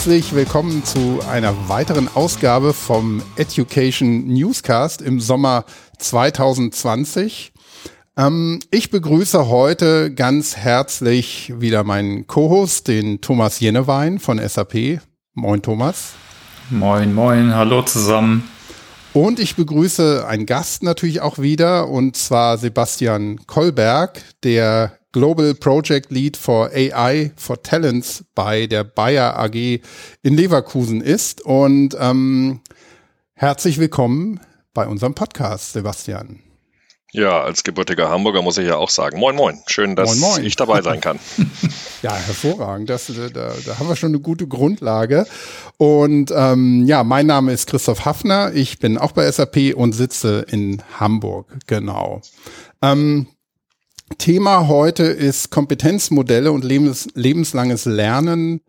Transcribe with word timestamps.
herzlich 0.00 0.34
willkommen 0.34 0.82
zu 0.82 1.20
einer 1.30 1.68
weiteren 1.68 2.08
Ausgabe 2.14 2.72
vom 2.72 3.20
Education 3.36 4.28
Newscast 4.28 5.02
im 5.02 5.20
Sommer 5.20 5.66
2020. 5.98 7.52
Ähm, 8.16 8.60
ich 8.70 8.90
begrüße 8.90 9.48
heute 9.50 10.14
ganz 10.14 10.56
herzlich 10.56 11.52
wieder 11.60 11.84
meinen 11.84 12.26
Co-Host, 12.26 12.88
den 12.88 13.20
Thomas 13.20 13.60
Jennewein 13.60 14.18
von 14.18 14.38
SAP. 14.38 15.02
Moin 15.34 15.60
Thomas. 15.60 16.14
Moin, 16.70 17.12
moin, 17.12 17.54
hallo 17.54 17.82
zusammen. 17.82 18.48
Und 19.12 19.38
ich 19.38 19.54
begrüße 19.54 20.26
einen 20.26 20.46
Gast 20.46 20.82
natürlich 20.82 21.20
auch 21.20 21.38
wieder, 21.38 21.90
und 21.90 22.16
zwar 22.16 22.56
Sebastian 22.56 23.46
Kolberg, 23.46 24.22
der 24.44 24.99
Global 25.12 25.54
Project 25.54 26.12
Lead 26.12 26.36
for 26.36 26.70
AI 26.72 27.32
for 27.36 27.60
Talents 27.62 28.24
bei 28.34 28.66
der 28.66 28.84
Bayer 28.84 29.36
AG 29.38 29.54
in 30.22 30.36
Leverkusen 30.36 31.00
ist. 31.00 31.40
Und 31.40 31.96
ähm, 31.98 32.60
herzlich 33.34 33.78
willkommen 33.78 34.40
bei 34.72 34.86
unserem 34.86 35.14
Podcast, 35.14 35.72
Sebastian. 35.72 36.40
Ja, 37.12 37.42
als 37.42 37.64
gebürtiger 37.64 38.08
Hamburger 38.08 38.40
muss 38.40 38.56
ich 38.56 38.68
ja 38.68 38.76
auch 38.76 38.88
sagen, 38.88 39.18
moin 39.18 39.34
moin, 39.34 39.58
schön, 39.66 39.96
dass 39.96 40.20
moin, 40.20 40.34
moin. 40.34 40.44
ich 40.44 40.54
dabei 40.54 40.80
sein 40.80 41.00
kann. 41.00 41.18
ja, 42.02 42.14
hervorragend, 42.14 42.88
das, 42.88 43.06
da, 43.06 43.52
da 43.66 43.78
haben 43.80 43.88
wir 43.88 43.96
schon 43.96 44.10
eine 44.10 44.20
gute 44.20 44.46
Grundlage. 44.46 45.26
Und 45.76 46.32
ähm, 46.32 46.84
ja, 46.86 47.02
mein 47.02 47.26
Name 47.26 47.52
ist 47.52 47.66
Christoph 47.68 48.04
Hafner, 48.04 48.52
ich 48.54 48.78
bin 48.78 48.96
auch 48.96 49.10
bei 49.10 49.28
SAP 49.28 49.74
und 49.74 49.92
sitze 49.92 50.46
in 50.48 50.84
Hamburg, 51.00 51.48
genau. 51.66 52.20
Ähm, 52.80 53.26
Thema 54.18 54.68
heute 54.68 55.04
ist 55.04 55.50
Kompetenzmodelle 55.50 56.52
und 56.52 56.64
lebens, 56.64 57.08
lebenslanges 57.14 57.84
Lernen. 57.84 58.60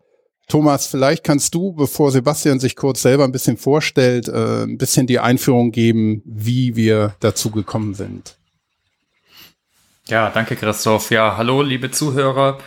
Thomas, 0.48 0.86
vielleicht 0.86 1.24
kannst 1.24 1.54
du, 1.54 1.72
bevor 1.72 2.10
Sebastian 2.10 2.60
sich 2.60 2.76
kurz 2.76 3.02
selber 3.02 3.24
ein 3.24 3.32
bisschen 3.32 3.56
vorstellt, 3.56 4.28
äh, 4.28 4.64
ein 4.64 4.78
bisschen 4.78 5.06
die 5.06 5.18
Einführung 5.18 5.72
geben, 5.72 6.22
wie 6.24 6.76
wir 6.76 7.14
dazu 7.20 7.50
gekommen 7.50 7.94
sind. 7.94 8.36
Ja, 10.08 10.30
danke 10.30 10.56
Christoph. 10.56 11.10
Ja, 11.10 11.36
hallo 11.36 11.62
liebe 11.62 11.90
Zuhörer. 11.90 12.58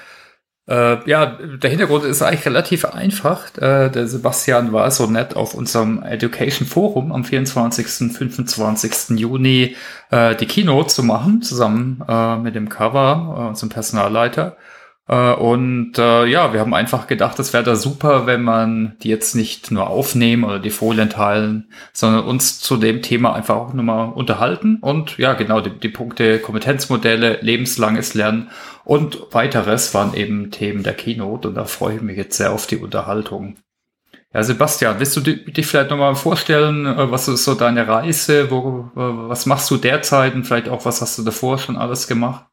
Äh, 0.68 1.08
ja, 1.08 1.26
der 1.28 1.70
Hintergrund 1.70 2.06
ist 2.06 2.24
eigentlich 2.24 2.46
relativ 2.46 2.86
einfach. 2.86 3.56
Äh, 3.58 3.90
der 3.90 4.08
Sebastian 4.08 4.74
war 4.74 4.90
so 4.90 5.06
nett 5.06 5.36
auf 5.36 5.54
unserem 5.54 6.02
Education 6.02 6.68
Forum 6.68 7.12
am 7.12 7.24
24. 7.24 8.12
25. 8.12 9.20
Juni 9.20 9.76
äh, 10.10 10.36
die 10.36 10.48
Keynote 10.48 10.90
zu 10.90 11.04
machen, 11.04 11.44
zusammen 11.44 12.04
äh, 12.08 12.38
mit 12.38 12.56
dem 12.56 12.70
Cover, 12.70 13.36
äh, 13.38 13.50
unserem 13.50 13.70
Personalleiter. 13.70 14.58
Äh, 15.08 15.34
und 15.34 15.98
äh, 15.98 16.25
ja, 16.25 16.53
wir 16.53 16.59
haben 16.59 16.73
einfach 16.73 17.08
gedacht, 17.08 17.39
es 17.39 17.53
wäre 17.53 17.64
da 17.64 17.75
super, 17.75 18.25
wenn 18.25 18.42
man 18.42 18.95
die 19.02 19.09
jetzt 19.09 19.36
nicht 19.36 19.72
nur 19.72 19.88
aufnehmen 19.88 20.44
oder 20.44 20.59
die 20.59 20.72
Folien 20.72 21.09
teilen, 21.09 21.72
sondern 21.94 22.25
uns 22.25 22.59
zu 22.59 22.78
dem 22.78 23.02
Thema 23.02 23.34
einfach 23.34 23.56
auch 23.56 23.73
nochmal 23.73 24.12
unterhalten. 24.14 24.78
Und 24.81 25.17
ja, 25.17 25.34
genau, 25.34 25.62
die, 25.62 25.72
die 25.72 25.89
Punkte 25.89 26.39
Kompetenzmodelle, 26.39 27.39
lebenslanges 27.42 28.14
Lernen 28.14 28.50
und 28.84 29.20
weiteres 29.31 29.94
waren 29.94 30.14
eben 30.16 30.52
Themen 30.52 30.84
der 30.84 30.94
Keynote. 30.95 31.50
Und 31.50 31.56
da 31.56 31.66
freue 31.66 31.97
ich 31.97 32.02
mich 32.02 32.17
jetzt 32.17 32.38
sehr 32.38 32.52
auf 32.52 32.66
die 32.67 32.78
Unterhaltung. 32.78 33.58
Ja, 34.34 34.44
Sebastian, 34.44 35.00
willst 35.00 35.16
du 35.16 35.22
dich 35.22 35.66
vielleicht 35.66 35.92
nochmal 35.92 36.16
vorstellen, 36.16 36.86
äh, 36.88 37.12
was 37.12 37.28
ist 37.28 37.45
so 37.45 37.53
deine 37.53 37.88
Reise, 37.88 38.50
wo, 38.50 38.90
was 38.95 39.46
machst 39.46 39.69
du 39.69 39.78
derzeit 39.78 40.34
und 40.34 40.46
vielleicht 40.46 40.68
auch, 40.68 40.84
was 40.84 41.01
hast 41.01 41.18
du 41.19 41.24
davor 41.24 41.59
schon 41.59 41.78
alles 41.78 42.07
gemacht? 42.07 42.46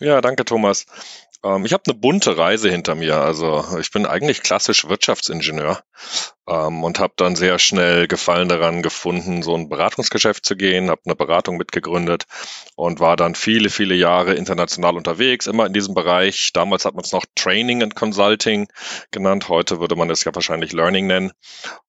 Ja, 0.00 0.20
danke, 0.20 0.44
Thomas. 0.44 0.86
Ähm, 1.44 1.64
ich 1.64 1.72
habe 1.72 1.84
eine 1.86 1.94
bunte 1.94 2.36
Reise 2.36 2.70
hinter 2.70 2.94
mir. 2.94 3.20
Also 3.20 3.64
ich 3.78 3.90
bin 3.90 4.06
eigentlich 4.06 4.42
klassisch 4.42 4.88
Wirtschaftsingenieur 4.88 5.80
ähm, 6.48 6.84
und 6.84 6.98
habe 6.98 7.14
dann 7.16 7.36
sehr 7.36 7.58
schnell 7.58 8.06
Gefallen 8.06 8.48
daran 8.48 8.82
gefunden, 8.82 9.42
so 9.42 9.54
ein 9.54 9.68
Beratungsgeschäft 9.68 10.44
zu 10.44 10.56
gehen, 10.56 10.90
habe 10.90 11.00
eine 11.04 11.14
Beratung 11.14 11.56
mitgegründet 11.56 12.24
und 12.76 13.00
war 13.00 13.16
dann 13.16 13.34
viele, 13.34 13.70
viele 13.70 13.94
Jahre 13.94 14.34
international 14.34 14.96
unterwegs, 14.96 15.46
immer 15.46 15.66
in 15.66 15.72
diesem 15.72 15.94
Bereich. 15.94 16.52
Damals 16.52 16.84
hat 16.84 16.94
man 16.94 17.04
es 17.04 17.12
noch 17.12 17.24
Training 17.34 17.82
and 17.82 17.94
Consulting 17.94 18.68
genannt, 19.10 19.48
heute 19.48 19.80
würde 19.80 19.96
man 19.96 20.10
es 20.10 20.24
ja 20.24 20.34
wahrscheinlich 20.34 20.72
Learning 20.72 21.06
nennen. 21.06 21.32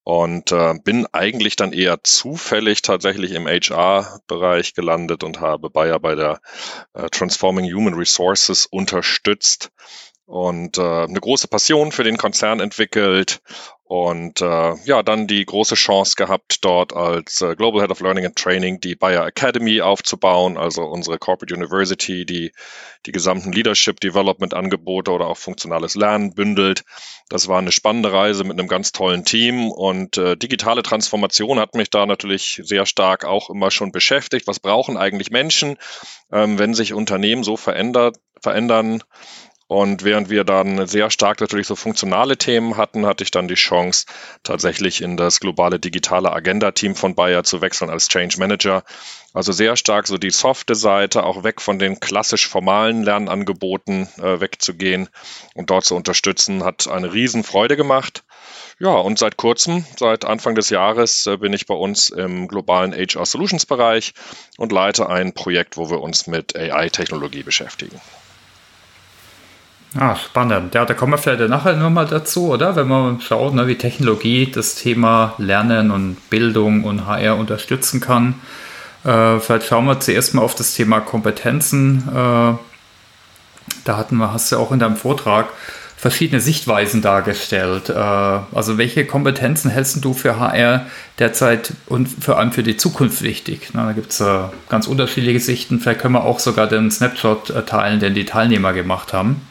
Und 0.03 0.51
äh, 0.51 0.75
bin 0.83 1.07
eigentlich 1.13 1.55
dann 1.55 1.73
eher 1.73 2.03
zufällig 2.03 2.83
tatsächlich 2.83 3.31
im 3.31 3.47
HR-Bereich 3.47 4.75
gelandet 4.75 5.23
und 5.23 5.41
habe 5.41 5.71
Bayer 5.71 5.99
bei 5.99 6.13
der 6.13 6.39
äh, 6.93 7.09
Transforming 7.09 7.65
Human 7.73 7.95
Resources 7.95 8.67
unterstützt 8.67 9.71
und 10.25 10.77
äh, 10.77 10.81
eine 10.81 11.19
große 11.19 11.47
Passion 11.47 11.91
für 11.91 12.03
den 12.03 12.17
Konzern 12.17 12.59
entwickelt 12.59 13.41
und 13.87 14.41
äh, 14.41 14.73
ja, 14.85 15.03
dann 15.03 15.27
die 15.27 15.45
große 15.45 15.75
Chance 15.75 16.15
gehabt, 16.17 16.65
dort 16.65 16.93
als 16.93 17.41
äh, 17.41 17.55
Global 17.55 17.81
Head 17.81 17.91
of 17.91 17.99
Learning 17.99 18.25
and 18.25 18.35
Training 18.35 18.79
die 18.79 18.95
Bayer 18.95 19.27
Academy 19.27 19.81
aufzubauen, 19.81 20.57
also 20.57 20.81
unsere 20.85 21.19
Corporate 21.19 21.53
University, 21.53 22.25
die 22.25 22.51
die 23.05 23.11
gesamten 23.11 23.51
Leadership 23.51 23.99
Development 23.99 24.55
Angebote 24.55 25.11
oder 25.11 25.27
auch 25.27 25.37
funktionales 25.37 25.93
Lernen 25.93 26.33
bündelt. 26.33 26.83
Das 27.29 27.47
war 27.47 27.59
eine 27.59 27.71
spannende 27.71 28.11
Reise 28.11 28.43
mit 28.43 28.57
einem 28.57 28.67
ganz 28.67 28.91
tollen 28.91 29.23
Team 29.23 29.69
und 29.69 30.17
äh, 30.17 30.35
digitale 30.35 30.81
Transformation 30.81 31.59
hat 31.59 31.75
mich 31.75 31.91
da 31.91 32.07
natürlich 32.07 32.61
sehr 32.63 32.87
stark 32.87 33.23
auch 33.23 33.51
immer 33.51 33.69
schon 33.69 33.91
beschäftigt. 33.91 34.47
Was 34.47 34.59
brauchen 34.59 34.97
eigentlich 34.97 35.29
Menschen, 35.29 35.77
ähm, 36.31 36.57
wenn 36.57 36.73
sich 36.73 36.93
Unternehmen 36.93 37.43
so 37.43 37.55
verändert, 37.55 38.17
verändern? 38.41 39.03
Und 39.67 40.03
während 40.03 40.29
wir 40.29 40.43
dann 40.43 40.85
sehr 40.85 41.09
stark 41.09 41.41
natürlich 41.41 41.65
so 41.65 41.75
funktionale 41.75 42.37
Themen 42.37 42.77
hatten, 42.77 43.07
hatte 43.07 43.23
ich 43.23 43.31
dann 43.31 43.47
die 43.47 43.55
Chance, 43.55 44.05
tatsächlich 44.43 45.01
in 45.01 45.17
das 45.17 45.39
globale 45.39 45.79
digitale 45.79 46.31
Agenda-Team 46.31 46.95
von 46.95 47.15
Bayer 47.15 47.43
zu 47.43 47.61
wechseln 47.61 47.89
als 47.89 48.07
Change 48.07 48.37
Manager. 48.37 48.83
Also 49.33 49.51
sehr 49.51 49.75
stark 49.75 50.05
so 50.05 50.19
die 50.19 50.29
softe 50.29 50.75
Seite, 50.75 51.23
auch 51.23 51.43
weg 51.43 51.61
von 51.61 51.79
den 51.79 51.99
klassisch 51.99 52.47
formalen 52.47 53.01
Lernangeboten 53.03 54.07
äh, 54.19 54.39
wegzugehen 54.39 55.09
und 55.55 55.71
dort 55.71 55.85
zu 55.85 55.95
unterstützen, 55.95 56.63
hat 56.63 56.87
eine 56.87 57.11
Riesenfreude 57.11 57.75
gemacht. 57.75 58.23
Ja, 58.79 58.91
und 58.91 59.17
seit 59.17 59.35
kurzem, 59.35 59.83
seit 59.97 60.25
Anfang 60.25 60.53
des 60.53 60.69
Jahres, 60.69 61.25
äh, 61.25 61.37
bin 61.37 61.53
ich 61.53 61.65
bei 61.65 61.75
uns 61.75 62.09
im 62.09 62.47
globalen 62.47 62.93
HR 62.93 63.25
Solutions 63.25 63.65
Bereich 63.65 64.13
und 64.57 64.71
leite 64.71 65.09
ein 65.09 65.33
Projekt, 65.33 65.75
wo 65.75 65.89
wir 65.89 66.01
uns 66.01 66.27
mit 66.27 66.55
AI-Technologie 66.55 67.41
beschäftigen. 67.41 67.99
Ah, 69.97 70.15
spannend. 70.17 70.75
Ja, 70.75 70.83
da 70.83 70.93
kommen 70.93 71.13
wir 71.13 71.17
vielleicht 71.17 71.47
nachher 71.49 71.77
nochmal 71.77 72.05
dazu, 72.05 72.49
oder? 72.49 72.75
Wenn 72.75 72.89
man 72.89 73.21
schaut, 73.21 73.53
ne, 73.53 73.65
wie 73.67 73.77
Technologie 73.77 74.51
das 74.51 74.75
Thema 74.75 75.35
Lernen 75.37 75.89
und 75.89 76.17
Bildung 76.29 76.83
und 76.83 77.05
HR 77.05 77.37
unterstützen 77.37 78.01
kann. 78.01 78.35
Äh, 79.05 79.39
vielleicht 79.39 79.67
schauen 79.67 79.85
wir 79.85 80.01
zuerst 80.01 80.33
mal 80.33 80.41
auf 80.41 80.53
das 80.53 80.73
Thema 80.73 80.99
Kompetenzen. 80.99 82.03
Äh, 82.09 82.11
da 83.85 83.97
hatten 83.97 84.17
wir, 84.17 84.33
hast 84.33 84.51
du 84.51 84.57
auch 84.57 84.73
in 84.73 84.79
deinem 84.79 84.97
Vortrag 84.97 85.47
verschiedene 85.95 86.41
Sichtweisen 86.41 87.01
dargestellt. 87.01 87.89
Äh, 87.89 87.93
also 87.93 88.77
welche 88.77 89.05
Kompetenzen 89.05 89.71
hältst 89.71 90.03
du 90.03 90.13
für 90.13 90.37
HR 90.37 90.87
derzeit 91.19 91.71
und 91.85 92.07
vor 92.07 92.37
allem 92.37 92.51
für 92.51 92.63
die 92.63 92.75
Zukunft 92.75 93.21
wichtig? 93.21 93.69
Na, 93.71 93.85
da 93.85 93.91
gibt 93.93 94.11
es 94.11 94.19
äh, 94.19 94.39
ganz 94.67 94.87
unterschiedliche 94.87 95.39
Sichten. 95.39 95.79
Vielleicht 95.79 96.01
können 96.01 96.15
wir 96.15 96.25
auch 96.25 96.39
sogar 96.39 96.67
den 96.67 96.91
Snapshot 96.91 97.49
äh, 97.51 97.63
teilen, 97.63 98.01
den 98.01 98.13
die 98.13 98.25
Teilnehmer 98.25 98.73
gemacht 98.73 99.13
haben. 99.13 99.41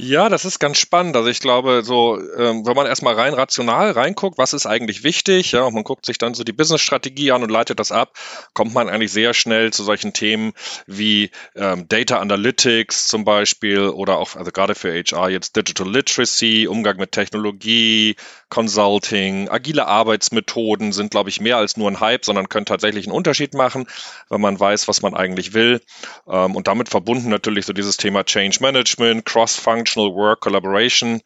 Ja, 0.00 0.28
das 0.28 0.44
ist 0.44 0.60
ganz 0.60 0.78
spannend. 0.78 1.16
Also 1.16 1.28
ich 1.28 1.40
glaube, 1.40 1.82
so, 1.82 2.20
ähm, 2.36 2.64
wenn 2.64 2.76
man 2.76 2.86
erstmal 2.86 3.14
rein 3.14 3.34
rational 3.34 3.90
reinguckt, 3.90 4.38
was 4.38 4.52
ist 4.52 4.64
eigentlich 4.64 5.02
wichtig, 5.02 5.50
ja, 5.50 5.62
und 5.64 5.74
man 5.74 5.82
guckt 5.82 6.06
sich 6.06 6.18
dann 6.18 6.34
so 6.34 6.44
die 6.44 6.52
Business-Strategie 6.52 7.32
an 7.32 7.42
und 7.42 7.50
leitet 7.50 7.80
das 7.80 7.90
ab, 7.90 8.16
kommt 8.54 8.72
man 8.72 8.88
eigentlich 8.88 9.10
sehr 9.10 9.34
schnell 9.34 9.72
zu 9.72 9.82
solchen 9.82 10.12
Themen 10.12 10.52
wie 10.86 11.32
ähm, 11.56 11.88
Data 11.88 12.20
Analytics 12.20 13.08
zum 13.08 13.24
Beispiel 13.24 13.88
oder 13.88 14.18
auch, 14.18 14.36
also 14.36 14.52
gerade 14.52 14.76
für 14.76 14.92
HR 14.92 15.30
jetzt 15.30 15.56
Digital 15.56 15.90
Literacy, 15.90 16.68
Umgang 16.68 16.96
mit 16.98 17.10
Technologie, 17.10 18.14
Consulting, 18.50 19.48
agile 19.48 19.86
Arbeitsmethoden 19.86 20.92
sind, 20.92 21.10
glaube 21.10 21.30
ich, 21.30 21.40
mehr 21.40 21.56
als 21.56 21.76
nur 21.76 21.90
ein 21.90 22.00
Hype, 22.00 22.24
sondern 22.24 22.48
können 22.48 22.66
tatsächlich 22.66 23.06
einen 23.06 23.16
Unterschied 23.16 23.54
machen, 23.54 23.86
wenn 24.28 24.40
man 24.40 24.58
weiß, 24.58 24.88
was 24.88 25.02
man 25.02 25.14
eigentlich 25.14 25.54
will. 25.54 25.80
Ähm, 26.28 26.54
und 26.54 26.68
damit 26.68 26.88
verbunden 26.88 27.28
natürlich 27.30 27.66
so 27.66 27.72
dieses 27.72 27.96
Thema 27.96 28.24
Change 28.24 28.58
Management, 28.60 29.24
Cross-Function, 29.24 29.88
Functional 29.88 30.14
Work, 30.14 30.40
Collaboration 30.40 31.22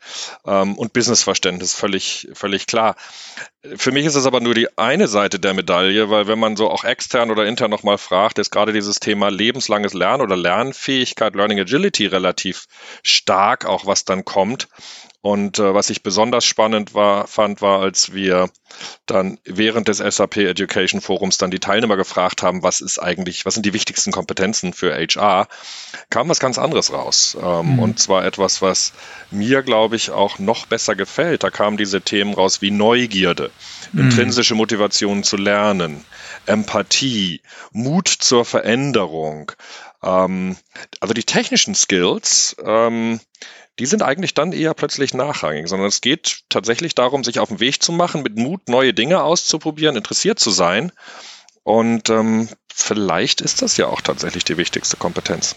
ähm, 0.47 0.77
und 0.77 0.93
Businessverständnis, 0.93 1.75
völlig, 1.75 2.29
völlig 2.35 2.67
klar. 2.67 2.97
Für 3.77 3.93
mich 3.93 4.07
ist 4.07 4.15
es 4.15 4.27
aber 4.27 4.41
nur 4.41 4.55
die 4.55 4.77
eine 4.77 5.09
Seite 5.09 5.39
der 5.39 5.55
Medaille, 5.55 6.11
weil 6.11 6.27
wenn 6.27 6.39
man 6.39 6.57
so 6.57 6.69
auch 6.69 6.85
extern 6.85 7.31
oder 7.31 7.47
intern 7.47 7.71
nochmal 7.71 7.99
fragt, 7.99 8.39
ist 8.39 8.51
gerade 8.51 8.73
dieses 8.73 9.01
Thema 9.01 9.31
lebenslanges 9.31 9.95
Lernen 9.95 10.23
oder 10.23 10.37
Lernfähigkeit, 10.37 11.35
Learning 11.35 11.61
Agility 11.61 12.07
relativ 12.07 12.67
stark, 13.03 13.65
auch 13.65 13.87
was 13.87 14.05
dann 14.05 14.25
kommt. 14.25 14.69
Und 15.23 15.61
äh, 15.61 15.73
was 15.73 15.89
ich 15.89 16.03
besonders 16.03 16.45
spannend 16.45 16.95
war, 16.95 17.29
fand, 17.29 17.63
war, 17.63 17.81
als 17.81 18.13
wir 18.13 18.51
dann 19.07 19.39
während 19.45 19.87
des 19.87 19.99
SAP 19.99 20.39
Education 20.39 21.01
Forums 21.01 21.39
dann 21.39 21.53
die 21.53 21.61
Teilnehmer 21.61 21.97
gefragt 21.97 22.43
haben, 22.43 22.65
was 22.65 22.81
ist 22.81 22.99
eigentlich, 22.99 23.47
was 23.47 23.55
sind 23.55 23.65
die 23.65 23.73
wichtigsten 23.73 24.11
Kompetenzen 24.11 24.73
für 24.73 24.93
HR, 24.93 25.47
kam 26.11 26.29
was 26.29 26.41
ganz 26.41 26.59
anderes 26.59 26.93
raus. 26.93 27.37
Ähm, 27.41 27.75
mhm. 27.75 27.79
Und 27.79 27.99
zwar 28.01 28.25
etwas, 28.25 28.63
was 28.63 28.95
mir, 29.31 29.63
glaube 29.63 29.95
ich, 29.95 30.11
auch 30.11 30.41
noch 30.41 30.67
besser 30.67 30.97
gefällt. 30.97 31.45
Da 31.45 31.51
kamen 31.51 31.77
diese 31.77 32.03
Themen 32.03 32.35
raus 32.35 32.61
wie 32.61 32.73
Neugierde, 32.73 33.53
mhm. 33.93 34.01
intrinsische 34.01 34.57
Motivation 34.57 35.23
zu 35.23 35.37
lernen, 35.37 36.05
Empathie, 36.47 37.43
Mut 37.71 38.09
zur 38.09 38.45
Veränderung. 38.45 39.53
Ähm, 40.03 40.57
also 40.99 41.15
die 41.15 41.23
technischen 41.23 41.77
Skills, 41.77 42.57
ähm, 42.65 43.21
die 43.79 43.87
sind 43.87 44.03
eigentlich 44.03 44.35
dann 44.35 44.53
eher 44.53 44.75
plötzlich 44.75 45.15
nachrangig, 45.15 45.69
sondern 45.69 45.89
es 45.89 46.01
geht 46.01 46.43
tatsächlich 46.49 46.95
darum, 46.95 47.25
sich 47.25 47.39
auf 47.39 47.49
den 47.49 47.61
Weg 47.61 47.83
zu 47.83 47.93
machen, 47.93 48.23
mit 48.23 48.37
Mut 48.37 48.69
neue 48.69 48.93
Dinge 48.93 49.23
auszuprobieren, 49.23 49.97
interessiert 49.97 50.39
zu 50.39 50.51
sein. 50.51 50.93
Und 51.63 52.11
ähm, 52.11 52.49
vielleicht 52.73 53.41
ist 53.41 53.63
das 53.63 53.77
ja 53.77 53.87
auch 53.87 54.01
tatsächlich 54.01 54.45
die 54.45 54.57
wichtigste 54.57 54.97
Kompetenz. 54.97 55.57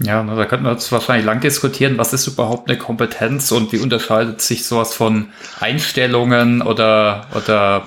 Ja, 0.00 0.24
da 0.24 0.44
könnten 0.46 0.64
wir 0.64 0.72
jetzt 0.72 0.90
wahrscheinlich 0.90 1.24
lang 1.24 1.40
diskutieren, 1.40 1.98
was 1.98 2.12
ist 2.12 2.26
überhaupt 2.26 2.68
eine 2.68 2.78
Kompetenz 2.78 3.52
und 3.52 3.72
wie 3.72 3.78
unterscheidet 3.78 4.40
sich 4.40 4.66
sowas 4.66 4.92
von 4.92 5.30
Einstellungen 5.60 6.62
oder, 6.62 7.28
oder 7.34 7.86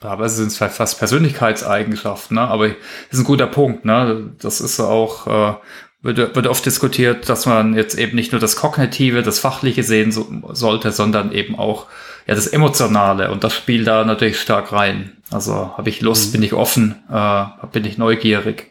aber 0.00 0.28
sind 0.28 0.46
es 0.46 0.56
vielleicht 0.56 0.76
fast 0.76 0.98
Persönlichkeitseigenschaften, 0.98 2.36
ne? 2.36 2.42
aber 2.42 2.68
das 2.68 2.76
ist 3.10 3.18
ein 3.18 3.24
guter 3.24 3.48
Punkt. 3.48 3.84
Ne? 3.84 4.32
Das 4.38 4.60
ist 4.60 4.78
auch, 4.80 5.26
äh, 5.26 5.56
wird, 6.02 6.36
wird 6.36 6.46
oft 6.46 6.64
diskutiert, 6.64 7.28
dass 7.28 7.46
man 7.46 7.74
jetzt 7.74 7.98
eben 7.98 8.14
nicht 8.14 8.32
nur 8.32 8.40
das 8.40 8.56
Kognitive, 8.56 9.22
das 9.22 9.38
Fachliche 9.38 9.82
sehen 9.82 10.12
so, 10.12 10.26
sollte, 10.52 10.92
sondern 10.92 11.32
eben 11.32 11.58
auch 11.58 11.86
ja 12.26 12.34
das 12.34 12.46
Emotionale 12.46 13.30
und 13.30 13.42
das 13.42 13.54
spielt 13.54 13.86
da 13.86 14.04
natürlich 14.04 14.40
stark 14.40 14.72
rein. 14.72 15.16
Also 15.30 15.76
habe 15.76 15.88
ich 15.88 16.00
Lust, 16.00 16.28
mhm. 16.28 16.32
bin 16.32 16.42
ich 16.42 16.52
offen, 16.52 16.96
äh, 17.10 17.44
bin 17.72 17.84
ich 17.84 17.98
neugierig. 17.98 18.70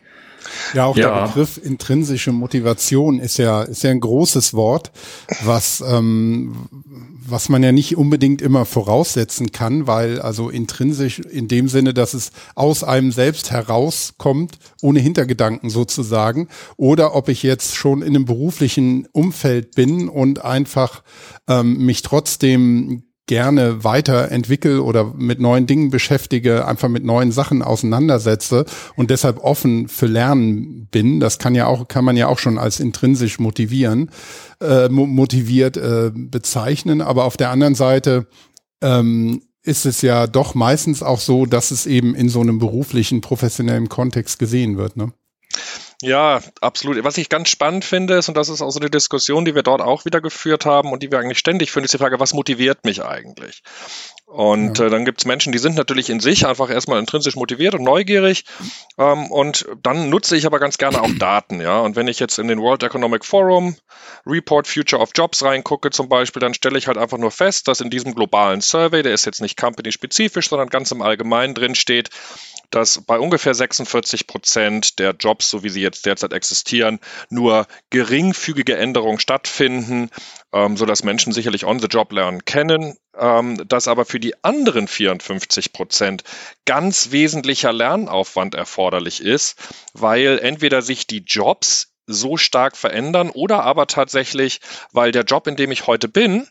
Ja, 0.73 0.85
auch 0.85 0.95
ja. 0.95 1.13
der 1.13 1.27
Begriff 1.27 1.59
intrinsische 1.61 2.31
Motivation 2.31 3.19
ist 3.19 3.37
ja, 3.37 3.63
ist 3.63 3.83
ja 3.83 3.91
ein 3.91 3.99
großes 3.99 4.53
Wort, 4.53 4.91
was, 5.43 5.83
ähm, 5.85 6.55
was 7.29 7.49
man 7.49 7.63
ja 7.63 7.71
nicht 7.71 7.97
unbedingt 7.97 8.41
immer 8.41 8.65
voraussetzen 8.65 9.51
kann, 9.51 9.87
weil 9.87 10.21
also 10.21 10.49
intrinsisch 10.49 11.19
in 11.19 11.47
dem 11.47 11.67
Sinne, 11.67 11.93
dass 11.93 12.13
es 12.13 12.31
aus 12.55 12.83
einem 12.83 13.11
selbst 13.11 13.51
herauskommt, 13.51 14.59
ohne 14.81 14.99
Hintergedanken 14.99 15.69
sozusagen, 15.69 16.47
oder 16.77 17.15
ob 17.15 17.29
ich 17.29 17.43
jetzt 17.43 17.75
schon 17.75 18.01
in 18.01 18.15
einem 18.15 18.25
beruflichen 18.25 19.07
Umfeld 19.11 19.75
bin 19.75 20.09
und 20.09 20.43
einfach 20.43 21.03
ähm, 21.47 21.85
mich 21.85 22.01
trotzdem 22.01 23.03
gerne 23.27 23.83
weiterentwickle 23.83 24.81
oder 24.81 25.13
mit 25.13 25.39
neuen 25.39 25.67
Dingen 25.67 25.89
beschäftige, 25.89 26.65
einfach 26.65 26.87
mit 26.87 27.03
neuen 27.03 27.31
Sachen 27.31 27.61
auseinandersetze 27.61 28.65
und 28.95 29.11
deshalb 29.11 29.43
offen 29.43 29.89
für 29.89 30.07
Lernen 30.07 30.87
bin. 30.89 31.19
Das 31.19 31.37
kann 31.37 31.53
ja 31.53 31.67
auch, 31.67 31.87
kann 31.87 32.05
man 32.05 32.17
ja 32.17 32.27
auch 32.27 32.39
schon 32.39 32.57
als 32.57 32.79
intrinsisch 32.79 33.37
motivieren, 33.37 34.09
äh, 34.61 34.87
motiviert 34.87 35.77
äh, 35.77 36.11
bezeichnen. 36.13 37.01
Aber 37.01 37.25
auf 37.25 37.37
der 37.37 37.51
anderen 37.51 37.75
Seite 37.75 38.27
ähm, 38.81 39.41
ist 39.61 39.85
es 39.85 40.01
ja 40.01 40.25
doch 40.27 40.55
meistens 40.55 41.03
auch 41.03 41.19
so, 41.19 41.45
dass 41.45 41.71
es 41.71 41.85
eben 41.85 42.15
in 42.15 42.29
so 42.29 42.39
einem 42.39 42.57
beruflichen, 42.57 43.19
professionellen 43.19 43.89
Kontext 43.89 44.39
gesehen 44.39 44.77
wird. 44.77 44.95
Ne? 44.95 45.11
Ja, 46.03 46.41
absolut. 46.61 47.03
Was 47.03 47.17
ich 47.17 47.27
ganz 47.27 47.49
spannend 47.49 47.83
finde, 47.83 48.15
ist, 48.15 48.29
und 48.29 48.37
das 48.37 48.49
ist 48.49 48.61
auch 48.61 48.69
so 48.69 48.79
eine 48.79 48.91
Diskussion, 48.91 49.45
die 49.45 49.55
wir 49.55 49.63
dort 49.63 49.81
auch 49.81 50.05
wieder 50.05 50.21
geführt 50.21 50.63
haben 50.65 50.91
und 50.91 51.01
die 51.01 51.11
wir 51.11 51.17
eigentlich 51.17 51.39
ständig 51.39 51.71
führen, 51.71 51.85
ist 51.85 51.93
die 51.93 51.97
Frage, 51.97 52.19
was 52.19 52.35
motiviert 52.35 52.85
mich 52.85 53.03
eigentlich? 53.03 53.63
Und 54.27 54.77
ja. 54.77 54.85
äh, 54.85 54.89
dann 54.91 55.05
gibt 55.05 55.21
es 55.21 55.25
Menschen, 55.25 55.53
die 55.53 55.57
sind 55.57 55.75
natürlich 55.75 56.11
in 56.11 56.19
sich 56.19 56.45
einfach 56.45 56.69
erstmal 56.69 56.99
intrinsisch 56.99 57.35
motiviert 57.35 57.73
und 57.73 57.83
neugierig. 57.83 58.45
Ähm, 58.99 59.31
und 59.31 59.65
dann 59.81 60.09
nutze 60.09 60.37
ich 60.37 60.45
aber 60.45 60.59
ganz 60.59 60.77
gerne 60.77 61.01
auch 61.01 61.09
Daten, 61.17 61.61
ja. 61.61 61.79
Und 61.79 61.95
wenn 61.95 62.07
ich 62.07 62.19
jetzt 62.19 62.37
in 62.37 62.47
den 62.47 62.61
World 62.61 62.83
Economic 62.83 63.25
Forum 63.25 63.75
Report 64.27 64.67
Future 64.67 65.01
of 65.01 65.11
Jobs 65.15 65.43
reingucke 65.43 65.89
zum 65.89 66.09
Beispiel, 66.09 66.41
dann 66.41 66.53
stelle 66.53 66.77
ich 66.77 66.85
halt 66.85 66.99
einfach 66.99 67.17
nur 67.17 67.31
fest, 67.31 67.67
dass 67.67 67.81
in 67.81 67.89
diesem 67.89 68.13
globalen 68.13 68.61
Survey, 68.61 69.01
der 69.01 69.13
ist 69.13 69.25
jetzt 69.25 69.41
nicht 69.41 69.57
company-spezifisch, 69.57 70.49
sondern 70.49 70.69
ganz 70.69 70.91
im 70.91 71.01
Allgemeinen 71.01 71.55
drin 71.55 71.73
steht, 71.73 72.09
dass 72.69 73.01
bei 73.05 73.19
ungefähr 73.19 73.53
46 73.53 74.27
Prozent 74.27 74.99
der 74.99 75.15
Jobs, 75.17 75.49
so 75.49 75.63
wie 75.63 75.69
sie 75.69 75.81
jetzt 75.81 76.05
derzeit 76.05 76.33
existieren, 76.33 76.99
nur 77.29 77.67
geringfügige 77.89 78.75
Änderungen 78.77 79.19
stattfinden, 79.19 80.09
ähm, 80.53 80.77
sodass 80.77 81.03
Menschen 81.03 81.33
sicherlich 81.33 81.65
on-the-job 81.65 82.11
lernen 82.11 82.45
kennen, 82.45 82.97
ähm, 83.17 83.63
dass 83.67 83.87
aber 83.87 84.05
für 84.05 84.19
die 84.19 84.43
anderen 84.43 84.87
54 84.87 85.73
Prozent 85.73 86.23
ganz 86.65 87.11
wesentlicher 87.11 87.71
Lernaufwand 87.71 88.55
erforderlich 88.55 89.21
ist, 89.21 89.57
weil 89.93 90.39
entweder 90.39 90.81
sich 90.81 91.07
die 91.07 91.23
Jobs 91.25 91.93
so 92.07 92.37
stark 92.37 92.77
verändern 92.77 93.29
oder 93.29 93.63
aber 93.63 93.87
tatsächlich, 93.87 94.61
weil 94.91 95.11
der 95.11 95.23
Job, 95.23 95.45
in 95.47 95.57
dem 95.57 95.71
ich 95.71 95.87
heute 95.87 96.07
bin, 96.07 96.47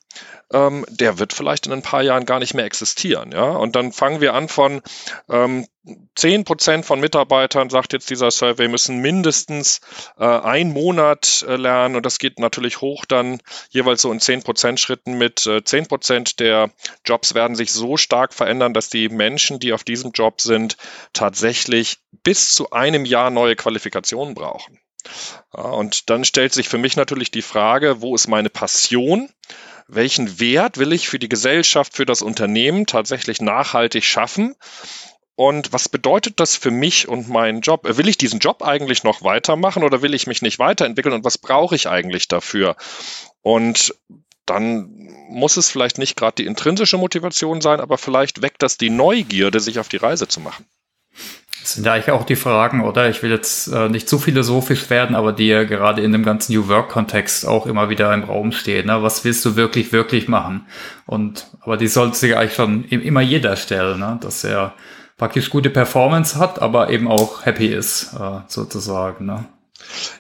ähm, 0.53 0.85
der 0.89 1.19
wird 1.19 1.33
vielleicht 1.33 1.67
in 1.67 1.73
ein 1.73 1.83
paar 1.83 2.03
Jahren 2.03 2.27
gar 2.27 2.39
nicht 2.39 2.55
mehr 2.55 2.67
existieren. 2.67 3.33
Ja? 3.33 3.45
Und 3.45 3.75
dann 3.75 3.91
fangen 3.91 4.21
wir 4.21 4.35
an 4.35 4.49
von 4.49 4.83
ähm, 5.29 5.67
10 6.17 6.45
Prozent 6.45 6.85
von 6.85 7.01
Mitarbeitern, 7.01 7.71
sagt 7.71 7.93
jetzt 7.93 8.11
dieser 8.11 8.31
Survey, 8.31 8.69
müssen 8.69 8.99
mindestens 8.99 9.81
äh, 10.19 10.25
einen 10.25 10.73
Monat 10.73 11.45
äh, 11.49 11.57
lernen 11.57 11.97
und 11.97 12.05
das 12.05 12.19
geht 12.19 12.39
natürlich 12.39 12.81
hoch 12.81 13.05
dann 13.05 13.41
jeweils 13.71 14.03
so 14.03 14.13
in 14.13 14.21
10 14.21 14.43
Prozent 14.43 14.81
Schritten 14.81 15.17
mit 15.17 15.47
äh, 15.47 15.63
10 15.65 15.87
Prozent 15.87 16.41
der 16.41 16.71
Jobs 17.05 17.35
werden 17.35 17.57
sich 17.57 17.73
so 17.73 17.97
stark 17.97 18.35
verändern, 18.35 18.75
dass 18.75 18.89
die 18.89 19.09
Menschen, 19.09 19.61
die 19.61 19.73
auf 19.73 19.85
diesem 19.85 20.11
Job 20.11 20.41
sind, 20.41 20.77
tatsächlich 21.13 21.99
bis 22.23 22.53
zu 22.53 22.71
einem 22.71 23.05
Jahr 23.05 23.31
neue 23.31 23.57
Qualifikationen 23.57 24.35
brauchen. 24.35 24.79
Und 25.51 26.11
dann 26.11 26.25
stellt 26.25 26.53
sich 26.53 26.69
für 26.69 26.79
mich 26.79 26.97
natürlich 26.97 27.31
die 27.31 27.43
Frage, 27.43 28.01
wo 28.01 28.15
ist 28.15 28.29
meine 28.29 28.51
Passion? 28.51 29.29
Welchen 29.89 30.41
Wert 30.41 30.79
will 30.79 30.93
ich 30.93 31.09
für 31.09 31.19
die 31.19 31.29
Gesellschaft, 31.29 31.95
für 31.95 32.07
das 32.07 32.23
Unternehmen 32.23 32.87
tatsächlich 32.87 33.41
nachhaltig 33.41 34.05
schaffen? 34.05 34.57
Und 35.37 35.73
was 35.73 35.89
bedeutet 35.89 36.41
das 36.41 36.57
für 36.57 36.71
mich 36.71 37.09
und 37.09 37.29
meinen 37.29 37.61
Job? 37.61 37.83
Will 37.85 38.09
ich 38.09 38.17
diesen 38.17 38.41
Job 38.41 38.63
eigentlich 38.63 39.05
noch 39.05 39.23
weitermachen 39.23 39.85
oder 39.85 40.01
will 40.01 40.15
ich 40.15 40.27
mich 40.27 40.41
nicht 40.41 40.59
weiterentwickeln 40.59 41.15
und 41.15 41.25
was 41.25 41.37
brauche 41.37 41.75
ich 41.75 41.89
eigentlich 41.89 42.27
dafür? 42.27 42.77
Und 43.43 43.95
dann 44.47 44.89
muss 45.29 45.57
es 45.57 45.71
vielleicht 45.71 45.99
nicht 45.99 46.17
gerade 46.17 46.37
die 46.37 46.47
intrinsische 46.47 46.97
Motivation 46.97 47.61
sein, 47.61 47.81
aber 47.81 47.99
vielleicht 47.99 48.43
weckt 48.43 48.63
das 48.63 48.79
die 48.79 48.91
Neugierde, 48.91 49.61
sich 49.61 49.79
auf 49.79 49.89
die 49.89 49.99
Reise 49.99 50.27
zu 50.27 50.41
machen. 50.41 50.67
Das 51.67 51.75
sind 51.75 51.85
ja 51.85 51.95
eigentlich 51.95 52.13
auch 52.13 52.23
die 52.23 52.37
Fragen, 52.37 52.85
oder? 52.85 53.11
Ich 53.11 53.25
will 53.25 53.31
jetzt 53.33 53.67
äh, 53.73 53.89
nicht 53.89 54.09
zu 54.09 54.21
philosophisch 54.21 54.89
werden, 54.89 55.17
aber 55.17 55.33
die 55.33 55.49
ja 55.49 55.65
gerade 55.65 56.01
in 56.01 56.13
dem 56.13 56.23
ganzen 56.23 56.53
New 56.53 56.69
Work-Kontext 56.69 57.45
auch 57.45 57.67
immer 57.67 57.91
wieder 57.91 58.15
im 58.15 58.23
Raum 58.23 58.53
stehen. 58.53 58.87
Ne? 58.87 59.03
Was 59.03 59.25
willst 59.25 59.45
du 59.45 59.57
wirklich, 59.57 59.91
wirklich 59.91 60.29
machen? 60.29 60.65
Und 61.07 61.49
aber 61.63 61.77
die 61.77 61.89
sollte 61.89 62.19
sich 62.19 62.37
eigentlich 62.37 62.55
schon 62.55 62.85
immer 62.85 63.21
jeder 63.21 63.57
stellen, 63.57 63.99
ne? 63.99 64.17
dass 64.21 64.45
er 64.45 64.75
praktisch 65.17 65.51
gute 65.51 65.69
Performance 65.69 66.39
hat, 66.39 66.63
aber 66.63 66.89
eben 66.91 67.09
auch 67.09 67.45
happy 67.45 67.67
ist, 67.67 68.15
äh, 68.15 68.43
sozusagen. 68.47 69.27
Ne? 69.27 69.47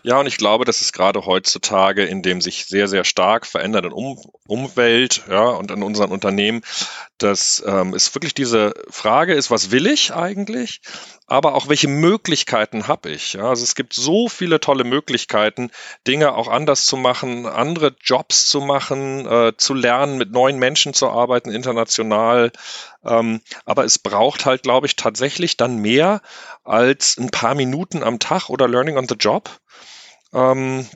Ja, 0.03 0.21
und 0.21 0.27
ich 0.27 0.37
glaube, 0.37 0.65
das 0.65 0.81
ist 0.81 0.93
gerade 0.93 1.27
heutzutage 1.27 2.05
in 2.05 2.23
dem 2.23 2.41
sich 2.41 2.67
sehr, 2.67 2.89
sehr 2.89 3.05
stark 3.05 3.47
verändernden 3.47 3.93
um 3.93 4.21
Umwelt 4.47 5.25
ja, 5.29 5.49
und 5.49 5.71
in 5.73 5.83
unseren 5.83 6.13
Unternehmen, 6.13 6.63
dass 7.19 7.63
ähm, 7.67 7.95
es 7.95 8.15
wirklich 8.15 8.35
diese 8.35 8.75
Frage 8.91 9.35
ist, 9.35 9.51
was 9.51 9.73
will 9.73 9.87
ich 9.87 10.15
eigentlich? 10.15 10.81
aber 11.27 11.55
auch 11.55 11.69
welche 11.69 11.89
Möglichkeiten 11.89 12.87
habe 12.87 13.11
ich. 13.11 13.33
Ja, 13.33 13.49
also 13.49 13.65
es 13.65 13.75
gibt 13.75 13.95
so 13.95 14.29
viele 14.29 14.61
tolle 14.61 14.85
Möglichkeiten, 14.85 15.71
Dinge 16.07 16.35
auch 16.35 16.49
anders 16.49 16.87
zu 16.87 16.97
machen, 16.97 17.47
andere 17.47 17.97
Jobs 18.01 18.49
zu 18.49 18.61
machen, 18.61 19.27
äh, 19.27 19.53
zu 19.57 19.75
lernen, 19.75 20.19
mit 20.19 20.31
neuen 20.31 20.59
Menschen 20.59 20.95
zu 20.95 21.09
arbeiten, 21.09 21.51
international. 21.51 22.53
Ähm, 23.05 23.41
aber 23.65 23.85
es 23.85 23.99
braucht 23.99 24.47
halt, 24.47 24.63
glaube 24.63 24.87
ich, 24.87 24.95
tatsächlich 24.95 25.57
dann 25.57 25.79
mehr 25.79 26.23
als 26.67 27.17
ein 27.19 27.31
paar 27.31 27.55
Minuten 27.55 28.03
am 28.03 28.19
Tag 28.19 28.49
oder 28.51 28.69
Learning 28.69 28.97
on 28.97 29.09
the 29.09 29.15
Job. 29.15 29.51
Ähm, 30.33 30.87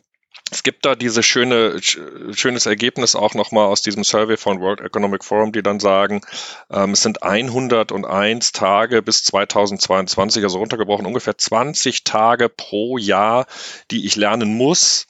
es 0.52 0.64
gibt 0.64 0.84
da 0.84 0.96
diese 0.96 1.22
schöne, 1.22 1.80
schönes 1.80 2.66
Ergebnis 2.66 3.14
auch 3.14 3.34
nochmal 3.34 3.66
aus 3.66 3.82
diesem 3.82 4.02
Survey 4.02 4.36
von 4.36 4.60
World 4.60 4.80
Economic 4.80 5.24
Forum, 5.24 5.52
die 5.52 5.62
dann 5.62 5.78
sagen, 5.78 6.22
ähm, 6.70 6.92
es 6.92 7.02
sind 7.02 7.22
101 7.22 8.52
Tage 8.52 9.02
bis 9.02 9.22
2022, 9.24 10.42
also 10.42 10.58
runtergebrochen 10.58 11.06
ungefähr 11.06 11.38
20 11.38 12.02
Tage 12.02 12.48
pro 12.48 12.98
Jahr, 12.98 13.46
die 13.92 14.06
ich 14.06 14.16
lernen 14.16 14.56
muss, 14.56 15.06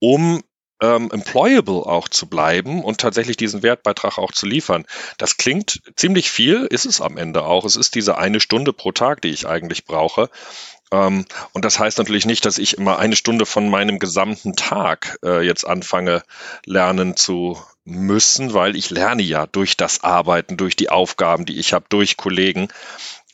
um 0.00 0.42
ähm, 0.80 1.10
employable 1.10 1.86
auch 1.86 2.08
zu 2.08 2.26
bleiben 2.26 2.82
und 2.82 2.98
tatsächlich 2.98 3.36
diesen 3.36 3.62
Wertbeitrag 3.62 4.18
auch 4.18 4.32
zu 4.32 4.46
liefern. 4.46 4.86
Das 5.18 5.36
klingt 5.36 5.82
ziemlich 5.96 6.30
viel, 6.30 6.66
ist 6.70 6.86
es 6.86 7.00
am 7.00 7.16
Ende 7.16 7.44
auch. 7.44 7.64
Es 7.64 7.76
ist 7.76 7.94
diese 7.94 8.18
eine 8.18 8.40
Stunde 8.40 8.72
pro 8.72 8.92
Tag, 8.92 9.22
die 9.22 9.28
ich 9.28 9.46
eigentlich 9.46 9.84
brauche. 9.84 10.30
Ähm, 10.92 11.24
und 11.52 11.64
das 11.64 11.78
heißt 11.78 11.98
natürlich 11.98 12.26
nicht, 12.26 12.44
dass 12.44 12.58
ich 12.58 12.78
immer 12.78 12.98
eine 12.98 13.16
Stunde 13.16 13.46
von 13.46 13.68
meinem 13.68 13.98
gesamten 13.98 14.56
Tag 14.56 15.18
äh, 15.24 15.44
jetzt 15.44 15.66
anfange, 15.66 16.22
lernen 16.64 17.16
zu 17.16 17.60
müssen, 17.84 18.54
weil 18.54 18.76
ich 18.76 18.90
lerne 18.90 19.22
ja 19.22 19.46
durch 19.46 19.76
das 19.76 20.02
Arbeiten, 20.02 20.56
durch 20.56 20.76
die 20.76 20.90
Aufgaben, 20.90 21.46
die 21.46 21.58
ich 21.58 21.72
habe, 21.72 21.86
durch 21.88 22.16
Kollegen. 22.16 22.68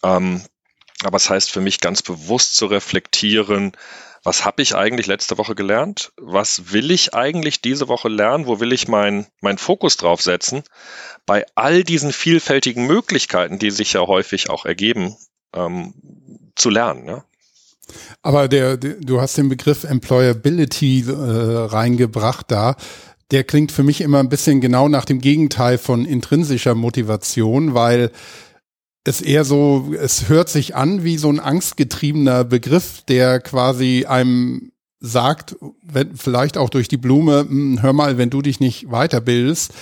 Ähm, 0.03 0.43
aber 1.05 1.17
es 1.17 1.25
das 1.25 1.31
heißt 1.31 1.50
für 1.50 1.61
mich 1.61 1.81
ganz 1.81 2.03
bewusst 2.03 2.57
zu 2.57 2.67
reflektieren, 2.67 3.73
was 4.26 4.45
habe 4.45 4.61
ich 4.61 4.75
eigentlich 4.75 5.06
letzte 5.06 5.38
Woche 5.38 5.54
gelernt? 5.54 6.11
Was 6.16 6.73
will 6.73 6.90
ich 6.90 7.14
eigentlich 7.14 7.62
diese 7.62 7.87
Woche 7.87 8.09
lernen? 8.09 8.47
Wo 8.47 8.59
will 8.59 8.73
ich 8.73 8.88
meinen 8.88 9.28
mein 9.40 9.56
Fokus 9.56 9.97
drauf 9.97 10.21
setzen? 10.21 10.64
Bei 11.26 11.47
all 11.54 11.85
diesen 11.85 12.12
vielfältigen 12.12 12.88
Möglichkeiten, 12.88 13.61
die 13.61 13.71
sich 13.71 13.92
ja 13.92 14.00
häufig 14.00 14.50
auch 14.50 14.66
ergeben, 14.66 15.16
ähm, 15.54 15.95
zu 16.56 16.71
lernen. 16.71 17.06
Ja? 17.06 17.25
Aber 18.21 18.49
der, 18.49 18.76
du 18.76 19.21
hast 19.21 19.38
den 19.38 19.49
Begriff 19.49 19.85
Employability 19.85 21.04
äh, 21.06 21.12
reingebracht 21.12 22.50
da. 22.50 22.75
Der 23.30 23.45
klingt 23.45 23.71
für 23.71 23.85
mich 23.85 24.00
immer 24.00 24.18
ein 24.18 24.28
bisschen 24.28 24.61
genau 24.61 24.88
nach 24.88 25.04
dem 25.04 25.21
Gegenteil 25.21 25.78
von 25.78 26.04
intrinsischer 26.04 26.75
Motivation, 26.75 27.75
weil 27.75 28.11
es 29.07 29.21
eher 29.21 29.45
so, 29.45 29.95
es 29.99 30.29
hört 30.29 30.49
sich 30.49 30.75
an 30.75 31.05
wie 31.05 31.17
so 31.17 31.29
ein 31.29 31.41
angstgetriebener 31.41 32.45
Begriff, 32.45 33.03
der 33.09 33.41
quasi 33.41 34.05
einem 34.07 34.73
sagt, 34.99 35.57
wenn, 35.83 36.17
vielleicht 36.17 36.59
auch 36.59 36.71
durch 36.71 36.89
die 36.89 36.97
Blume, 36.97 37.47
hm, 37.49 37.83
hör 37.83 37.93
mal, 37.93 38.19
wenn 38.19 38.31
du 38.31 38.43
dich 38.43 38.59
nicht 38.59 38.89
weiterbildest, 38.89 39.73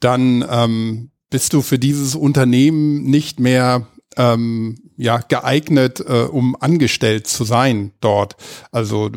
dann 0.00 0.44
ähm, 0.48 1.10
bist 1.28 1.52
du 1.52 1.60
für 1.60 1.78
dieses 1.78 2.14
Unternehmen 2.14 3.02
nicht 3.02 3.38
mehr 3.38 3.86
ähm, 4.16 4.78
ja 4.96 5.18
geeignet, 5.18 6.00
äh, 6.00 6.22
um 6.22 6.56
angestellt 6.58 7.26
zu 7.26 7.44
sein 7.44 7.92
dort. 8.00 8.36
Also 8.72 9.10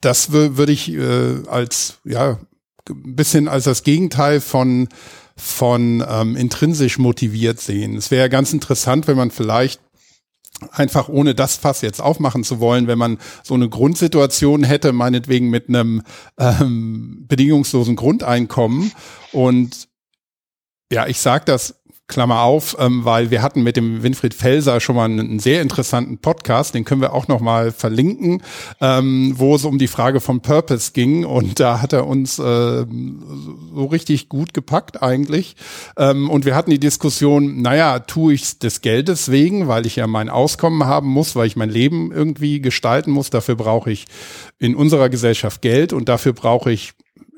das 0.00 0.30
würde 0.32 0.72
ich 0.72 0.92
äh, 0.92 1.42
als 1.48 1.98
ja 2.04 2.38
ein 2.88 3.16
bisschen 3.16 3.48
als 3.48 3.64
das 3.64 3.82
Gegenteil 3.82 4.40
von 4.40 4.88
von 5.36 6.04
ähm, 6.08 6.36
intrinsisch 6.36 6.98
motiviert 6.98 7.60
sehen. 7.60 7.96
Es 7.96 8.10
wäre 8.10 8.28
ganz 8.28 8.52
interessant, 8.52 9.06
wenn 9.06 9.16
man 9.16 9.30
vielleicht 9.30 9.80
einfach 10.70 11.08
ohne 11.08 11.34
das 11.34 11.56
Fass 11.56 11.80
jetzt 11.80 12.00
aufmachen 12.00 12.44
zu 12.44 12.60
wollen, 12.60 12.86
wenn 12.86 12.98
man 12.98 13.18
so 13.42 13.54
eine 13.54 13.68
Grundsituation 13.68 14.62
hätte, 14.62 14.92
meinetwegen 14.92 15.50
mit 15.50 15.68
einem 15.68 16.02
ähm, 16.38 17.24
bedingungslosen 17.26 17.96
Grundeinkommen 17.96 18.92
und 19.32 19.88
ja, 20.92 21.06
ich 21.06 21.18
sage 21.18 21.44
das 21.46 21.82
Klammer 22.06 22.42
auf, 22.42 22.76
ähm, 22.78 23.04
weil 23.06 23.30
wir 23.30 23.40
hatten 23.40 23.62
mit 23.62 23.78
dem 23.78 24.02
Winfried 24.02 24.34
Felser 24.34 24.78
schon 24.80 24.96
mal 24.96 25.06
einen, 25.06 25.20
einen 25.20 25.38
sehr 25.38 25.62
interessanten 25.62 26.18
Podcast, 26.18 26.74
den 26.74 26.84
können 26.84 27.00
wir 27.00 27.14
auch 27.14 27.28
noch 27.28 27.40
mal 27.40 27.72
verlinken, 27.72 28.42
ähm, 28.82 29.32
wo 29.36 29.54
es 29.54 29.64
um 29.64 29.78
die 29.78 29.88
Frage 29.88 30.20
von 30.20 30.40
Purpose 30.40 30.92
ging. 30.92 31.24
Und 31.24 31.60
da 31.60 31.80
hat 31.80 31.94
er 31.94 32.06
uns 32.06 32.38
äh, 32.38 32.84
so 32.84 33.86
richtig 33.90 34.28
gut 34.28 34.52
gepackt 34.52 35.02
eigentlich. 35.02 35.56
Ähm, 35.96 36.28
und 36.28 36.44
wir 36.44 36.54
hatten 36.54 36.70
die 36.70 36.78
Diskussion, 36.78 37.62
naja, 37.62 38.00
tue 38.00 38.34
ich 38.34 38.58
des 38.58 38.82
Geldes 38.82 39.30
wegen, 39.30 39.66
weil 39.66 39.86
ich 39.86 39.96
ja 39.96 40.06
mein 40.06 40.28
Auskommen 40.28 40.84
haben 40.84 41.08
muss, 41.08 41.34
weil 41.36 41.46
ich 41.46 41.56
mein 41.56 41.70
Leben 41.70 42.12
irgendwie 42.12 42.60
gestalten 42.60 43.12
muss, 43.12 43.30
dafür 43.30 43.54
brauche 43.54 43.90
ich 43.90 44.04
in 44.58 44.76
unserer 44.76 45.08
Gesellschaft 45.08 45.62
Geld 45.62 45.94
und 45.94 46.10
dafür 46.10 46.34
brauche 46.34 46.70
ich 46.70 46.92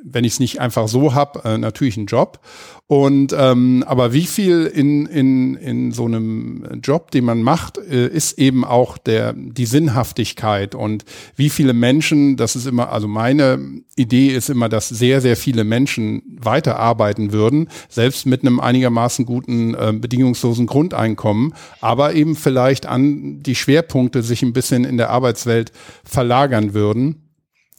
wenn 0.09 0.25
ich 0.25 0.35
es 0.35 0.41
nicht 0.41 0.61
einfach 0.61 0.89
so 0.89 1.15
hab, 1.15 1.45
äh, 1.45 1.59
natürlich 1.59 1.97
einen 1.97 2.07
Job. 2.07 2.41
Und 2.89 3.35
ähm, 3.37 3.85
aber 3.85 4.13
wie 4.13 4.27
viel 4.27 4.67
in, 4.67 5.07
in, 5.07 5.57
in 5.57 5.91
so 5.91 6.05
einem 6.05 6.81
Job, 6.85 7.11
den 7.11 7.25
man 7.25 7.43
macht, 7.43 7.79
äh, 7.79 8.07
ist 8.07 8.39
eben 8.39 8.65
auch 8.65 8.97
der 8.97 9.33
die 9.33 9.67
Sinnhaftigkeit 9.67 10.77
und 10.77 11.05
wie 11.35 11.51
viele 11.51 11.73
Menschen, 11.73 12.37
das 12.37 12.55
ist 12.55 12.67
immer, 12.67 12.93
also 12.93 13.09
meine 13.09 13.59
Idee 13.97 14.29
ist 14.29 14.51
immer, 14.51 14.69
dass 14.69 14.89
sehr, 14.89 15.21
sehr 15.21 15.37
viele 15.37 15.65
Menschen 15.65 16.23
weiterarbeiten 16.41 17.33
würden, 17.33 17.69
selbst 17.89 18.25
mit 18.25 18.43
einem 18.43 18.61
einigermaßen 18.61 19.27
guten, 19.27 19.75
äh, 19.75 19.93
bedingungslosen 19.93 20.67
Grundeinkommen, 20.67 21.55
aber 21.81 22.15
eben 22.15 22.37
vielleicht 22.37 22.87
an 22.87 23.43
die 23.43 23.57
Schwerpunkte 23.57 24.23
sich 24.23 24.43
ein 24.43 24.53
bisschen 24.53 24.85
in 24.85 24.97
der 24.97 25.11
Arbeitswelt 25.11 25.73
verlagern 26.05 26.73
würden 26.73 27.26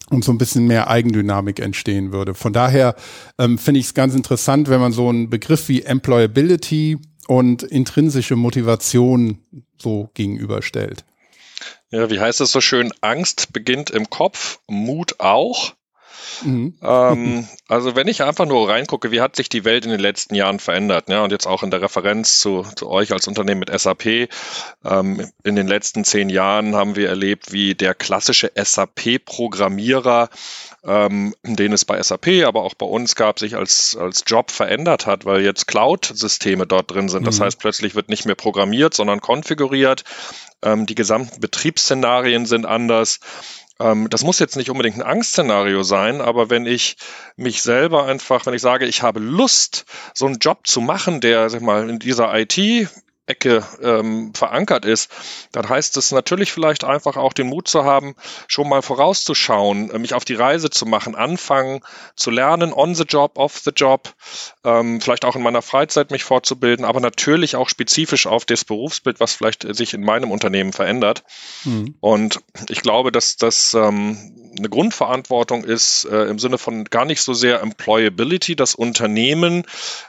und 0.10 0.24
so 0.24 0.32
ein 0.32 0.38
bisschen 0.38 0.68
mehr 0.68 0.90
Eigendynamik 0.90 1.60
entstehen 1.60 2.12
würde. 2.12 2.34
Von 2.34 2.54
daher 2.54 2.96
ähm, 3.38 3.58
finde 3.58 3.80
ich 3.80 3.88
es 3.88 3.94
ganz 3.94 4.16
interessant, 4.16 4.70
wenn 4.70 4.80
man 4.80 4.92
so 4.92 5.10
einen 5.10 5.30
Begriff 5.30 5.68
wie 5.70 5.84
Employability 5.84 6.98
und 7.28 7.64
intrinsische 7.64 8.36
Motivation 8.36 9.40
so 9.78 10.10
gegenüberstellt. 10.14 11.04
Ja, 11.90 12.10
wie 12.10 12.20
heißt 12.20 12.42
es 12.42 12.52
so 12.52 12.62
schön? 12.62 12.92
Angst 13.02 13.54
beginnt 13.54 13.90
im 13.90 14.10
Kopf, 14.10 14.60
Mut 14.68 15.20
auch. 15.20 15.74
Mhm. 16.44 16.76
Ähm, 16.82 17.48
also 17.68 17.96
wenn 17.96 18.08
ich 18.08 18.24
einfach 18.24 18.46
nur 18.46 18.70
reingucke, 18.70 19.12
wie 19.12 19.22
hat 19.22 19.36
sich 19.36 19.50
die 19.50 19.66
Welt 19.66 19.86
in 19.86 19.92
den 19.92 20.00
letzten 20.00 20.36
Jahren 20.36 20.60
verändert, 20.60 21.10
ne? 21.10 21.22
und 21.22 21.32
jetzt 21.32 21.48
auch 21.48 21.64
in 21.64 21.72
der 21.72 21.82
Referenz 21.82 22.40
zu, 22.40 22.66
zu 22.76 22.90
euch 22.90 23.12
als 23.12 23.28
Unternehmen 23.28 23.60
mit 23.60 23.78
SAP, 23.78 24.30
ähm, 24.86 25.30
in 25.44 25.56
den 25.56 25.68
letzten 25.68 26.04
zehn 26.04 26.30
Jahren 26.30 26.76
haben 26.76 26.96
wir 26.96 27.10
erlebt, 27.10 27.52
wie 27.52 27.76
der 27.76 27.94
klassische 27.94 28.52
SAP-Programmierer 28.56 30.30
ähm, 30.88 31.36
den 31.44 31.74
es 31.74 31.86
bei 31.86 32.02
SAP, 32.02 32.46
aber 32.46 32.64
auch 32.64 32.74
bei 32.74 32.86
uns 32.86 33.16
gab, 33.16 33.40
sich 33.40 33.56
als, 33.56 33.98
als 34.00 34.24
Job 34.26 34.52
verändert 34.52 35.06
hat, 35.06 35.26
weil 35.26 35.42
jetzt 35.42 35.68
Cloud-Systeme 35.68 36.66
dort 36.66 36.92
drin 36.92 37.10
sind. 37.10 37.28
Das 37.28 37.40
mhm. 37.40 37.44
heißt, 37.44 37.60
plötzlich 37.60 37.94
wird 37.94 38.10
nicht 38.10 38.26
mehr 38.26 38.36
programmiert, 38.36 38.94
sondern 38.94 39.20
konfiguriert. 39.20 40.04
Ähm, 40.64 40.86
die 40.86 40.96
gesamten 40.96 41.42
Betriebsszenarien 41.42 42.46
sind 42.46 42.66
anders. 42.66 43.20
Ähm, 43.80 44.10
das 44.10 44.24
muss 44.24 44.40
jetzt 44.40 44.56
nicht 44.56 44.70
unbedingt 44.70 44.98
ein 44.98 45.04
Angstszenario 45.04 45.84
sein, 45.84 46.22
aber 46.22 46.50
wenn 46.50 46.66
ich 46.66 46.98
mich 47.36 47.62
selber 47.62 48.06
einfach, 48.06 48.46
wenn 48.46 48.54
ich 48.54 48.62
sage, 48.62 48.86
ich 48.86 49.02
habe 49.02 49.20
Lust, 49.20 49.86
so 50.14 50.26
einen 50.26 50.40
Job 50.40 50.66
zu 50.66 50.82
machen, 50.82 51.22
der, 51.22 51.50
sag 51.50 51.62
mal, 51.62 51.90
in 51.90 52.00
dieser 52.00 52.34
IT 52.38 52.58
Ecke 53.28 53.64
ähm, 53.82 54.34
verankert 54.34 54.86
ist, 54.86 55.12
dann 55.52 55.68
heißt 55.68 55.98
es 55.98 56.12
natürlich 56.12 56.52
vielleicht 56.52 56.84
einfach 56.84 57.18
auch 57.18 57.34
den 57.34 57.48
Mut 57.48 57.68
zu 57.68 57.84
haben, 57.84 58.16
schon 58.48 58.70
mal 58.70 58.82
vorauszuschauen, 58.82 59.92
äh, 59.92 60.00
mich 60.00 60.14
auf 60.14 60.26
die 60.26 60.34
Reise 60.34 60.70
zu 60.70 60.86
machen, 60.86 61.16
anfangen 61.16 61.82
zu 62.16 62.32
lernen, 62.32 62.74
on 62.74 62.96
the 62.96 63.04
job, 63.04 63.38
off 63.38 63.60
the 63.60 63.72
job, 63.76 64.14
ähm, 64.64 65.02
vielleicht 65.02 65.26
auch 65.26 65.36
in 65.36 65.44
meiner 65.44 65.62
Freizeit 65.62 66.12
mich 66.12 66.24
fortzubilden, 66.24 66.86
aber 66.86 67.00
natürlich 67.00 67.56
auch 67.56 67.70
spezifisch 67.70 68.28
auf 68.28 68.46
das 68.46 68.66
Berufsbild, 68.66 69.20
was 69.20 69.34
vielleicht 69.34 69.64
sich 69.76 69.94
in 69.94 70.04
meinem 70.04 70.32
Unternehmen 70.32 70.74
verändert. 70.74 71.24
Mhm. 71.66 71.96
Und 72.00 72.40
ich 72.70 72.82
glaube, 72.82 73.12
dass 73.12 73.36
das 73.36 73.74
ähm, 73.74 74.34
eine 74.58 74.70
Grundverantwortung 74.70 75.64
ist 75.64 76.06
äh, 76.06 76.26
im 76.26 76.40
Sinne 76.40 76.58
von 76.58 76.86
gar 76.86 77.06
nicht 77.06 77.22
so 77.22 77.34
sehr 77.34 77.62
Employability, 77.62 78.56
das 78.56 78.76
Unternehmen 78.76 79.64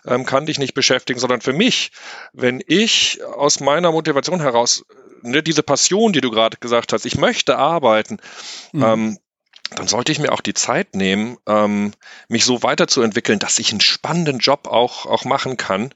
ähm, 0.07 0.25
kann 0.25 0.47
dich 0.47 0.59
nicht 0.59 0.75
beschäftigen, 0.75 1.21
sondern 1.21 1.41
für 1.41 1.53
mich, 1.53 1.91
wenn 2.33 2.63
ich 2.67 3.08
aus 3.23 3.61
meiner 3.61 3.93
Motivation 3.93 4.41
heraus, 4.41 4.85
ne, 5.23 5.43
diese 5.43 5.62
Passion, 5.62 6.12
die 6.12 6.21
du 6.21 6.31
gerade 6.31 6.57
gesagt 6.59 6.93
hast, 6.93 7.07
ich 7.07 7.19
möchte 7.19 7.57
arbeiten, 7.57 8.19
mhm. 8.73 8.83
ähm, 8.83 9.19
dann 9.71 9.87
sollte 9.87 10.12
ich 10.12 10.19
mir 10.19 10.33
auch 10.33 10.41
die 10.41 10.55
Zeit 10.55 10.95
nehmen, 10.95 11.37
ähm, 11.47 11.93
mich 12.29 12.45
so 12.45 12.62
weiterzuentwickeln, 12.62 13.38
dass 13.38 13.59
ich 13.59 13.71
einen 13.71 13.83
spannenden 13.83 14.38
Job 14.38 14.67
auch, 14.67 15.05
auch 15.05 15.25
machen 15.25 15.57
kann. 15.59 15.95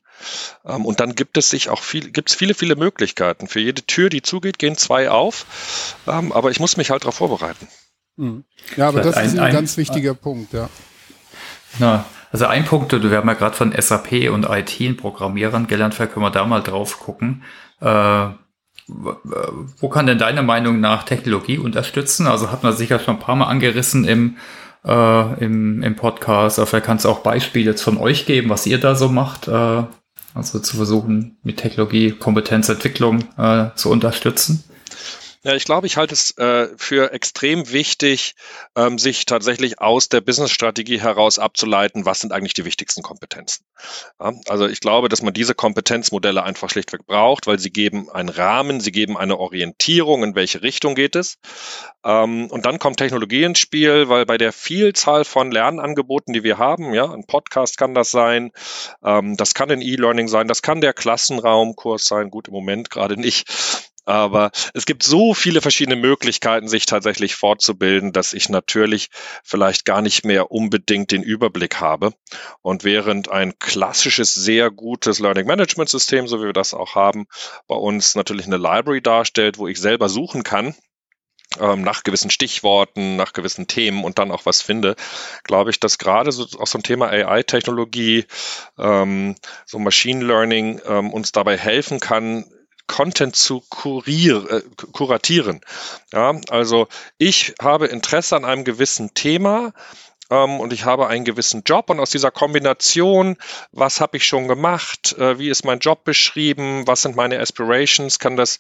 Ähm, 0.65 0.85
und 0.85 1.01
dann 1.01 1.15
gibt 1.15 1.39
es 1.39 1.49
sich 1.49 1.71
auch 1.71 1.83
viel, 1.83 2.11
gibt 2.11 2.31
es 2.31 2.37
viele, 2.37 2.55
viele 2.55 2.77
Möglichkeiten. 2.77 3.49
Für 3.49 3.61
jede 3.61 3.83
Tür, 3.83 4.11
die 4.11 4.21
zugeht, 4.21 4.59
gehen 4.59 4.77
zwei 4.77 5.11
auf. 5.11 5.47
Ähm, 6.07 6.33
aber 6.33 6.51
ich 6.51 6.61
muss 6.61 6.77
mich 6.77 6.91
halt 6.91 7.03
darauf 7.03 7.15
vorbereiten. 7.15 7.67
Mhm. 8.17 8.45
Ja, 8.77 8.89
aber 8.89 9.03
Vielleicht 9.03 9.17
das 9.17 9.27
ist 9.27 9.39
ein, 9.39 9.45
ein 9.45 9.53
ganz 9.53 9.77
wichtiger 9.79 10.11
ein, 10.11 10.19
Punkt, 10.19 10.53
ja. 10.53 10.69
Na, 11.79 12.05
also 12.33 12.47
ein 12.47 12.65
Punkt, 12.65 12.93
wir 12.93 13.17
haben 13.17 13.29
ja 13.29 13.35
gerade 13.35 13.55
von 13.55 13.73
SAP 13.79 14.31
und 14.33 14.49
IT 14.49 14.81
in 14.81 14.97
Programmierern 14.97 15.67
gelernt, 15.67 15.95
vielleicht 15.95 16.15
können 16.15 16.25
wir 16.25 16.31
da 16.31 16.47
mal 16.47 16.63
drauf 16.63 16.99
gucken. 16.99 17.43
Äh, 17.81 18.29
wo 18.89 19.89
kann 19.89 20.07
denn 20.07 20.19
deiner 20.19 20.43
Meinung 20.43 20.81
nach 20.81 21.05
Technologie 21.05 21.59
unterstützen? 21.59 22.27
Also 22.27 22.51
hat 22.51 22.63
man 22.63 22.75
sicher 22.75 22.99
schon 22.99 23.17
ein 23.17 23.21
paar 23.21 23.37
Mal 23.37 23.47
angerissen 23.47 24.05
im, 24.05 24.37
äh, 24.85 25.45
im, 25.45 25.83
im 25.83 25.97
Podcast. 25.97 26.59
Aber 26.59 26.67
vielleicht 26.67 26.87
kannst 26.87 27.05
du 27.05 27.09
auch 27.09 27.21
Beispiele 27.21 27.71
jetzt 27.71 27.83
von 27.83 27.99
euch 27.99 28.27
geben, 28.27 28.51
was 28.51 28.67
ihr 28.67 28.79
da 28.79 28.95
so 28.95 29.09
macht. 29.09 29.49
Äh, 29.49 29.85
also 30.35 30.59
zu 30.59 30.77
versuchen, 30.77 31.37
mit 31.43 31.59
Technologie 31.59 32.13
Kompetenzentwicklung 32.13 33.25
äh, 33.37 33.67
zu 33.75 33.91
unterstützen. 33.91 34.65
Ja, 35.45 35.55
ich 35.57 35.65
glaube, 35.65 35.89
ich 35.89 35.97
halte 35.97 36.15
es 36.15 36.39
äh, 36.39 36.69
für 36.77 37.13
extrem 37.13 37.73
wichtig, 37.73 38.37
ähm, 38.77 38.97
sich 38.97 39.27
tatsächlich 39.27 39.81
aus 39.81 40.09
der 40.09 40.21
Business-Strategie 40.21 41.01
heraus 41.01 41.41
abzuleiten, 41.41 42.05
was 42.05 42.21
sind 42.21 42.33
eigentlich 42.33 42.55
die 42.55 42.65
wichtigsten 42.65 43.03
Kompetenzen. 43.03 43.65
Ja, 44.21 44.33
also 44.47 44.69
ich 44.69 44.79
glaube, 44.79 45.09
dass 45.09 45.21
man 45.21 45.35
diese 45.35 45.57
Kompetenzmodelle 45.57 46.45
einfach 46.45 46.71
schlichtweg 46.71 47.07
braucht, 47.07 47.49
weil 47.49 47.59
sie 47.59 47.71
geben 47.71 48.09
einen 48.09 48.29
Rahmen, 48.29 48.79
sie 48.79 48.93
geben 48.93 49.17
eine 49.19 49.37
Orientierung, 49.37 50.23
in 50.23 50.37
welche 50.37 50.63
Richtung 50.63 50.95
geht 50.95 51.17
es. 51.17 51.39
Ähm, 52.05 52.47
und 52.49 52.65
dann 52.65 52.79
kommt 52.79 52.99
Technologie 52.99 53.43
ins 53.43 53.59
Spiel, 53.59 54.09
weil 54.09 54.27
bei 54.27 54.39
der 54.39 54.53
Vielzahl 54.53 55.25
von 55.25 55.51
Lernangeboten, 55.51 56.35
die 56.35 56.45
wir 56.45 56.59
haben, 56.59 56.95
ja, 56.95 57.13
ein 57.13 57.27
Podcast 57.27 57.79
kann 57.79 57.95
das 57.95 58.13
sein, 58.13 58.53
ähm, 59.05 59.37
das 59.37 59.55
kann 59.55 59.73
ein 59.73 59.83
E-Learning 59.83 60.29
sein, 60.29 60.47
das 60.47 60.63
kann 60.63 60.81
der 60.81 60.93
Klassenraumkurs 60.93 62.05
sein, 62.05 62.31
gut 62.31 62.47
im 62.47 62.55
Moment 62.55 62.91
gerade 62.91 63.21
nicht. 63.21 63.92
Aber 64.05 64.51
es 64.75 64.85
gibt 64.85 65.05
so 65.05 65.33
viele 65.33 65.61
verschiedene 65.61 65.97
Möglichkeiten, 65.97 66.69
sich 66.69 66.87
tatsächlich 66.87 67.37
fortzubilden, 67.37 68.13
dass 68.13 68.33
ich 68.33 68.49
natürlich 68.49 69.09
vielleicht 69.45 69.85
gar 69.85 70.03
nicht 70.03 70.25
mehr 70.25 70.51
unbedingt 70.51 71.13
den 71.13 71.23
Überblick 71.23 71.81
habe. 71.81 72.13
Und 72.63 72.83
während 72.83 73.31
ein 73.31 73.59
klassisches, 73.59 74.35
sehr 74.35 74.71
gutes 74.71 75.21
Learning 75.21 75.47
Management 75.47 75.89
System, 75.89 76.27
so 76.27 76.41
wie 76.41 76.47
wir 76.47 76.53
das 76.53 76.75
auch 76.75 76.95
haben, 76.97 77.27
bei 77.69 77.77
uns 77.77 78.17
natürlich 78.17 78.47
eine 78.47 78.57
Library 78.57 79.03
darstellt, 79.03 79.59
wo 79.59 79.69
ich 79.69 79.79
selber 79.79 80.09
suchen 80.09 80.43
kann, 80.43 80.75
ähm, 81.61 81.83
nach 81.83 82.03
gewissen 82.03 82.31
Stichworten, 82.31 83.17
nach 83.17 83.33
gewissen 83.33 83.67
Themen 83.67 84.05
und 84.05 84.19
dann 84.19 84.31
auch 84.31 84.47
was 84.47 84.63
finde, 84.63 84.97
glaube 85.45 85.71
ich, 85.71 85.81
dass 85.81 85.99
gerade 85.99 86.33
so 86.33 86.47
so 86.47 86.79
ein 86.79 86.83
Thema 86.83 87.09
AI-Technologie, 87.09 88.27
ähm, 88.79 89.37
so 89.67 89.79
Machine 89.79 90.25
Learning 90.25 90.81
ähm, 90.87 91.13
uns 91.13 91.33
dabei 91.33 91.57
helfen 91.57 92.01
kann, 92.01 92.45
Content 92.93 93.35
zu 93.35 93.63
kurier, 93.71 94.45
äh, 94.51 94.63
kuratieren. 94.93 95.63
Ja, 96.13 96.39
also 96.51 96.89
ich 97.17 97.55
habe 97.59 97.87
Interesse 97.87 98.37
an 98.37 98.45
einem 98.45 98.65
gewissen 98.65 99.15
Thema 99.15 99.73
ähm, 100.33 100.61
und 100.61 100.73
ich 100.73 100.85
habe 100.87 101.09
einen 101.09 101.25
gewissen 101.25 101.63
Job 101.65 101.91
und 101.91 102.01
aus 102.01 102.11
dieser 102.11 102.31
Kombination, 102.31 103.37
was 103.71 104.01
habe 104.01 104.17
ich 104.17 104.25
schon 104.25 104.49
gemacht, 104.49 105.13
äh, 105.19 105.39
wie 105.39 105.51
ist 105.51 105.65
mein 105.65 105.81
Job 105.81 106.05
beschrieben, 106.05 106.87
was 106.87 107.03
sind 107.03 107.17
meine 107.17 107.39
Aspirations, 107.39 108.19
kann 108.19 108.37
das 108.37 108.59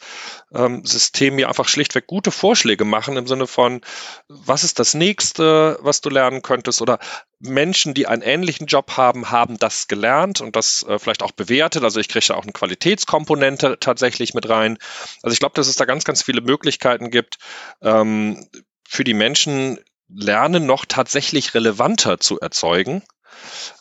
ähm, 0.55 0.85
System 0.85 1.37
mir 1.37 1.49
einfach 1.49 1.69
schlichtweg 1.69 2.07
gute 2.07 2.31
Vorschläge 2.31 2.85
machen 2.85 3.17
im 3.17 3.27
Sinne 3.27 3.47
von, 3.47 3.81
was 4.29 4.65
ist 4.65 4.79
das 4.79 4.93
nächste, 4.93 5.79
was 5.81 6.03
du 6.03 6.11
lernen 6.11 6.43
könntest 6.43 6.83
oder 6.83 6.99
Menschen, 7.41 7.95
die 7.95 8.07
einen 8.07 8.23
ähnlichen 8.23 8.67
Job 8.67 8.97
haben, 8.99 9.31
haben 9.31 9.59
das 9.59 9.89
gelernt 9.89 10.43
und 10.43 10.55
das 10.55 10.85
äh, 10.87 10.99
vielleicht 10.99 11.23
auch 11.23 11.33
bewertet. 11.33 11.83
Also 11.85 12.01
ich 12.01 12.09
kriege 12.09 12.27
da 12.29 12.35
auch 12.35 12.43
eine 12.43 12.53
Qualitätskomponente 12.53 13.79
tatsächlich 13.81 14.35
mit 14.35 14.49
rein. 14.49 14.79
Also 15.23 15.33
ich 15.33 15.41
glaube, 15.41 15.55
dass 15.55 15.69
es 15.69 15.77
da 15.77 15.87
ganz, 15.87 16.05
ganz 16.05 16.23
viele 16.23 16.43
Möglichkeiten 16.43 17.11
gibt, 17.11 17.39
ähm, 17.81 18.47
für 18.87 19.05
die 19.05 19.15
Menschen 19.15 19.79
Lernen 20.15 20.67
noch 20.67 20.85
tatsächlich 20.87 21.55
relevanter 21.55 22.21
zu 22.21 22.41
erzeugen 22.41 23.03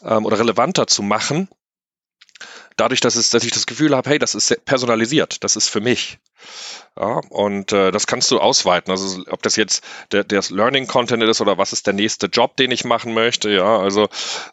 ähm, 0.04 0.26
oder 0.26 0.40
relevanter 0.40 0.88
zu 0.88 1.04
machen, 1.04 1.50
dadurch, 2.78 3.02
dass, 3.02 3.16
es, 3.16 3.30
dass 3.30 3.44
ich 3.44 3.52
das 3.52 3.66
Gefühl 3.66 3.96
habe, 3.96 4.10
hey, 4.10 4.20
das 4.20 4.36
ist 4.36 4.66
personalisiert, 4.66 5.44
das 5.44 5.56
ist 5.56 5.70
für 5.70 5.82
mich. 5.82 6.20
Ja, 7.00 7.22
und 7.30 7.72
äh, 7.72 7.92
das 7.92 8.06
kannst 8.06 8.30
du 8.32 8.40
ausweiten. 8.40 8.92
Also 8.92 9.24
ob 9.30 9.42
das 9.42 9.56
jetzt 9.56 9.84
der, 10.12 10.26
der 10.26 10.44
Learning 10.50 10.88
Content 10.88 11.24
ist 11.24 11.40
oder 11.40 11.58
was 11.58 11.72
ist 11.72 11.88
der 11.88 11.94
nächste 11.94 12.28
Job, 12.28 12.58
den 12.58 12.70
ich 12.70 12.84
machen 12.84 13.14
möchte. 13.14 13.50
Ja, 13.50 13.80
also 13.80 14.10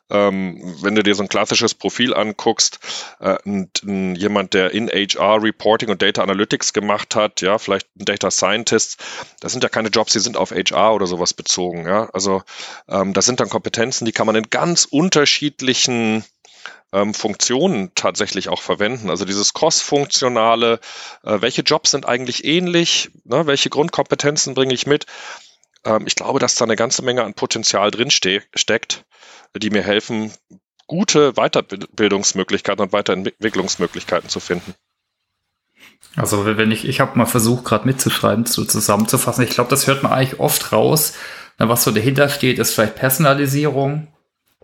ähm, 0.08 0.76
wenn 0.80 0.94
du 0.94 1.02
dir 1.02 1.16
so 1.16 1.24
ein 1.24 1.28
klassisches 1.28 1.74
Profil 1.74 2.14
anguckst, 2.14 2.78
äh, 3.18 3.36
und, 3.44 3.82
und 3.82 4.14
jemand, 4.14 4.54
der 4.54 4.70
in 4.70 4.88
HR 4.88 5.42
Reporting 5.42 5.90
und 5.90 6.00
Data 6.00 6.22
Analytics 6.22 6.72
gemacht 6.72 7.16
hat, 7.16 7.40
ja, 7.40 7.58
vielleicht 7.58 7.88
ein 7.96 8.04
Data 8.04 8.30
Scientist, 8.30 9.02
das 9.40 9.50
sind 9.50 9.64
ja 9.64 9.68
keine 9.68 9.88
Jobs, 9.88 10.12
die 10.12 10.20
sind 10.20 10.36
auf 10.36 10.52
HR 10.52 10.94
oder 10.94 11.06
sowas 11.06 11.34
bezogen. 11.34 11.86
Ja, 11.86 12.08
also 12.12 12.42
ähm, 12.88 13.14
das 13.14 13.26
sind 13.26 13.40
dann 13.40 13.48
Kompetenzen, 13.48 14.04
die 14.04 14.12
kann 14.12 14.26
man 14.26 14.36
in 14.36 14.48
ganz 14.48 14.84
unterschiedlichen 14.84 16.24
ähm, 16.92 17.14
Funktionen 17.14 17.92
tatsächlich 17.94 18.48
auch 18.48 18.62
verwenden. 18.62 19.10
Also 19.10 19.24
dieses 19.24 19.52
cross-funktionale, 19.52 20.80
äh, 21.22 21.40
welche 21.40 21.62
Jobs 21.62 21.90
sind 21.90 22.06
eigentlich 22.06 22.44
ähnlich, 22.44 23.10
ne, 23.24 23.46
welche 23.46 23.70
Grundkompetenzen 23.70 24.54
bringe 24.54 24.74
ich 24.74 24.86
mit. 24.86 25.06
Ähm, 25.84 26.06
ich 26.06 26.14
glaube, 26.14 26.38
dass 26.38 26.54
da 26.54 26.64
eine 26.64 26.76
ganze 26.76 27.04
Menge 27.04 27.24
an 27.24 27.34
Potenzial 27.34 27.90
drin 27.90 28.10
ste 28.10 28.42
steckt, 28.54 29.04
die 29.56 29.70
mir 29.70 29.82
helfen, 29.82 30.32
gute 30.86 31.34
Weiterbildungsmöglichkeiten 31.34 32.82
und 32.82 32.92
Weiterentwicklungsmöglichkeiten 32.92 34.28
zu 34.30 34.40
finden. 34.40 34.74
Also 36.16 36.44
wenn 36.46 36.70
ich, 36.70 36.88
ich 36.88 37.00
habe 37.00 37.18
mal 37.18 37.26
versucht, 37.26 37.64
gerade 37.64 37.86
mitzuschreiben, 37.86 38.46
so 38.46 38.64
zusammenzufassen. 38.64 39.44
Ich 39.44 39.50
glaube, 39.50 39.70
das 39.70 39.86
hört 39.86 40.02
man 40.02 40.12
eigentlich 40.12 40.40
oft 40.40 40.72
raus. 40.72 41.14
was 41.58 41.84
so 41.84 41.90
dahinter 41.90 42.28
steht, 42.28 42.58
ist 42.58 42.74
vielleicht 42.74 42.96
Personalisierung, 42.96 44.08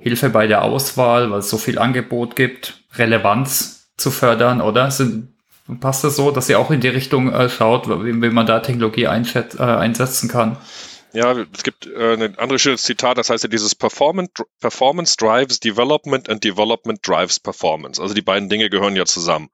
Hilfe 0.04 0.28
bei 0.28 0.46
der 0.46 0.62
Auswahl, 0.62 1.30
weil 1.30 1.38
es 1.38 1.48
so 1.48 1.56
viel 1.56 1.78
Angebot 1.78 2.36
gibt, 2.36 2.84
Relevanz 2.96 3.88
zu 3.96 4.10
fördern, 4.10 4.60
oder? 4.60 4.90
Sind, 4.90 5.32
passt 5.80 6.04
das 6.04 6.16
so, 6.16 6.30
dass 6.30 6.50
ihr 6.50 6.58
auch 6.58 6.70
in 6.70 6.80
die 6.80 6.88
Richtung 6.88 7.32
äh, 7.32 7.48
schaut, 7.48 7.88
wie, 7.88 8.20
wie, 8.20 8.28
man 8.28 8.44
da 8.44 8.60
Technologie 8.60 9.04
äh, 9.04 9.62
einsetzen 9.62 10.28
kann? 10.28 10.58
Ja, 11.14 11.32
es 11.54 11.62
gibt 11.62 11.86
äh, 11.86 12.14
ein 12.14 12.36
anderes 12.40 12.60
schönes 12.60 12.82
Zitat, 12.82 13.18
das 13.18 13.30
heißt 13.30 13.44
ja 13.44 13.48
dieses 13.48 13.76
Performance, 13.76 14.32
Performance 14.60 15.16
drives 15.16 15.60
Development 15.60 16.28
and 16.28 16.42
Development 16.42 16.98
drives 17.06 17.38
Performance. 17.38 18.02
Also 18.02 18.14
die 18.14 18.22
beiden 18.22 18.48
Dinge 18.48 18.68
gehören 18.68 18.96
ja 18.96 19.04
zusammen. 19.04 19.48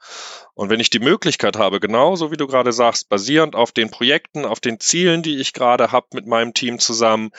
Und 0.54 0.70
wenn 0.70 0.80
ich 0.80 0.88
die 0.88 1.00
Möglichkeit 1.00 1.58
habe, 1.58 1.78
genauso 1.78 2.30
wie 2.30 2.38
du 2.38 2.46
gerade 2.46 2.72
sagst, 2.72 3.10
basierend 3.10 3.56
auf 3.56 3.72
den 3.72 3.90
Projekten, 3.90 4.46
auf 4.46 4.60
den 4.60 4.80
Zielen, 4.80 5.22
die 5.22 5.38
ich 5.38 5.52
gerade 5.52 5.92
habe 5.92 6.06
mit 6.14 6.26
meinem 6.26 6.54
Team 6.54 6.78
zusammen, 6.78 7.30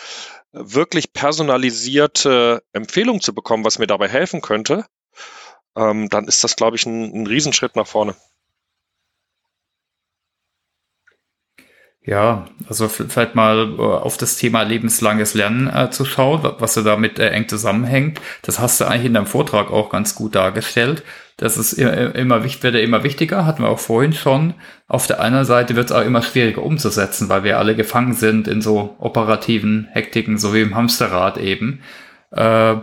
wirklich 0.51 1.13
personalisierte 1.13 2.62
Empfehlungen 2.73 3.21
zu 3.21 3.34
bekommen, 3.34 3.65
was 3.65 3.79
mir 3.79 3.88
dabei 3.88 4.07
helfen 4.07 4.41
könnte, 4.41 4.86
ähm, 5.75 6.10
dann 6.10 6.25
ist 6.25 6.43
das, 6.43 6.55
glaube 6.55 6.75
ich, 6.75 6.86
ein, 6.86 7.23
ein 7.23 7.25
Riesenschritt 7.25 7.75
nach 7.75 7.88
vorne. 7.88 8.15
Ja, 12.04 12.46
also 12.68 12.88
vielleicht 12.88 13.36
mal 13.36 13.76
äh, 13.78 13.82
auf 13.82 14.18
das 14.18 14.36
Thema 14.36 14.64
lebenslanges 14.64 15.36
Lernen 15.36 15.68
äh, 15.68 15.92
zu 15.92 16.04
schauen, 16.04 16.42
was 16.58 16.74
da 16.74 16.82
damit 16.82 17.20
äh, 17.20 17.30
eng 17.30 17.48
zusammenhängt. 17.48 18.20
Das 18.42 18.60
hast 18.60 18.82
du 18.82 18.86
eigentlich 18.86 19.06
in 19.06 19.14
deinem 19.14 19.28
Vortrag 19.28 19.70
auch 19.70 19.92
ganz 19.92 20.16
gut 20.16 20.34
dargestellt. 20.34 21.04
Das 21.38 21.58
ist 21.58 21.74
immer, 21.74 22.16
immer, 22.16 22.44
wird 22.44 22.64
ja 22.64 22.80
immer 22.80 23.04
wichtiger, 23.04 23.46
hatten 23.46 23.62
wir 23.62 23.70
auch 23.70 23.80
vorhin 23.80 24.14
schon. 24.14 24.56
Auf 24.88 25.06
der 25.06 25.22
einen 25.22 25.46
Seite 25.46 25.76
wird 25.76 25.92
es 25.92 25.92
auch 25.92 26.04
immer 26.04 26.24
schwieriger 26.24 26.64
umzusetzen, 26.64 27.30
weil 27.30 27.44
wir 27.44 27.60
alle 27.60 27.76
gefangen 27.76 28.14
sind 28.14 28.48
in 28.48 28.62
so 28.62 28.96
operativen 29.00 29.88
Hektiken, 29.92 30.40
so 30.40 30.56
wie 30.56 30.62
im 30.62 30.76
Hamsterrad 30.76 31.38
eben. 31.38 31.82
Äh, 32.32 32.78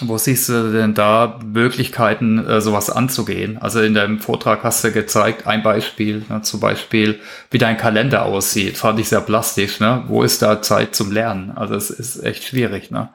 wo 0.00 0.16
siehst 0.16 0.48
du 0.48 0.72
denn 0.72 0.94
da 0.94 1.40
Möglichkeiten, 1.44 2.44
äh, 2.46 2.60
sowas 2.60 2.90
anzugehen? 2.90 3.58
Also 3.58 3.80
in 3.80 3.94
deinem 3.94 4.20
Vortrag 4.20 4.62
hast 4.62 4.84
du 4.84 4.92
gezeigt, 4.92 5.46
ein 5.46 5.62
Beispiel, 5.62 6.24
ne, 6.28 6.42
zum 6.42 6.60
Beispiel, 6.60 7.20
wie 7.50 7.58
dein 7.58 7.76
Kalender 7.76 8.24
aussieht. 8.24 8.76
Fand 8.76 9.00
ich 9.00 9.08
sehr 9.08 9.20
plastisch. 9.20 9.80
Ne? 9.80 10.04
Wo 10.06 10.22
ist 10.22 10.42
da 10.42 10.62
Zeit 10.62 10.94
zum 10.94 11.10
Lernen? 11.10 11.50
Also 11.50 11.74
es 11.74 11.90
ist 11.90 12.22
echt 12.22 12.44
schwierig. 12.44 12.90
Ne? 12.90 13.12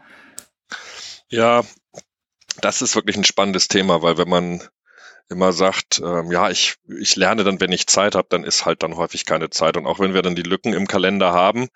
Ja, 1.29 1.63
das 2.61 2.81
ist 2.81 2.95
wirklich 2.95 3.17
ein 3.17 3.23
spannendes 3.23 3.67
Thema, 3.67 4.01
weil 4.01 4.17
wenn 4.17 4.29
man 4.29 4.61
immer 5.29 5.53
sagt, 5.53 6.01
ähm, 6.03 6.31
ja, 6.31 6.49
ich, 6.49 6.75
ich 6.99 7.15
lerne 7.15 7.43
dann, 7.43 7.59
wenn 7.59 7.71
ich 7.71 7.87
Zeit 7.87 8.15
habe, 8.15 8.27
dann 8.29 8.43
ist 8.43 8.65
halt 8.65 8.83
dann 8.83 8.95
häufig 8.95 9.25
keine 9.25 9.49
Zeit. 9.49 9.77
Und 9.77 9.85
auch 9.85 9.99
wenn 9.99 10.13
wir 10.13 10.21
dann 10.21 10.35
die 10.35 10.43
Lücken 10.43 10.73
im 10.73 10.87
Kalender 10.87 11.33
haben, 11.33 11.67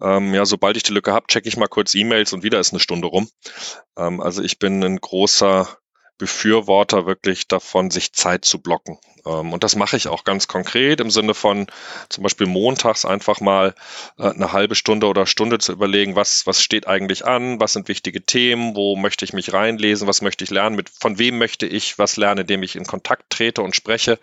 ähm, 0.00 0.34
ja, 0.34 0.44
sobald 0.46 0.76
ich 0.76 0.82
die 0.82 0.92
Lücke 0.92 1.12
habe, 1.12 1.26
checke 1.26 1.48
ich 1.48 1.56
mal 1.56 1.68
kurz 1.68 1.94
E-Mails 1.94 2.32
und 2.32 2.42
wieder 2.42 2.60
ist 2.60 2.72
eine 2.72 2.80
Stunde 2.80 3.08
rum. 3.08 3.28
Ähm, 3.96 4.20
also 4.20 4.42
ich 4.42 4.58
bin 4.58 4.82
ein 4.82 4.96
großer 4.96 5.68
Befürworter 6.18 7.06
wirklich 7.06 7.48
davon, 7.48 7.90
sich 7.90 8.12
Zeit 8.12 8.44
zu 8.44 8.60
blocken. 8.60 8.98
Ähm, 9.26 9.52
und 9.52 9.64
das 9.64 9.76
mache 9.76 9.96
ich 9.96 10.08
auch 10.08 10.24
ganz 10.24 10.48
konkret 10.48 11.00
im 11.00 11.10
Sinne 11.10 11.34
von 11.34 11.66
zum 12.08 12.22
Beispiel 12.22 12.46
montags 12.46 13.04
einfach 13.04 13.40
mal 13.40 13.74
äh, 14.18 14.30
eine 14.30 14.52
halbe 14.52 14.74
Stunde 14.74 15.08
oder 15.08 15.26
Stunde 15.26 15.58
zu 15.58 15.72
überlegen, 15.72 16.16
was, 16.16 16.46
was 16.46 16.62
steht 16.62 16.86
eigentlich 16.86 17.26
an, 17.26 17.60
was 17.60 17.72
sind 17.72 17.88
wichtige 17.88 18.24
Themen, 18.24 18.76
wo 18.76 18.96
möchte 18.96 19.24
ich 19.24 19.32
mich 19.32 19.52
reinlesen, 19.52 20.06
was 20.08 20.22
möchte 20.22 20.44
ich 20.44 20.50
lernen, 20.50 20.76
mit, 20.76 20.88
von 20.88 21.18
wem 21.18 21.38
möchte 21.38 21.66
ich 21.66 21.98
was 21.98 22.16
lernen, 22.16 22.42
indem 22.42 22.62
ich 22.62 22.76
in 22.76 22.86
Kontakt 22.86 23.30
trete 23.30 23.62
und 23.62 23.74
spreche. 23.74 24.18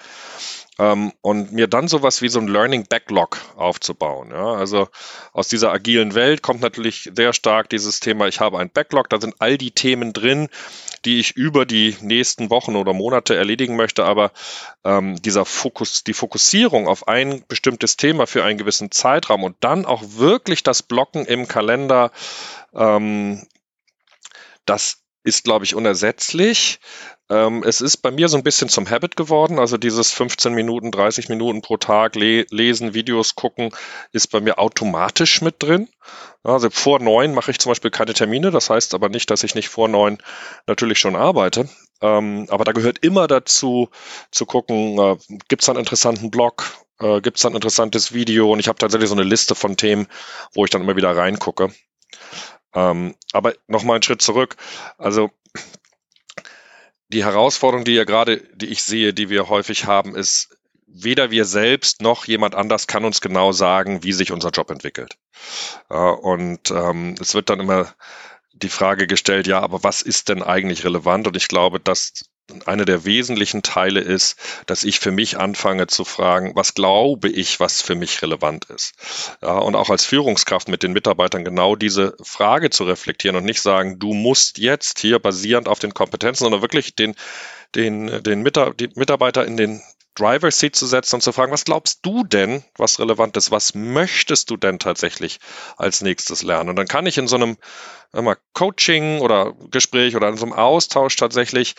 Ähm, 0.80 1.14
und 1.22 1.52
mir 1.52 1.68
dann 1.68 1.88
sowas 1.88 2.24
wie 2.24 2.30
so 2.30 2.40
ein 2.40 2.48
Learning 2.48 2.88
Backlog 2.88 3.40
aufzubauen. 3.56 4.32
Ja? 4.32 4.54
Also 4.54 4.88
aus 5.32 5.48
dieser 5.48 5.72
agilen 5.72 6.16
Welt 6.16 6.42
kommt 6.42 6.62
natürlich 6.62 7.12
sehr 7.16 7.34
stark 7.34 7.70
dieses 7.70 8.00
Thema, 8.00 8.28
ich 8.28 8.40
habe 8.40 8.58
ein 8.58 8.72
Backlog, 8.72 9.10
da 9.10 9.22
sind 9.22 9.36
all 9.38 9.60
die 9.60 9.72
Themen 9.72 10.14
drin, 10.14 10.50
die 11.06 11.20
ich 11.20 11.36
über 11.36 11.66
die 11.66 11.96
nächsten 12.02 12.50
Wochen 12.50 12.76
oder 12.76 12.94
Monate 12.94 13.36
erledigen 13.36 13.76
möchte, 13.76 14.06
aber 14.06 14.32
ähm, 14.84 15.22
dieser 15.22 15.46
Fokus, 15.46 16.04
die 16.04 16.14
Fokussierung 16.14 16.88
auf 16.88 17.08
ein 17.08 17.44
bestimmtes 17.48 17.98
Thema 17.98 18.28
für 18.28 18.44
einen 18.44 18.58
gewissen 18.58 18.92
Zeitraum 18.92 19.44
und 19.44 19.58
dann 19.60 19.86
auch 19.86 20.04
wirklich 20.16 20.64
das 20.64 20.84
Blocken 20.84 21.26
im 21.26 21.48
Kalender, 21.48 22.12
ähm, 22.74 23.46
das 24.66 25.03
ist, 25.24 25.44
glaube 25.44 25.66
ich, 25.66 25.76
unersetzlich. 25.76 26.80
Ähm, 27.30 27.64
es 27.66 27.82
ist 27.82 27.98
bei 27.98 28.12
mir 28.12 28.28
so 28.28 28.38
ein 28.38 28.44
bisschen 28.44 28.70
zum 28.70 28.90
Habit 28.90 29.16
geworden. 29.16 29.58
Also 29.58 29.78
dieses 29.78 30.12
15 30.12 30.54
Minuten, 30.54 30.92
30 30.92 31.30
Minuten 31.30 31.62
pro 31.62 31.78
Tag 31.78 32.16
le 32.16 32.46
lesen, 32.50 32.94
Videos 32.94 33.36
gucken, 33.36 33.72
ist 34.12 34.28
bei 34.28 34.42
mir 34.42 34.60
automatisch 34.60 35.42
mit 35.42 35.64
drin. 35.64 35.90
Also 36.44 36.70
vor 36.70 37.00
neun 37.00 37.34
mache 37.34 37.52
ich 37.52 37.60
zum 37.60 37.72
Beispiel 37.72 37.92
keine 37.92 38.14
Termine. 38.14 38.52
Das 38.52 38.70
heißt 38.70 38.94
aber 38.94 39.10
nicht, 39.10 39.30
dass 39.32 39.44
ich 39.44 39.56
nicht 39.56 39.70
vor 39.70 39.88
neun 39.88 40.18
natürlich 40.68 41.00
schon 41.00 41.16
arbeite. 41.16 41.70
Ähm, 42.02 42.48
aber 42.50 42.66
da 42.66 42.74
gehört 42.74 43.00
immer 43.00 43.28
dazu, 43.28 43.90
zu 44.30 44.46
gucken, 44.46 45.00
äh, 45.00 45.18
gibt 45.48 45.62
es 45.62 45.70
einen 45.70 45.80
interessanten 45.80 46.32
Blog, 46.32 46.66
äh, 47.00 47.22
gibt 47.22 47.38
es 47.38 47.46
ein 47.46 47.56
interessantes 47.56 48.14
Video 48.14 48.52
und 48.52 48.60
ich 48.60 48.68
habe 48.68 48.78
tatsächlich 48.78 49.10
so 49.10 49.16
eine 49.16 49.24
Liste 49.24 49.56
von 49.56 49.78
Themen, 49.78 50.08
wo 50.54 50.66
ich 50.66 50.72
dann 50.72 50.82
immer 50.82 50.98
wieder 50.98 51.16
reingucke. 51.16 51.72
Ähm, 52.74 53.16
aber 53.32 53.54
nochmal 53.68 53.96
einen 53.96 54.04
Schritt 54.04 54.22
zurück. 54.22 54.56
Also 54.98 55.32
die 57.10 57.24
Herausforderung, 57.24 57.86
die 57.86 57.94
ja 57.94 58.04
gerade, 58.04 58.38
die 58.56 58.68
ich 58.68 58.84
sehe, 58.84 59.14
die 59.14 59.30
wir 59.30 59.50
häufig 59.50 59.86
haben, 59.86 60.16
ist, 60.16 60.58
weder 60.88 61.32
wir 61.32 61.46
selbst 61.46 62.02
noch 62.02 62.26
jemand 62.26 62.56
anders 62.56 62.88
kann 62.88 63.06
uns 63.06 63.22
genau 63.22 63.52
sagen, 63.52 64.04
wie 64.04 64.14
sich 64.14 64.32
unser 64.32 64.50
Job 64.50 64.70
entwickelt. 64.70 65.18
Und 65.90 66.72
ähm, 66.72 67.16
es 67.20 67.34
wird 67.34 67.50
dann 67.50 67.60
immer 67.60 67.94
die 68.54 68.70
Frage 68.70 69.08
gestellt, 69.08 69.48
ja, 69.48 69.60
aber 69.60 69.84
was 69.84 70.02
ist 70.02 70.30
denn 70.30 70.44
eigentlich 70.44 70.84
relevant? 70.86 71.28
Und 71.28 71.36
ich 71.36 71.48
glaube, 71.48 71.80
dass 71.80 72.26
eine 72.66 72.86
der 72.86 73.06
wesentlichen 73.06 73.64
Teile 73.64 74.02
ist, 74.02 74.38
dass 74.66 74.84
ich 74.84 75.00
für 75.00 75.12
mich 75.12 75.38
anfange 75.38 75.88
zu 75.88 76.04
fragen, 76.04 76.52
was 76.56 76.74
glaube 76.74 77.30
ich, 77.30 77.60
was 77.60 77.82
für 77.82 77.96
mich 77.96 78.22
relevant 78.22 78.66
ist. 78.66 78.94
Ja, 79.42 79.58
und 79.58 79.76
auch 79.76 79.90
als 79.90 80.06
Führungskraft 80.06 80.68
mit 80.68 80.84
den 80.84 80.94
Mitarbeitern 80.94 81.46
genau 81.46 81.76
diese 81.76 82.16
Frage 82.22 82.70
zu 82.70 82.84
reflektieren 82.84 83.38
und 83.38 83.46
nicht 83.46 83.62
sagen, 83.62 83.98
du 84.00 84.14
musst 84.14 84.58
jetzt 84.58 85.00
hier 85.00 85.20
basierend 85.20 85.68
auf 85.68 85.80
den 85.80 85.94
Kompetenzen, 85.94 86.44
sondern 86.44 86.62
wirklich 86.62 86.96
den, 86.96 87.16
den, 87.76 88.22
den 88.24 88.42
Mitarbeiter 88.44 89.46
in 89.46 89.58
den 89.58 89.82
Driver 90.16 90.52
Seat 90.52 90.76
zu 90.76 90.86
setzen 90.86 91.16
und 91.16 91.22
zu 91.22 91.32
fragen, 91.32 91.52
was 91.52 91.66
glaubst 91.66 92.00
du 92.04 92.24
denn, 92.24 92.64
was 92.78 93.00
relevant 93.00 93.36
ist? 93.38 93.52
Was 93.52 93.74
möchtest 93.74 94.50
du 94.50 94.58
denn 94.58 94.80
tatsächlich 94.80 95.40
als 95.78 96.02
nächstes 96.02 96.44
lernen? 96.44 96.70
Und 96.70 96.76
dann 96.76 96.88
kann 96.88 97.06
ich 97.06 97.18
in 97.18 97.28
so 97.28 97.36
einem 97.36 97.58
mal 98.12 98.38
Coaching 98.54 99.20
oder 99.22 99.54
Gespräch 99.72 100.16
oder 100.16 100.30
in 100.30 100.38
so 100.38 100.46
einem 100.46 100.54
Austausch 100.54 101.16
tatsächlich 101.16 101.76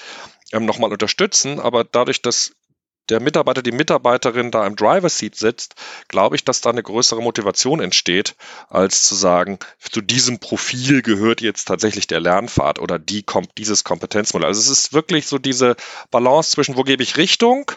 ähm, 0.53 0.67
nochmal 0.67 0.93
unterstützen. 0.93 1.61
Aber 1.61 1.85
dadurch, 1.85 2.23
dass 2.23 2.53
der 3.09 3.21
Mitarbeiter, 3.21 3.63
die 3.63 3.73
Mitarbeiterin 3.73 4.51
da 4.51 4.67
im 4.67 4.77
Driver 4.77 5.11
Seat 5.11 5.37
sitzt, 5.37 5.75
glaube 6.09 6.37
ich, 6.37 6.45
dass 6.45 6.61
da 6.61 6.71
eine 6.71 6.83
größere 6.83 7.23
Motivation 7.23 7.81
entsteht, 7.81 8.35
als 8.69 9.05
zu 9.05 9.15
sagen, 9.15 9.59
zu 9.79 10.01
diesem 10.01 10.39
Profil 10.39 11.03
gehört 11.03 11.41
jetzt 11.41 11.67
tatsächlich 11.67 12.07
der 12.07 12.21
Lernpfad 12.21 12.79
oder 12.79 12.99
die 12.99 13.23
kommt 13.23 13.51
dieses 13.59 13.85
Kompetenzmodell. 13.85 14.49
Also 14.49 14.61
es 14.61 14.69
ist 14.69 14.93
wirklich 14.93 15.27
so 15.27 15.39
diese 15.39 15.77
Balance 16.11 16.53
zwischen, 16.53 16.77
wo 16.77 16.83
gebe 16.83 17.03
ich 17.03 17.17
Richtung 17.17 17.71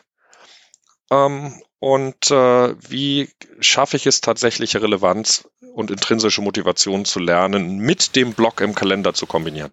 ähm, 1.11 1.53
und 1.79 2.31
äh, 2.31 2.75
wie 2.89 3.29
schaffe 3.59 3.97
ich 3.97 4.07
es 4.07 4.21
tatsächlich 4.21 4.75
Relevanz 4.75 5.47
und 5.73 5.91
intrinsische 5.91 6.41
Motivation 6.41 7.05
zu 7.05 7.19
lernen, 7.19 7.77
mit 7.77 8.15
dem 8.15 8.33
Block 8.33 8.61
im 8.61 8.73
Kalender 8.73 9.13
zu 9.13 9.27
kombinieren. 9.27 9.71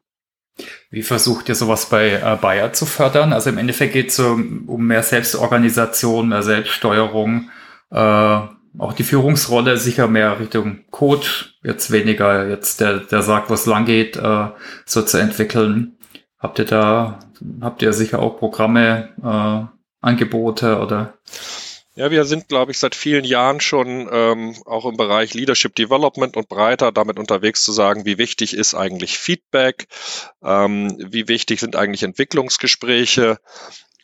Wie 0.91 1.03
versucht 1.03 1.49
ihr 1.49 1.55
sowas 1.55 1.87
bei 1.87 2.13
äh, 2.13 2.39
Bayer 2.41 2.73
zu 2.73 2.87
fördern? 2.87 3.33
Also 3.33 3.51
im 3.51 3.59
Endeffekt 3.59 3.95
geht 3.95 4.11
es 4.11 4.19
um, 4.19 4.69
um 4.69 4.87
mehr 4.87 5.03
Selbstorganisation, 5.03 6.29
mehr 6.29 6.43
Selbststeuerung, 6.43 7.51
äh, 7.91 8.41
auch 8.79 8.93
die 8.93 9.05
Führungsrolle 9.05 9.77
sicher 9.77 10.09
mehr 10.09 10.39
Richtung 10.39 10.85
Code, 10.91 11.27
jetzt 11.63 11.91
weniger 11.91 12.49
jetzt 12.49 12.81
der, 12.81 12.99
der 12.99 13.23
sagt, 13.23 13.51
wo 13.51 13.55
es 13.55 13.67
lang 13.67 13.85
geht, 13.85 14.17
äh, 14.17 14.49
so 14.85 15.03
zu 15.03 15.19
entwickeln. 15.19 15.97
Habt 16.39 16.59
ihr 16.59 16.65
da, 16.65 17.21
habt 17.61 17.83
ihr 17.83 17.93
sicher 17.93 18.19
auch 18.19 18.39
Programme, 18.39 19.11
äh, 19.23 19.74
Angebote 20.05 20.79
oder? 20.79 21.15
Ja, 21.97 22.11
wir 22.11 22.25
sind, 22.25 22.49
glaube 22.49 22.73
ich, 22.73 22.79
seit 22.79 22.97
vielen 22.97 23.25
Jahren 23.25 23.61
schon 23.61 24.09
ähm, 24.11 24.57
auch 24.67 24.85
im 24.85 24.97
Bereich 24.97 25.33
Leadership 25.33 25.77
Development 25.77 26.37
und 26.37 26.49
breiter 26.49 26.91
damit 26.91 27.21
unterwegs 27.21 27.63
zu 27.63 27.71
sagen, 27.71 28.05
wie 28.05 28.19
wichtig 28.19 28.53
ist 28.55 28.75
eigentlich 28.75 29.17
Feedback, 29.17 29.87
ähm, 30.43 30.97
wie 30.99 31.29
wichtig 31.29 31.61
sind 31.61 31.77
eigentlich 31.77 32.03
Entwicklungsgespräche 32.03 33.39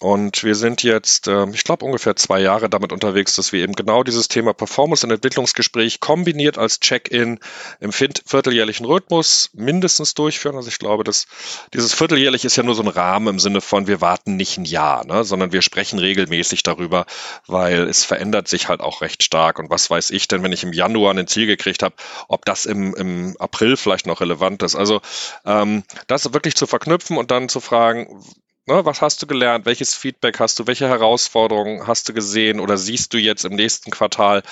und 0.00 0.44
wir 0.44 0.54
sind 0.54 0.82
jetzt, 0.82 1.28
ähm, 1.28 1.52
ich 1.52 1.62
glaube, 1.62 1.84
ungefähr 1.84 2.16
zwei 2.16 2.40
Jahre 2.40 2.70
damit 2.70 2.90
unterwegs, 2.90 3.36
dass 3.36 3.52
wir 3.52 3.62
eben 3.62 3.74
genau 3.74 4.02
dieses 4.02 4.28
Thema 4.28 4.54
Performance- 4.54 5.06
und 5.06 5.12
Entwicklungsgespräch 5.12 6.00
kombiniert 6.00 6.56
als 6.56 6.80
Check-in 6.80 7.38
im 7.80 7.92
vierteljährlichen 7.92 8.86
Rhythmus 8.86 9.50
mindestens 9.52 10.14
durchführen. 10.14 10.56
Also 10.56 10.68
ich 10.68 10.78
glaube, 10.78 11.04
dass 11.04 11.26
dieses 11.74 11.92
vierteljährlich 11.92 12.46
ist 12.46 12.56
ja 12.56 12.62
nur 12.62 12.74
so 12.74 12.82
ein 12.82 12.88
Rahmen 12.88 13.28
im 13.28 13.38
Sinne 13.38 13.60
von, 13.60 13.86
wir 13.86 14.00
warten 14.00 14.36
nicht 14.36 14.56
ein 14.56 14.64
Jahr, 14.64 15.04
ne, 15.04 15.22
sondern 15.22 15.52
wir 15.52 15.60
sprechen 15.60 15.98
regelmäßig 15.98 16.62
darüber, 16.62 17.04
weil 17.46 17.82
es 17.82 18.06
verändert 18.06 18.48
sich 18.48 18.68
halt 18.68 18.80
auch 18.80 19.02
recht 19.02 19.22
stark. 19.22 19.58
Und 19.58 19.68
was 19.68 19.90
weiß 19.90 20.12
ich 20.12 20.28
denn, 20.28 20.42
wenn 20.42 20.52
ich 20.52 20.62
im 20.62 20.72
Januar 20.72 21.12
ein 21.12 21.26
Ziel 21.26 21.46
gekriegt 21.46 21.82
habe, 21.82 21.94
ob 22.26 22.46
das 22.46 22.64
im, 22.64 22.94
im 22.94 23.36
April 23.38 23.76
vielleicht 23.76 24.06
noch 24.06 24.22
relevant 24.22 24.62
ist. 24.62 24.76
Also 24.76 25.02
ähm, 25.44 25.84
das 26.06 26.32
wirklich 26.32 26.54
zu 26.56 26.66
verknüpfen 26.66 27.18
und 27.18 27.30
dann 27.30 27.50
zu 27.50 27.60
fragen, 27.60 28.22
Ne, 28.66 28.84
was 28.84 29.00
hast 29.00 29.22
du 29.22 29.26
gelernt? 29.26 29.64
Welches 29.64 29.94
Feedback 29.94 30.38
hast 30.38 30.58
du? 30.58 30.66
Welche 30.66 30.88
Herausforderungen 30.88 31.86
hast 31.86 32.08
du 32.08 32.12
gesehen 32.12 32.60
oder 32.60 32.76
siehst 32.76 33.12
du 33.14 33.18
jetzt 33.18 33.44
im 33.44 33.54
nächsten 33.54 33.90
Quartal? 33.90 34.42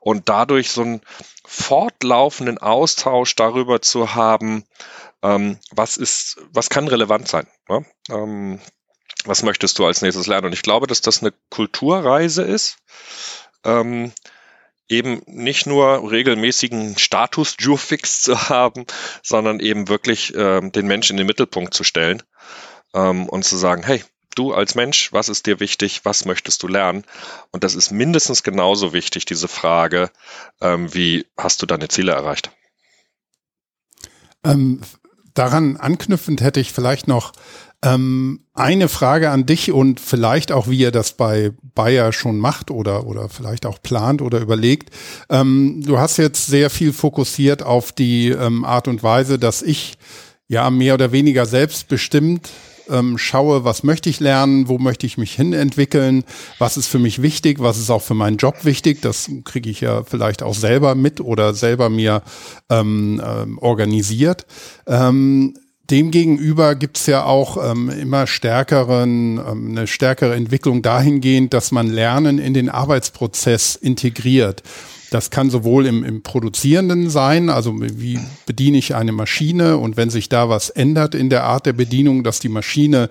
Und 0.00 0.28
dadurch 0.28 0.70
so 0.70 0.82
einen 0.82 1.00
fortlaufenden 1.44 2.58
Austausch 2.58 3.36
darüber 3.36 3.82
zu 3.82 4.14
haben, 4.14 4.64
ähm, 5.22 5.58
was 5.70 5.96
ist, 5.96 6.38
was 6.50 6.70
kann 6.70 6.88
relevant 6.88 7.28
sein? 7.28 7.46
Ne? 7.68 7.84
Ähm, 8.10 8.60
was 9.24 9.42
möchtest 9.42 9.78
du 9.78 9.84
als 9.84 10.00
nächstes 10.00 10.26
lernen? 10.26 10.46
Und 10.46 10.54
ich 10.54 10.62
glaube, 10.62 10.86
dass 10.86 11.02
das 11.02 11.20
eine 11.22 11.34
Kulturreise 11.50 12.42
ist. 12.42 12.78
Ähm, 13.64 14.12
eben 14.88 15.20
nicht 15.26 15.66
nur 15.66 16.10
regelmäßigen 16.10 16.96
Status 16.96 17.56
Jurfix 17.60 18.22
zu 18.22 18.48
haben, 18.48 18.86
sondern 19.22 19.60
eben 19.60 19.88
wirklich 19.88 20.34
äh, 20.34 20.60
den 20.70 20.86
Menschen 20.86 21.12
in 21.14 21.18
den 21.18 21.26
Mittelpunkt 21.26 21.74
zu 21.74 21.84
stellen 21.84 22.22
ähm, 22.94 23.28
und 23.28 23.44
zu 23.44 23.56
sagen, 23.56 23.82
hey, 23.82 24.02
du 24.34 24.52
als 24.52 24.74
Mensch, 24.74 25.12
was 25.12 25.28
ist 25.28 25.46
dir 25.46 25.60
wichtig, 25.60 26.02
was 26.04 26.24
möchtest 26.24 26.62
du 26.62 26.68
lernen? 26.68 27.04
Und 27.50 27.64
das 27.64 27.74
ist 27.74 27.90
mindestens 27.90 28.42
genauso 28.42 28.92
wichtig, 28.92 29.24
diese 29.24 29.48
Frage, 29.48 30.10
ähm, 30.60 30.92
wie 30.94 31.26
hast 31.36 31.60
du 31.62 31.66
deine 31.66 31.88
Ziele 31.88 32.12
erreicht? 32.12 32.50
Ähm, 34.44 34.80
daran 35.34 35.76
anknüpfend 35.76 36.40
hätte 36.40 36.60
ich 36.60 36.72
vielleicht 36.72 37.08
noch 37.08 37.32
ähm, 37.82 38.44
eine 38.54 38.88
Frage 38.88 39.30
an 39.30 39.46
dich 39.46 39.70
und 39.70 40.00
vielleicht 40.00 40.50
auch, 40.50 40.68
wie 40.68 40.78
ihr 40.78 40.90
das 40.90 41.12
bei 41.12 41.52
Bayer 41.74 42.12
schon 42.12 42.38
macht 42.38 42.70
oder, 42.70 43.06
oder 43.06 43.28
vielleicht 43.28 43.66
auch 43.66 43.80
plant 43.80 44.20
oder 44.20 44.40
überlegt. 44.40 44.90
Ähm, 45.28 45.82
du 45.84 45.98
hast 45.98 46.16
jetzt 46.16 46.46
sehr 46.46 46.70
viel 46.70 46.92
fokussiert 46.92 47.62
auf 47.62 47.92
die 47.92 48.30
ähm, 48.30 48.64
Art 48.64 48.88
und 48.88 49.02
Weise, 49.02 49.38
dass 49.38 49.62
ich 49.62 49.96
ja 50.48 50.70
mehr 50.70 50.94
oder 50.94 51.12
weniger 51.12 51.46
selbstbestimmt 51.46 52.48
ähm, 52.90 53.18
schaue, 53.18 53.64
was 53.64 53.82
möchte 53.82 54.10
ich 54.10 54.20
lernen, 54.20 54.68
wo 54.68 54.78
möchte 54.78 55.06
ich 55.06 55.18
mich 55.18 55.34
hin 55.34 55.52
entwickeln, 55.52 56.24
was 56.58 56.76
ist 56.76 56.86
für 56.86 56.98
mich 56.98 57.22
wichtig, 57.22 57.60
was 57.60 57.78
ist 57.78 57.90
auch 57.90 58.02
für 58.02 58.14
meinen 58.14 58.36
Job 58.36 58.64
wichtig. 58.64 59.02
Das 59.02 59.30
kriege 59.44 59.70
ich 59.70 59.80
ja 59.80 60.04
vielleicht 60.04 60.42
auch 60.42 60.54
selber 60.54 60.94
mit 60.94 61.20
oder 61.20 61.54
selber 61.54 61.88
mir 61.88 62.22
ähm, 62.70 63.22
ähm, 63.24 63.58
organisiert. 63.58 64.46
Ähm, 64.86 65.54
Demgegenüber 65.90 66.74
gibt's 66.74 67.06
ja 67.06 67.24
auch 67.24 67.56
ähm, 67.70 67.88
immer 67.88 68.26
stärkeren, 68.26 69.38
ähm, 69.38 69.68
eine 69.70 69.86
stärkere 69.86 70.34
Entwicklung 70.34 70.82
dahingehend, 70.82 71.54
dass 71.54 71.72
man 71.72 71.86
Lernen 71.88 72.38
in 72.38 72.52
den 72.52 72.68
Arbeitsprozess 72.68 73.74
integriert. 73.74 74.62
Das 75.10 75.30
kann 75.30 75.50
sowohl 75.50 75.86
im, 75.86 76.04
im 76.04 76.22
Produzierenden 76.22 77.08
sein, 77.08 77.48
also 77.48 77.74
wie 77.80 78.20
bediene 78.46 78.78
ich 78.78 78.94
eine 78.94 79.12
Maschine 79.12 79.78
und 79.78 79.96
wenn 79.96 80.10
sich 80.10 80.28
da 80.28 80.48
was 80.48 80.70
ändert 80.70 81.14
in 81.14 81.30
der 81.30 81.44
Art 81.44 81.66
der 81.66 81.72
Bedienung, 81.72 82.24
dass 82.24 82.40
die 82.40 82.50
Maschine 82.50 83.08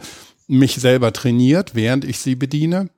mich 0.48 0.76
selber 0.76 1.12
trainiert, 1.12 1.76
während 1.76 2.06
ich 2.06 2.20
sie 2.20 2.36
bediene. 2.36 2.90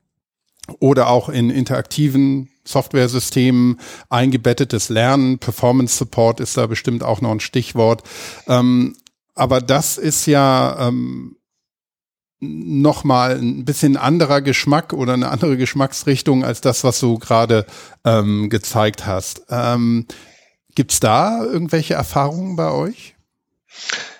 Oder 0.79 1.07
auch 1.09 1.29
in 1.29 1.49
interaktiven 1.49 2.49
Softwaresystemen 2.63 3.79
eingebettetes 4.09 4.89
Lernen, 4.89 5.39
Performance 5.39 5.97
Support 5.97 6.39
ist 6.39 6.57
da 6.57 6.67
bestimmt 6.67 7.03
auch 7.03 7.21
noch 7.21 7.31
ein 7.31 7.39
Stichwort. 7.39 8.03
Ähm, 8.47 8.95
aber 9.33 9.61
das 9.61 9.97
ist 9.97 10.27
ja 10.27 10.87
ähm, 10.87 11.37
noch 12.39 13.03
mal 13.03 13.37
ein 13.37 13.65
bisschen 13.65 13.97
anderer 13.97 14.41
Geschmack 14.41 14.93
oder 14.93 15.13
eine 15.13 15.29
andere 15.29 15.57
Geschmacksrichtung 15.57 16.43
als 16.45 16.61
das, 16.61 16.83
was 16.83 16.99
du 16.99 17.19
gerade 17.19 17.65
ähm, 18.05 18.49
gezeigt 18.49 19.05
hast. 19.05 19.43
Ähm, 19.49 20.07
Gibt 20.75 20.91
es 20.91 20.99
da 20.99 21.43
irgendwelche 21.43 21.95
Erfahrungen 21.95 22.55
bei 22.55 22.71
euch? 22.71 23.15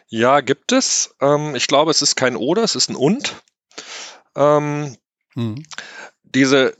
Ja, 0.07 0.41
gibt 0.41 0.71
es. 0.71 1.15
Ähm, 1.21 1.55
ich 1.55 1.67
glaube, 1.67 1.91
es 1.91 2.01
ist 2.01 2.15
kein 2.15 2.35
Oder, 2.35 2.63
es 2.63 2.75
ist 2.75 2.89
ein 2.89 2.95
Und. 2.95 3.35
Ähm, 4.35 4.97
hm. 5.33 5.63
Diese, 6.23 6.75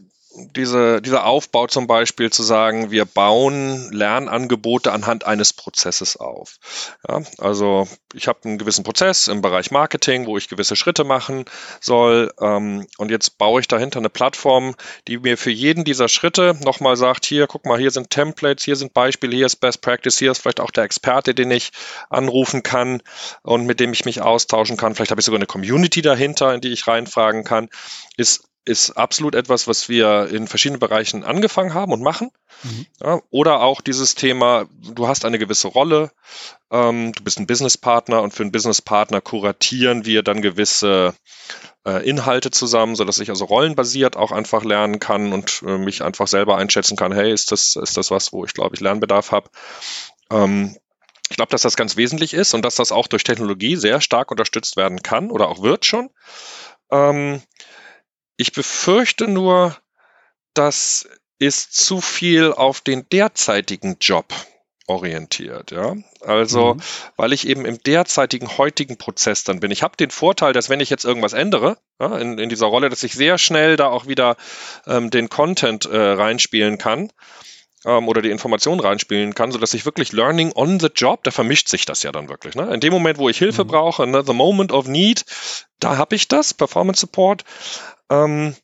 diese, 0.56 1.02
dieser 1.02 1.26
Aufbau 1.26 1.68
zum 1.68 1.88
Beispiel 1.88 2.32
zu 2.32 2.44
sagen, 2.44 2.92
wir 2.92 3.06
bauen 3.06 3.92
Lernangebote 3.92 4.92
anhand 4.92 5.26
eines 5.26 5.54
Prozesses 5.54 6.18
auf. 6.18 6.60
Ja, 7.08 7.22
also 7.38 7.88
ich 8.14 8.28
habe 8.28 8.40
einen 8.44 8.58
gewissen 8.58 8.84
Prozess 8.84 9.28
im 9.28 9.42
Bereich 9.42 9.72
Marketing, 9.72 10.26
wo 10.26 10.38
ich 10.38 10.50
gewisse 10.50 10.76
Schritte 10.76 11.04
machen 11.04 11.46
soll. 11.80 12.32
Ähm, 12.42 12.88
und 12.98 13.12
jetzt 13.12 13.38
baue 13.38 13.62
ich 13.62 13.68
dahinter 13.68 14.00
eine 14.00 14.10
Plattform, 14.10 14.76
die 15.08 15.20
mir 15.20 15.38
für 15.38 15.52
jeden 15.52 15.84
dieser 15.84 16.08
Schritte 16.08 16.56
nochmal 16.64 16.96
sagt, 16.96 17.26
hier, 17.26 17.48
guck 17.48 17.66
mal, 17.66 17.80
hier 17.80 17.92
sind 17.92 18.10
Templates, 18.10 18.66
hier 18.66 18.76
sind 18.76 18.94
Beispiele, 18.94 19.36
hier 19.36 19.46
ist 19.46 19.58
Best 19.58 19.82
Practice, 19.82 20.18
hier 20.18 20.32
ist 20.32 20.42
vielleicht 20.42 20.60
auch 20.60 20.72
der 20.72 20.86
Experte, 20.86 21.36
den 21.36 21.52
ich 21.52 21.72
anrufen 22.10 22.64
kann 22.64 23.02
und 23.44 23.66
mit 23.66 23.80
dem 23.80 23.94
ich 23.94 24.06
mich 24.06 24.22
austauschen 24.22 24.78
kann. 24.78 24.96
Vielleicht 24.96 25.12
habe 25.12 25.22
ich 25.22 25.26
sogar 25.26 25.38
eine 25.38 25.46
Community 25.46 26.02
dahinter, 26.02 26.54
in 26.54 26.62
die 26.62 26.72
ich 26.74 26.88
reinfragen 26.88 27.44
kann. 27.44 27.70
Ist 28.18 28.49
ist 28.66 28.92
absolut 28.92 29.36
etwas, 29.36 29.68
was 29.68 29.90
wir 29.90 30.30
in 30.32 30.48
verschiedenen 30.48 30.80
Bereichen 30.80 31.24
angefangen 31.24 31.74
haben 31.74 31.92
und 31.92 32.02
machen. 32.02 32.30
Mhm. 32.64 32.86
Ja, 33.02 33.22
oder 33.30 33.62
auch 33.62 33.82
dieses 33.82 34.16
Thema, 34.16 34.68
du 34.72 35.08
hast 35.08 35.26
eine 35.26 35.40
gewisse 35.40 35.70
Rolle, 35.70 36.12
ähm, 36.72 37.14
du 37.14 37.24
bist 37.24 37.40
ein 37.40 37.48
Businesspartner 37.48 38.22
und 38.22 38.34
für 38.34 38.44
einen 38.44 38.52
Businesspartner 38.52 39.22
kuratieren 39.22 40.06
wir 40.06 40.24
dann 40.24 40.42
gewisse 40.42 41.16
äh, 41.86 42.08
Inhalte 42.08 42.52
zusammen, 42.52 42.96
so 42.96 43.06
dass 43.06 43.20
ich 43.20 43.30
also 43.30 43.46
rollenbasiert 43.46 44.18
auch 44.18 44.32
einfach 44.32 44.64
lernen 44.64 45.00
kann 45.00 45.34
und 45.34 45.64
äh, 45.66 45.78
mich 45.78 46.04
einfach 46.04 46.28
selber 46.28 46.58
einschätzen 46.58 46.98
kann, 46.98 47.14
hey, 47.14 47.32
ist 47.32 47.52
das, 47.52 47.76
ist 47.76 47.98
das 47.98 48.12
was, 48.12 48.34
wo 48.34 48.46
ich 48.46 48.54
glaube 48.54 48.76
ich 48.76 48.82
Lernbedarf 48.82 49.32
habe. 49.32 49.50
Ähm, 50.32 50.76
ich 51.30 51.38
glaube, 51.38 51.52
dass 51.52 51.62
das 51.62 51.76
ganz 51.76 51.96
wesentlich 51.96 52.34
ist 52.34 52.54
und 52.54 52.64
dass 52.64 52.76
das 52.76 52.92
auch 52.92 53.08
durch 53.08 53.24
Technologie 53.24 53.76
sehr 53.76 54.02
stark 54.02 54.32
unterstützt 54.32 54.78
werden 54.78 55.02
kann 55.02 55.32
oder 55.32 55.48
auch 55.48 55.62
wird 55.62 55.86
schon. 55.86 56.10
Ähm, 56.92 57.42
ich 58.40 58.54
befürchte 58.54 59.28
nur, 59.28 59.76
dass 60.54 61.08
ist 61.40 61.74
zu 61.74 62.02
viel 62.02 62.54
auf 62.54 62.82
den 62.82 63.08
derzeitigen 63.10 63.98
Job 64.00 64.34
orientiert, 64.88 65.72
ja. 65.72 65.96
Also, 66.22 66.76
mhm. 66.76 66.82
weil 67.16 67.34
ich 67.34 67.48
eben 67.48 67.66
im 67.66 67.82
derzeitigen 67.84 68.58
heutigen 68.58 68.98
Prozess 68.98 69.44
dann 69.44 69.60
bin. 69.60 69.72
Ich 69.72 69.84
habe 69.84 69.98
den 69.98 70.10
Vorteil, 70.10 70.54
dass 70.54 70.70
wenn 70.70 70.80
ich 70.80 70.90
jetzt 70.90 71.06
irgendwas 71.06 71.34
ändere, 71.34 71.78
ja, 72.00 72.18
in, 72.18 72.40
in 72.40 72.50
dieser 72.50 72.66
Rolle, 72.68 72.90
dass 72.90 73.04
ich 73.04 73.14
sehr 73.14 73.38
schnell 73.38 73.76
da 73.76 73.88
auch 73.88 74.08
wieder 74.08 74.38
ähm, 74.88 75.10
den 75.12 75.30
Content 75.30 75.86
äh, 75.86 75.98
reinspielen 75.98 76.78
kann 76.78 77.12
ähm, 77.86 78.08
oder 78.08 78.22
die 78.22 78.30
Informationen 78.30 78.82
reinspielen 78.82 79.36
kann, 79.36 79.52
so 79.52 79.58
dass 79.58 79.74
ich 79.74 79.86
wirklich 79.86 80.12
Learning 80.12 80.52
on 80.54 80.80
the 80.80 80.90
Job, 80.94 81.24
da 81.24 81.32
vermischt 81.32 81.70
sich 81.70 81.86
das 81.86 82.04
ja 82.04 82.12
dann 82.12 82.30
wirklich. 82.30 82.56
Ne? 82.56 82.74
In 82.74 82.80
dem 82.80 82.94
Moment, 82.94 83.18
wo 83.18 83.30
ich 83.30 83.38
Hilfe 83.38 83.64
mhm. 83.64 83.70
brauche, 83.70 84.08
ne, 84.08 84.24
the 84.26 84.34
moment 84.34 84.72
of 84.72 84.88
need, 84.88 85.26
da 85.80 85.98
habe 85.98 86.16
ich 86.16 86.28
das, 86.28 86.54
Performance 86.54 87.02
Support. 87.02 87.44
Ähm, 88.10 88.56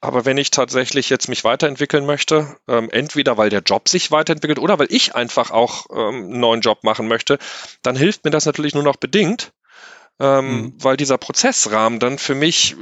aber 0.00 0.26
wenn 0.26 0.36
ich 0.36 0.50
tatsächlich 0.50 1.08
jetzt 1.08 1.28
mich 1.28 1.44
weiterentwickeln 1.44 2.04
möchte, 2.04 2.58
ähm, 2.68 2.90
entweder 2.90 3.38
weil 3.38 3.48
der 3.48 3.62
Job 3.62 3.88
sich 3.88 4.10
weiterentwickelt 4.10 4.58
oder 4.58 4.78
weil 4.78 4.88
ich 4.90 5.14
einfach 5.14 5.50
auch 5.50 5.86
ähm, 5.90 6.24
einen 6.24 6.40
neuen 6.40 6.60
Job 6.60 6.84
machen 6.84 7.08
möchte, 7.08 7.38
dann 7.82 7.96
hilft 7.96 8.24
mir 8.24 8.30
das 8.30 8.44
natürlich 8.44 8.74
nur 8.74 8.82
noch 8.82 8.96
bedingt, 8.96 9.52
ähm, 10.20 10.46
mhm. 10.46 10.74
weil 10.78 10.98
dieser 10.98 11.16
Prozessrahmen 11.16 12.00
dann 12.00 12.18
für 12.18 12.34
mich 12.34 12.76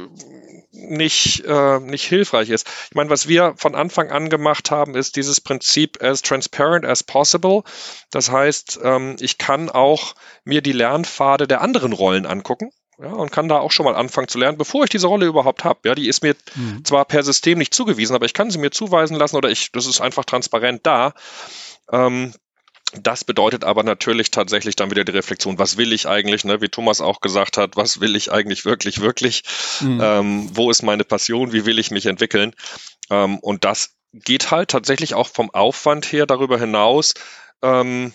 nicht, 0.83 1.45
äh, 1.47 1.81
nicht 1.81 2.05
hilfreich 2.05 2.51
ist. 2.51 2.67
Ich 2.91 2.95
meine, 2.95 3.11
was 3.11 3.29
wir 3.29 3.55
von 3.57 3.75
Anfang 3.75 4.11
an 4.11 4.29
gemacht 4.29 4.71
haben, 4.71 4.95
ist 4.95 5.17
dieses 5.17 5.41
Prinzip 5.41 6.03
as 6.03 6.23
transparent 6.23 6.85
as 6.85 7.03
possible. 7.03 7.63
Das 8.11 8.31
heißt, 8.31 8.81
ähm, 8.83 9.17
ich 9.21 9.39
kann 9.39 9.71
auch 9.71 10.15
mir 10.45 10.63
die 10.63 10.73
Lernpfade 10.73 11.47
der 11.47 11.61
anderen 11.61 11.93
Rollen 11.93 12.27
angucken 12.27 12.71
ja, 12.99 13.11
und 13.11 13.33
kann 13.33 13.49
da 13.49 13.59
auch 13.59 13.71
schon 13.71 13.85
mal 13.85 13.95
anfangen 13.95 14.29
zu 14.29 14.39
lernen, 14.39 14.59
bevor 14.59 14.85
ich 14.85 14.91
diese 14.91 15.07
Rolle 15.07 15.27
überhaupt 15.27 15.65
habe. 15.65 15.81
Ja, 15.85 15.95
die 15.95 16.09
ist 16.09 16.23
mir 16.23 16.37
mhm. 16.55 16.85
zwar 16.85 17.05
per 17.05 17.23
System 17.23 17.59
nicht 17.59 17.75
zugewiesen, 17.75 18.15
aber 18.15 18.27
ich 18.27 18.35
kann 18.35 18.51
sie 18.51 18.59
mir 18.59 18.71
zuweisen 18.71 19.17
lassen 19.17 19.37
oder 19.37 19.51
ich, 19.51 19.73
das 19.73 19.87
ist 19.87 20.01
einfach 20.01 20.25
transparent 20.25 20.87
da. 20.87 21.15
Ähm, 21.91 22.33
das 22.93 23.25
bedeutet 23.25 23.65
aber 23.65 23.83
natürlich 23.83 24.31
tatsächlich 24.31 24.77
dann 24.77 24.91
wieder 24.91 25.05
die 25.05 25.13
Reflexion, 25.13 25.59
was 25.59 25.77
will 25.77 25.93
ich 25.93 26.09
eigentlich, 26.09 26.45
ne? 26.45 26.61
wie 26.61 26.69
Thomas 26.69 27.01
auch 27.01 27.21
gesagt 27.21 27.57
hat, 27.57 27.77
was 27.77 28.01
will 28.01 28.17
ich 28.17 28.31
eigentlich 28.31 28.65
wirklich, 28.65 29.01
wirklich, 29.01 29.45
mhm. 29.81 30.01
ähm, 30.03 30.51
wo 30.53 30.71
ist 30.71 30.83
meine 30.83 31.05
Passion, 31.05 31.53
wie 31.53 31.65
will 31.65 31.79
ich 31.79 31.91
mich 31.91 32.07
entwickeln. 32.07 32.55
Ähm, 33.11 33.39
und 33.39 33.65
das 33.65 33.97
geht 34.13 34.51
halt 34.51 34.71
tatsächlich 34.71 35.15
auch 35.15 35.29
vom 35.29 35.51
Aufwand 35.51 36.13
her 36.13 36.27
darüber 36.27 36.59
hinaus, 36.59 37.15
ähm, 37.63 38.13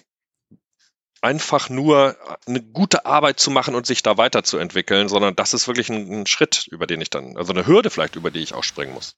einfach 1.22 1.70
nur 1.70 2.16
eine 2.46 2.62
gute 2.62 3.08
Arbeit 3.08 3.40
zu 3.40 3.50
machen 3.50 3.74
und 3.74 3.88
sich 3.88 4.04
da 4.04 4.18
weiterzuentwickeln, 4.18 5.10
sondern 5.10 5.36
das 5.36 5.56
ist 5.56 5.68
wirklich 5.68 5.90
ein, 5.90 6.22
ein 6.22 6.28
Schritt, 6.28 6.68
über 6.70 6.86
den 6.86 7.02
ich 7.02 7.10
dann, 7.10 7.36
also 7.38 7.52
eine 7.52 7.66
Hürde 7.66 7.90
vielleicht, 7.90 8.16
über 8.16 8.30
die 8.30 8.42
ich 8.42 8.54
auch 8.54 8.63
springen 8.63 8.94
muss. 8.94 9.16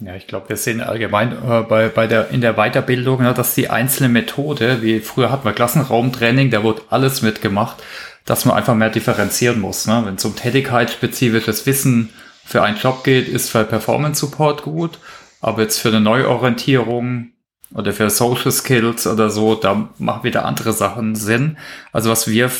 Ja, 0.00 0.14
ich 0.14 0.26
glaube, 0.26 0.48
wir 0.48 0.56
sehen 0.56 0.80
allgemein 0.80 1.32
äh, 1.32 1.62
bei, 1.62 1.88
bei 1.88 2.06
der, 2.06 2.30
in 2.30 2.40
der 2.40 2.54
Weiterbildung, 2.54 3.22
ja, 3.22 3.34
dass 3.34 3.54
die 3.54 3.68
einzelne 3.68 4.08
Methode, 4.08 4.80
wie 4.80 5.00
früher 5.00 5.30
hatten 5.30 5.44
wir 5.44 5.52
Klassenraumtraining, 5.52 6.50
da 6.50 6.62
wurde 6.62 6.82
alles 6.88 7.20
mitgemacht, 7.20 7.82
dass 8.24 8.46
man 8.46 8.56
einfach 8.56 8.74
mehr 8.74 8.88
differenzieren 8.88 9.60
muss. 9.60 9.86
Ne? 9.86 10.02
Wenn 10.04 10.14
es 10.14 10.24
um 10.24 10.34
tätigkeitsspezifisches 10.34 11.66
Wissen 11.66 12.10
für 12.44 12.62
einen 12.62 12.78
Job 12.78 13.04
geht, 13.04 13.28
ist 13.28 13.50
für 13.50 13.64
Performance 13.64 14.20
Support 14.20 14.62
gut, 14.62 14.98
aber 15.42 15.62
jetzt 15.62 15.78
für 15.78 15.88
eine 15.88 16.00
Neuorientierung 16.00 17.32
oder 17.74 17.92
für 17.92 18.08
Social 18.10 18.50
Skills 18.50 19.06
oder 19.06 19.30
so, 19.30 19.54
da 19.54 19.90
machen 19.98 20.24
wieder 20.24 20.44
andere 20.44 20.72
Sachen 20.72 21.14
Sinn. 21.14 21.58
Also 21.92 22.10
was 22.10 22.26
wir 22.26 22.50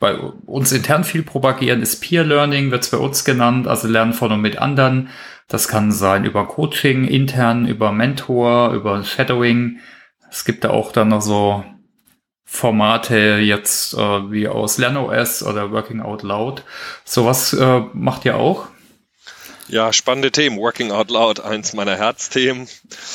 bei 0.00 0.16
uns 0.16 0.72
intern 0.72 1.04
viel 1.04 1.22
propagieren, 1.22 1.82
ist 1.82 2.00
Peer 2.00 2.24
Learning, 2.24 2.70
wird 2.70 2.82
es 2.82 2.90
bei 2.90 2.96
uns 2.96 3.24
genannt, 3.24 3.68
also 3.68 3.86
Lernen 3.86 4.12
von 4.12 4.32
und 4.32 4.40
mit 4.40 4.58
anderen. 4.58 5.08
Das 5.48 5.68
kann 5.68 5.92
sein 5.92 6.24
über 6.24 6.46
Coaching 6.46 7.04
intern, 7.04 7.68
über 7.68 7.92
Mentor, 7.92 8.72
über 8.72 9.04
Shadowing. 9.04 9.78
Es 10.30 10.44
gibt 10.44 10.64
da 10.64 10.70
auch 10.70 10.92
dann 10.92 11.08
noch 11.08 11.22
so 11.22 11.64
Formate 12.44 13.38
jetzt 13.38 13.94
äh, 13.94 14.30
wie 14.30 14.48
aus 14.48 14.78
LernOS 14.78 15.42
oder 15.42 15.72
Working 15.72 16.00
Out 16.00 16.22
Loud. 16.22 16.64
Sowas 17.04 17.52
äh, 17.52 17.80
macht 17.92 18.24
ihr 18.24 18.36
auch? 18.36 18.68
Ja, 19.68 19.92
spannende 19.92 20.30
Themen. 20.30 20.58
Working 20.58 20.92
Out 20.92 21.10
Loud, 21.10 21.40
eins 21.40 21.72
meiner 21.72 21.96
Herzthemen. 21.96 22.68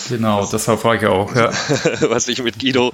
Genau, 0.10 0.46
das 0.46 0.68
war 0.68 0.96
ich 0.96 1.06
auch, 1.06 1.34
ja. 1.34 1.50
was 2.10 2.28
ich 2.28 2.44
mit 2.44 2.60
Guido 2.60 2.92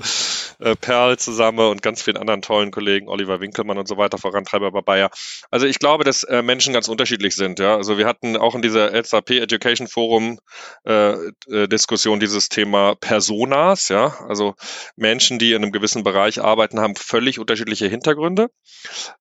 äh, 0.60 0.76
Perl 0.76 1.18
zusammen 1.18 1.68
und 1.68 1.82
ganz 1.82 2.04
vielen 2.04 2.18
anderen 2.18 2.44
tollen 2.44 2.70
Kollegen, 2.70 3.10
Oliver 3.10 3.40
Winkelmann 3.42 3.80
und 3.80 3.88
so 3.88 3.98
weiter, 3.98 4.20
vorantreibe 4.20 4.72
bei 4.72 4.82
Bayer. 4.82 5.10
Also 5.50 5.66
ich 5.66 5.80
glaube, 5.80 6.04
dass 6.04 6.24
äh, 6.24 6.44
Menschen 6.44 6.72
ganz 6.72 6.88
unterschiedlich 6.88 7.36
sind, 7.36 7.58
ja. 7.58 7.76
Also 7.76 7.98
wir 7.98 8.06
hatten 8.06 8.38
auch 8.38 8.54
in 8.54 8.62
dieser 8.62 9.04
SAP 9.04 9.32
Education 9.32 9.88
Forum 9.88 10.40
äh, 10.86 11.14
äh, 11.50 11.68
Diskussion 11.68 12.20
dieses 12.20 12.50
Thema 12.50 12.94
Personas, 12.94 13.90
ja. 13.90 14.18
Also 14.28 14.54
Menschen, 14.96 15.40
die 15.40 15.54
in 15.54 15.64
einem 15.64 15.72
gewissen 15.72 16.04
Bereich 16.04 16.42
arbeiten, 16.42 16.80
haben 16.80 16.96
völlig 16.96 17.40
unterschiedliche 17.40 17.88
Hintergründe. 17.88 18.50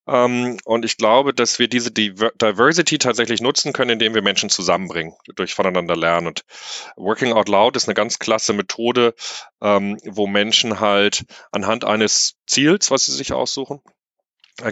Ähm, 0.07 0.59
und 0.65 0.85
ich 0.85 0.99
glaube, 0.99 1.33
dass 1.33 1.59
wir 1.59 1.69
diese 1.69 1.91
Diversity 1.91 2.99
tatsächlich 2.99 3.41
nutzen 3.41 3.73
können, 3.73 3.93
indem 3.93 4.15
wir 4.15 4.26
Menschen 4.27 4.51
zusammenbringen, 4.51 5.15
durch 5.37 5.55
voneinander 5.55 5.97
lernen. 5.97 6.27
Und 6.27 6.43
Working 6.97 7.33
Out 7.33 7.49
Loud 7.49 7.77
ist 7.77 7.89
eine 7.89 7.95
ganz 7.95 8.19
klasse 8.19 8.53
Methode, 8.53 9.15
ähm, 9.63 9.99
wo 10.05 10.27
Menschen 10.27 10.81
halt 10.81 11.25
anhand 11.53 11.85
eines 11.85 12.37
Ziels, 12.47 12.91
was 12.91 13.07
sie 13.07 13.13
sich 13.13 13.33
aussuchen, 13.33 13.81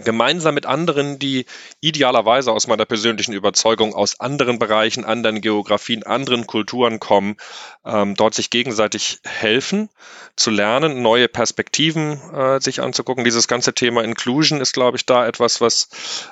gemeinsam 0.03 0.55
mit 0.55 0.65
anderen, 0.65 1.19
die 1.19 1.45
idealerweise 1.79 2.51
aus 2.51 2.65
meiner 2.65 2.85
persönlichen 2.85 3.33
Überzeugung 3.33 3.93
aus 3.93 4.19
anderen 4.19 4.57
Bereichen, 4.57 5.05
anderen 5.05 5.41
Geografien, 5.41 6.03
anderen 6.03 6.47
Kulturen 6.47 6.99
kommen, 6.99 7.37
ähm, 7.85 8.15
dort 8.15 8.33
sich 8.33 8.49
gegenseitig 8.49 9.19
helfen, 9.23 9.89
zu 10.35 10.49
lernen, 10.49 11.03
neue 11.03 11.27
Perspektiven 11.27 12.19
äh, 12.33 12.59
sich 12.59 12.81
anzugucken. 12.81 13.23
Dieses 13.23 13.47
ganze 13.47 13.73
Thema 13.73 14.03
Inclusion 14.03 14.59
ist, 14.59 14.73
glaube 14.73 14.97
ich, 14.97 15.05
da 15.05 15.27
etwas, 15.27 15.61
was 15.61 15.89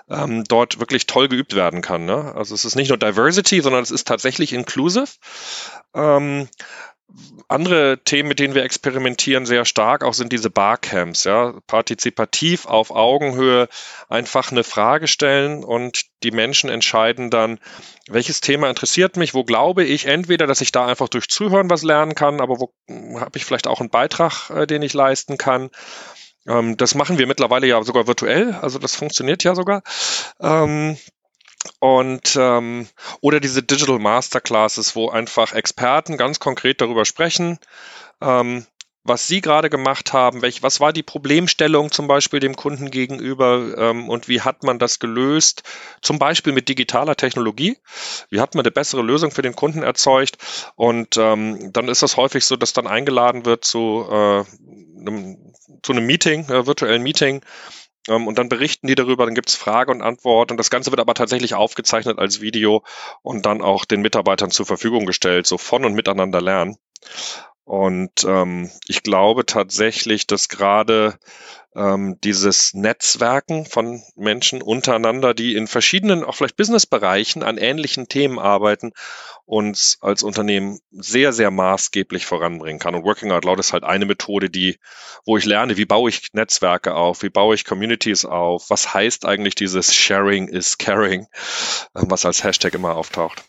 ähm, 0.09 0.43
dort 0.45 0.79
wirklich 0.79 1.05
toll 1.05 1.27
geübt 1.27 1.55
werden 1.55 1.81
kann. 1.81 2.05
Ne? 2.05 2.33
Also 2.35 2.55
es 2.55 2.65
ist 2.65 2.75
nicht 2.75 2.89
nur 2.89 2.97
Diversity, 2.97 3.61
sondern 3.61 3.83
es 3.83 3.91
ist 3.91 4.07
tatsächlich 4.07 4.53
inclusive. 4.53 5.07
Ähm, 5.93 6.49
andere 7.47 7.99
Themen, 8.04 8.30
mit 8.30 8.39
denen 8.39 8.56
wir 8.56 8.63
experimentieren, 8.63 9.45
sehr 9.45 9.65
stark 9.65 10.04
auch 10.04 10.13
sind 10.13 10.32
diese 10.32 10.49
Barcamps, 10.49 11.23
ja, 11.26 11.54
partizipativ 11.67 12.65
auf 12.65 12.91
Augenhöhe 12.91 13.67
einfach 14.10 14.52
eine 14.52 14.63
Frage 14.63 15.08
stellen 15.08 15.63
und 15.63 16.06
die 16.23 16.32
Menschen 16.32 16.69
entscheiden 16.69 17.30
dann, 17.30 17.60
welches 18.08 18.41
Thema 18.41 18.69
interessiert 18.69 19.17
mich, 19.17 19.34
wo 19.34 19.43
glaube 19.43 19.84
ich 19.84 20.06
entweder, 20.06 20.47
dass 20.47 20.62
ich 20.62 20.71
da 20.71 20.88
einfach 20.88 21.10
durch 21.10 21.30
Zuhören 21.30 21.69
was 21.69 21.84
lernen 21.84 22.15
kann, 22.15 22.41
aber 22.41 22.60
wo 22.60 22.73
habe 23.19 23.38
ich 23.38 23.45
vielleicht 23.45 23.67
auch 23.67 23.80
einen 23.80 23.89
Beitrag, 23.89 24.49
äh, 24.49 24.65
den 24.65 24.82
ich 24.82 24.93
leisten 24.93 25.38
kann. 25.38 25.69
Ähm, 26.47 26.78
das 26.78 26.95
machen 26.95 27.17
wir 27.17 27.28
mittlerweile 27.28 27.67
ja 27.67 27.82
sogar 27.84 28.08
virtuell, 28.08 28.54
also 28.54 28.80
das 28.80 28.95
funktioniert 28.95 29.43
ja 29.43 29.56
sogar. 29.56 29.84
Ähm, 30.41 30.97
und 31.80 32.36
ähm, 32.39 32.88
oder 33.21 33.39
diese 33.39 33.63
Digital 33.63 33.99
Masterclasses, 33.99 34.95
wo 34.95 35.10
einfach 35.10 35.54
Experten 35.54 36.17
ganz 36.17 36.39
konkret 36.39 36.82
darüber 36.82 37.06
sprechen, 37.06 37.60
ähm, 38.21 38.65
was 39.06 39.28
Sie 39.28 39.41
gerade 39.41 39.69
gemacht 39.69 40.13
haben, 40.13 40.41
welch, 40.41 40.63
was 40.63 40.80
war 40.80 40.93
die 40.93 41.04
Problemstellung 41.04 41.91
zum 41.91 42.08
Beispiel 42.08 42.39
dem 42.39 42.56
Kunden 42.56 42.89
gegenüber 42.89 43.78
ähm, 43.78 44.10
und 44.10 44.30
wie 44.30 44.41
hat 44.41 44.63
man 44.63 44.80
das 44.80 44.99
gelöst, 44.99 45.63
zum 46.02 46.19
Beispiel 46.19 46.54
mit 46.54 46.69
digitaler 46.69 47.15
Technologie, 47.15 47.78
wie 48.30 48.39
hat 48.39 48.56
man 48.56 48.63
eine 48.63 48.71
bessere 48.71 49.02
Lösung 49.02 49.32
für 49.32 49.41
den 49.41 49.56
Kunden 49.56 49.84
erzeugt? 49.84 50.38
Und 50.76 51.17
ähm, 51.17 51.73
dann 51.73 51.89
ist 51.89 52.02
das 52.02 52.15
häufig 52.15 52.45
so, 52.45 52.56
dass 52.56 52.71
dann 52.71 52.88
eingeladen 52.88 53.45
wird 53.45 53.65
zu, 53.65 54.08
äh, 54.10 54.43
einem, 54.99 55.54
zu 55.82 55.91
einem 55.91 56.06
Meeting, 56.06 56.45
äh, 56.45 56.65
virtuellen 56.65 57.04
Meeting 57.04 57.41
und 58.07 58.37
dann 58.37 58.49
berichten 58.49 58.87
die 58.87 58.95
darüber, 58.95 59.25
dann 59.25 59.35
gibt's 59.35 59.55
Frage 59.55 59.91
und 59.91 60.01
Antwort 60.01 60.51
und 60.51 60.57
das 60.57 60.69
Ganze 60.69 60.91
wird 60.91 60.99
aber 60.99 61.13
tatsächlich 61.13 61.55
aufgezeichnet 61.55 62.19
als 62.19 62.41
Video 62.41 62.83
und 63.21 63.45
dann 63.45 63.61
auch 63.61 63.85
den 63.85 64.01
Mitarbeitern 64.01 64.51
zur 64.51 64.65
Verfügung 64.65 65.05
gestellt, 65.05 65.47
so 65.47 65.57
von 65.57 65.85
und 65.85 65.93
miteinander 65.93 66.41
lernen. 66.41 66.77
Und 67.65 68.25
ähm, 68.25 68.69
ich 68.87 69.03
glaube 69.03 69.45
tatsächlich, 69.45 70.27
dass 70.27 70.49
gerade 70.49 71.17
ähm, 71.75 72.17
dieses 72.23 72.73
Netzwerken 72.73 73.65
von 73.65 74.01
Menschen 74.15 74.62
untereinander, 74.62 75.33
die 75.33 75.55
in 75.55 75.67
verschiedenen, 75.67 76.23
auch 76.23 76.36
vielleicht 76.36 76.57
Businessbereichen 76.57 77.43
an 77.43 77.57
ähnlichen 77.57 78.07
Themen 78.07 78.39
arbeiten, 78.39 78.91
uns 79.45 79.97
als 80.01 80.23
Unternehmen 80.23 80.79
sehr, 80.91 81.33
sehr 81.33 81.51
maßgeblich 81.51 82.25
voranbringen 82.25 82.79
kann. 82.79 82.95
Und 82.95 83.03
Working 83.03 83.31
Out 83.31 83.45
Loud 83.45 83.59
ist 83.59 83.73
halt 83.73 83.83
eine 83.83 84.05
Methode, 84.05 84.49
die, 84.49 84.79
wo 85.25 85.38
ich 85.38 85.45
lerne, 85.45 85.77
wie 85.77 85.86
baue 85.86 86.09
ich 86.09 86.29
Netzwerke 86.33 86.95
auf, 86.95 87.23
wie 87.23 87.29
baue 87.29 87.55
ich 87.55 87.65
Communities 87.65 88.25
auf, 88.25 88.69
was 88.69 88.93
heißt 88.93 89.25
eigentlich 89.25 89.55
dieses 89.55 89.93
Sharing 89.93 90.47
is 90.47 90.77
Caring, 90.77 91.27
ähm, 91.95 92.05
was 92.09 92.25
als 92.25 92.43
Hashtag 92.43 92.73
immer 92.73 92.95
auftaucht. 92.95 93.43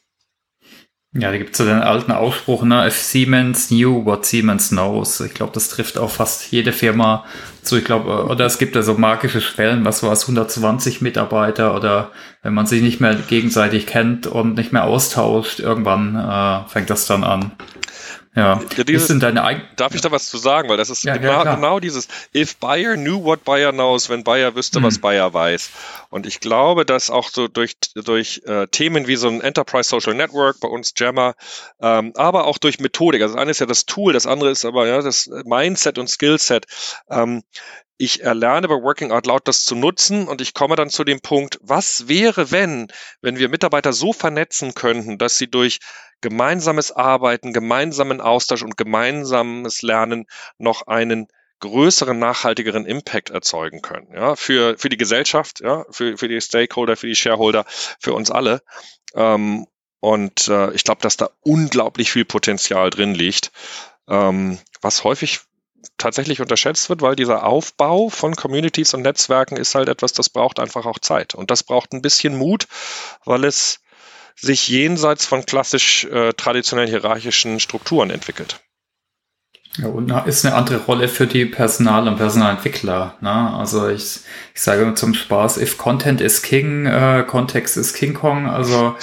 Ja, 1.17 1.31
da 1.31 1.39
gibt 1.39 1.53
es 1.53 1.61
ja 1.61 1.67
den 1.67 1.83
alten 1.83 2.11
Ausspruch, 2.11 2.65
ne? 2.65 2.89
If 2.89 2.97
Siemens 2.97 3.69
knew 3.69 4.05
what 4.05 4.27
Siemens 4.27 4.71
knows. 4.71 5.21
Ich 5.21 5.33
glaube, 5.33 5.53
das 5.53 5.69
trifft 5.69 5.97
auch 5.97 6.11
fast 6.11 6.51
jede 6.51 6.73
Firma 6.73 7.25
zu. 7.63 7.77
Ich 7.77 7.85
glaube, 7.85 8.27
oder 8.27 8.47
es 8.47 8.59
gibt 8.59 8.75
ja 8.75 8.83
so 8.83 8.95
magische 8.95 9.41
Schwellen, 9.41 9.85
was 9.85 10.03
war 10.03 10.13
es, 10.13 10.23
120 10.23 11.03
Mitarbeiter 11.03 11.77
oder 11.77 12.11
wenn 12.43 12.53
man 12.53 12.67
sich 12.67 12.83
nicht 12.83 13.01
mehr 13.01 13.15
gegenseitig 13.15 13.87
kennt 13.87 14.27
und 14.27 14.57
nicht 14.57 14.73
mehr 14.73 14.85
austauscht, 14.85 15.61
irgendwann 15.61 16.17
äh, 16.17 16.69
fängt 16.69 16.91
das 16.91 17.07
dann 17.07 17.23
an. 17.23 17.53
Ja, 18.37 18.61
dieses, 18.89 19.17
deine 19.21 19.63
darf 19.77 19.95
ich 19.95 20.01
da 20.01 20.11
was 20.11 20.29
zu 20.29 20.39
sagen? 20.39 20.69
Weil 20.69 20.77
das 20.77 20.91
ist 20.91 21.05
ja, 21.05 21.17
genau, 21.17 21.45
ja, 21.45 21.55
genau, 21.55 21.79
dieses 21.79 22.09
If 22.35 22.57
Buyer 22.57 22.97
knew 22.97 23.23
what 23.23 23.45
Buyer 23.45 23.71
knows, 23.71 24.09
wenn 24.09 24.25
Buyer 24.25 24.57
wüsste, 24.57 24.81
mhm. 24.81 24.85
was 24.85 24.99
Buyer 24.99 25.33
weiß. 25.33 25.71
Und 26.11 26.27
ich 26.27 26.41
glaube, 26.41 26.85
dass 26.85 27.11
auch 27.11 27.29
so 27.29 27.47
durch, 27.47 27.77
durch 27.95 28.43
äh, 28.45 28.67
Themen 28.67 29.07
wie 29.07 29.15
so 29.15 29.29
ein 29.29 29.41
Enterprise 29.41 29.89
Social 29.89 30.15
Network, 30.15 30.59
bei 30.59 30.69
uns 30.69 30.95
Jammer, 30.97 31.35
ähm, 31.81 32.13
aber 32.17 32.47
auch 32.47 32.59
durch 32.59 32.81
Methodik, 32.81 33.23
also 33.23 33.35
das 33.35 33.43
eine 33.43 33.51
ist 33.53 33.61
ja 33.61 33.67
das 33.67 33.87
Tool, 33.87 34.13
das 34.13 34.27
andere 34.27 34.51
ist 34.51 34.65
aber 34.65 34.89
ja 34.89 35.01
das 35.01 35.31
Mindset 35.45 35.99
und 35.99 36.11
Skillset, 36.11 36.67
ähm, 37.09 37.43
ich 37.97 38.23
erlerne 38.23 38.67
bei 38.67 38.75
Working 38.75 39.13
Out 39.13 39.27
Loud 39.27 39.47
das 39.47 39.65
zu 39.65 39.77
nutzen 39.77 40.27
und 40.27 40.41
ich 40.41 40.53
komme 40.53 40.75
dann 40.75 40.91
zu 40.91 41.05
dem 41.05 41.21
Punkt, 41.21 41.59
was 41.63 42.09
wäre, 42.09 42.51
wenn, 42.51 42.89
wenn 43.23 43.39
wir 43.39 43.49
Mitarbeiter 43.49 43.93
so 43.93 44.13
vernetzen 44.13 44.75
könnten, 44.75 45.19
dass 45.19 45.39
sie 45.39 45.49
durch 45.49 45.79
gemeinsames 46.25 46.91
Arbeiten, 46.91 47.53
gemeinsamen 47.53 48.23
Austausch 48.23 48.63
und 48.63 48.79
gemeinsames 48.79 49.83
Lernen 49.83 50.27
noch 50.57 50.87
einen 50.87 51.29
größeren, 51.61 52.19
nachhaltigeren 52.19 52.87
Impact 52.87 53.29
erzeugen 53.29 53.83
können, 53.83 54.09
ja, 54.15 54.37
für, 54.37 54.79
für 54.79 54.89
die 54.89 54.97
Gesellschaft, 54.97 55.61
ja, 55.61 55.85
für, 55.91 56.17
für 56.17 56.29
die 56.29 56.41
Stakeholder, 56.41 56.97
für 56.97 57.07
die 57.07 57.15
Shareholder, 57.15 57.67
für 57.69 58.15
uns 58.15 58.31
alle. 58.31 58.63
Ähm, 59.15 59.67
und 60.01 60.49
äh, 60.49 60.73
ich 60.73 60.85
glaube, 60.85 61.03
dass 61.03 61.19
da 61.19 61.29
unglaublich 61.43 62.11
viel 62.11 62.25
Potenzial 62.25 62.89
drin 62.89 63.15
liegt, 63.15 63.53
ähm, 64.09 64.59
was 64.81 65.05
häufig 65.05 65.41
tatsächlich 65.99 66.41
unterschätzt 66.41 66.89
wird, 66.89 67.03
weil 67.03 67.17
dieser 67.17 67.45
Aufbau 67.45 68.09
von 68.09 68.35
Communities 68.35 68.95
und 68.95 69.03
Netzwerken 69.03 69.57
ist 69.57 69.75
halt 69.75 69.91
etwas, 69.91 70.15
das 70.15 70.31
braucht 70.31 70.59
einfach 70.59 70.87
auch 70.87 70.99
Zeit. 70.99 71.35
Und 71.35 71.51
das 71.51 71.63
braucht 71.63 71.93
ein 71.93 72.03
bisschen 72.03 72.37
Mut, 72.37 72.67
weil 73.25 73.45
es 73.45 73.81
sich 74.35 74.69
jenseits 74.69 75.27
von 75.27 75.47
klassisch 75.47 76.05
äh, 76.05 76.33
traditionell 76.33 76.89
hierarchischen 76.89 77.61
Strukturen 77.61 78.11
entwickelt. 78.11 78.61
Ja, 79.79 79.89
und 79.89 80.13
ist 80.27 80.47
eine 80.47 80.55
andere 80.55 80.79
Rolle 80.85 81.09
für 81.09 81.27
die 81.27 81.47
Personal- 81.47 82.07
und 82.07 82.17
Personalentwickler. 82.17 83.17
Ne? 83.21 83.55
Also 83.55 83.89
ich, 83.89 84.21
ich 84.55 84.63
sage 84.63 84.95
zum 84.95 85.15
Spaß, 85.15 85.59
if 85.59 85.79
Content 85.79 86.21
is 86.21 86.43
King, 86.43 86.87
äh, 86.87 87.25
Kontext 87.27 87.77
ist 87.77 87.95
King 87.95 88.15
Kong. 88.15 88.47
Also 88.47 88.95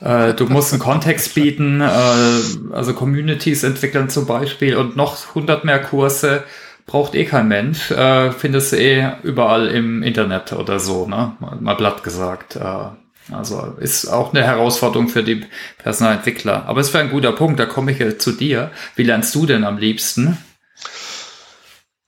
äh, 0.00 0.32
du 0.34 0.46
musst 0.46 0.72
einen 0.72 0.80
Kontext 0.80 1.34
bieten, 1.34 1.80
äh, 1.80 2.72
also 2.72 2.94
Communities 2.94 3.64
entwickeln 3.64 4.08
zum 4.08 4.26
Beispiel 4.26 4.76
und 4.76 4.94
noch 4.94 5.16
100 5.30 5.64
mehr 5.64 5.80
Kurse 5.80 6.44
braucht 6.86 7.16
eh 7.16 7.24
kein 7.24 7.48
Mensch. 7.48 7.90
Äh, 7.90 8.30
findest 8.30 8.72
du 8.72 8.76
eh 8.76 9.12
überall 9.24 9.66
im 9.66 10.04
Internet 10.04 10.52
oder 10.52 10.78
so, 10.78 11.08
ne? 11.08 11.32
mal, 11.40 11.56
mal 11.60 11.74
platt 11.74 12.04
gesagt. 12.04 12.54
Äh, 12.54 12.90
also 13.30 13.74
ist 13.78 14.06
auch 14.06 14.32
eine 14.32 14.44
Herausforderung 14.44 15.08
für 15.08 15.22
die 15.22 15.46
Personalentwickler. 15.78 16.66
Aber 16.66 16.80
es 16.80 16.92
wäre 16.92 17.04
ein 17.04 17.10
guter 17.10 17.32
Punkt, 17.32 17.60
da 17.60 17.66
komme 17.66 17.92
ich 17.92 17.98
ja 17.98 18.18
zu 18.18 18.32
dir. 18.32 18.70
Wie 18.96 19.02
lernst 19.02 19.34
du 19.34 19.46
denn 19.46 19.64
am 19.64 19.78
liebsten? 19.78 20.38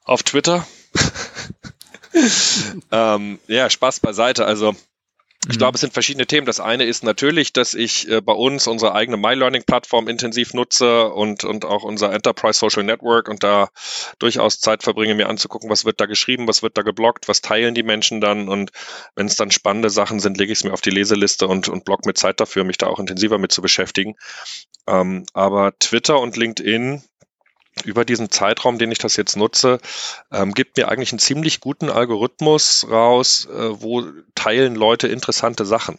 Auf 0.04 0.22
Twitter. 0.22 0.66
ähm, 2.92 3.38
ja, 3.46 3.70
Spaß 3.70 4.00
beiseite. 4.00 4.44
Also 4.44 4.74
ich 5.48 5.58
glaube, 5.58 5.74
es 5.74 5.80
sind 5.80 5.92
verschiedene 5.92 6.26
Themen. 6.26 6.46
Das 6.46 6.60
eine 6.60 6.84
ist 6.84 7.02
natürlich, 7.02 7.52
dass 7.52 7.74
ich 7.74 8.08
äh, 8.08 8.20
bei 8.20 8.32
uns 8.32 8.68
unsere 8.68 8.94
eigene 8.94 9.16
MyLearning-Plattform 9.16 10.06
intensiv 10.06 10.54
nutze 10.54 11.08
und, 11.08 11.42
und 11.42 11.64
auch 11.64 11.82
unser 11.82 12.12
Enterprise 12.12 12.60
Social 12.60 12.84
Network 12.84 13.28
und 13.28 13.42
da 13.42 13.68
durchaus 14.20 14.60
Zeit 14.60 14.84
verbringe, 14.84 15.16
mir 15.16 15.28
anzugucken, 15.28 15.68
was 15.68 15.84
wird 15.84 16.00
da 16.00 16.06
geschrieben, 16.06 16.46
was 16.46 16.62
wird 16.62 16.78
da 16.78 16.82
geblockt, 16.82 17.26
was 17.26 17.40
teilen 17.40 17.74
die 17.74 17.82
Menschen 17.82 18.20
dann 18.20 18.48
und 18.48 18.70
wenn 19.16 19.26
es 19.26 19.34
dann 19.34 19.50
spannende 19.50 19.90
Sachen 19.90 20.20
sind, 20.20 20.38
lege 20.38 20.52
ich 20.52 20.60
es 20.60 20.64
mir 20.64 20.72
auf 20.72 20.80
die 20.80 20.90
Leseliste 20.90 21.48
und, 21.48 21.68
und 21.68 21.84
block 21.84 22.06
mir 22.06 22.14
Zeit 22.14 22.38
dafür, 22.38 22.62
mich 22.62 22.78
da 22.78 22.86
auch 22.86 23.00
intensiver 23.00 23.38
mit 23.38 23.50
zu 23.50 23.62
beschäftigen. 23.62 24.14
Ähm, 24.86 25.26
aber 25.32 25.76
Twitter 25.80 26.20
und 26.20 26.36
LinkedIn 26.36 27.02
über 27.84 28.04
diesen 28.04 28.30
Zeitraum, 28.30 28.78
den 28.78 28.92
ich 28.92 28.98
das 28.98 29.16
jetzt 29.16 29.36
nutze, 29.36 29.78
ähm, 30.30 30.52
gibt 30.52 30.76
mir 30.76 30.88
eigentlich 30.88 31.12
einen 31.12 31.18
ziemlich 31.18 31.60
guten 31.60 31.90
Algorithmus 31.90 32.86
raus, 32.88 33.46
äh, 33.46 33.80
wo 33.82 34.04
teilen 34.34 34.74
Leute 34.74 35.08
interessante 35.08 35.64
Sachen. 35.64 35.98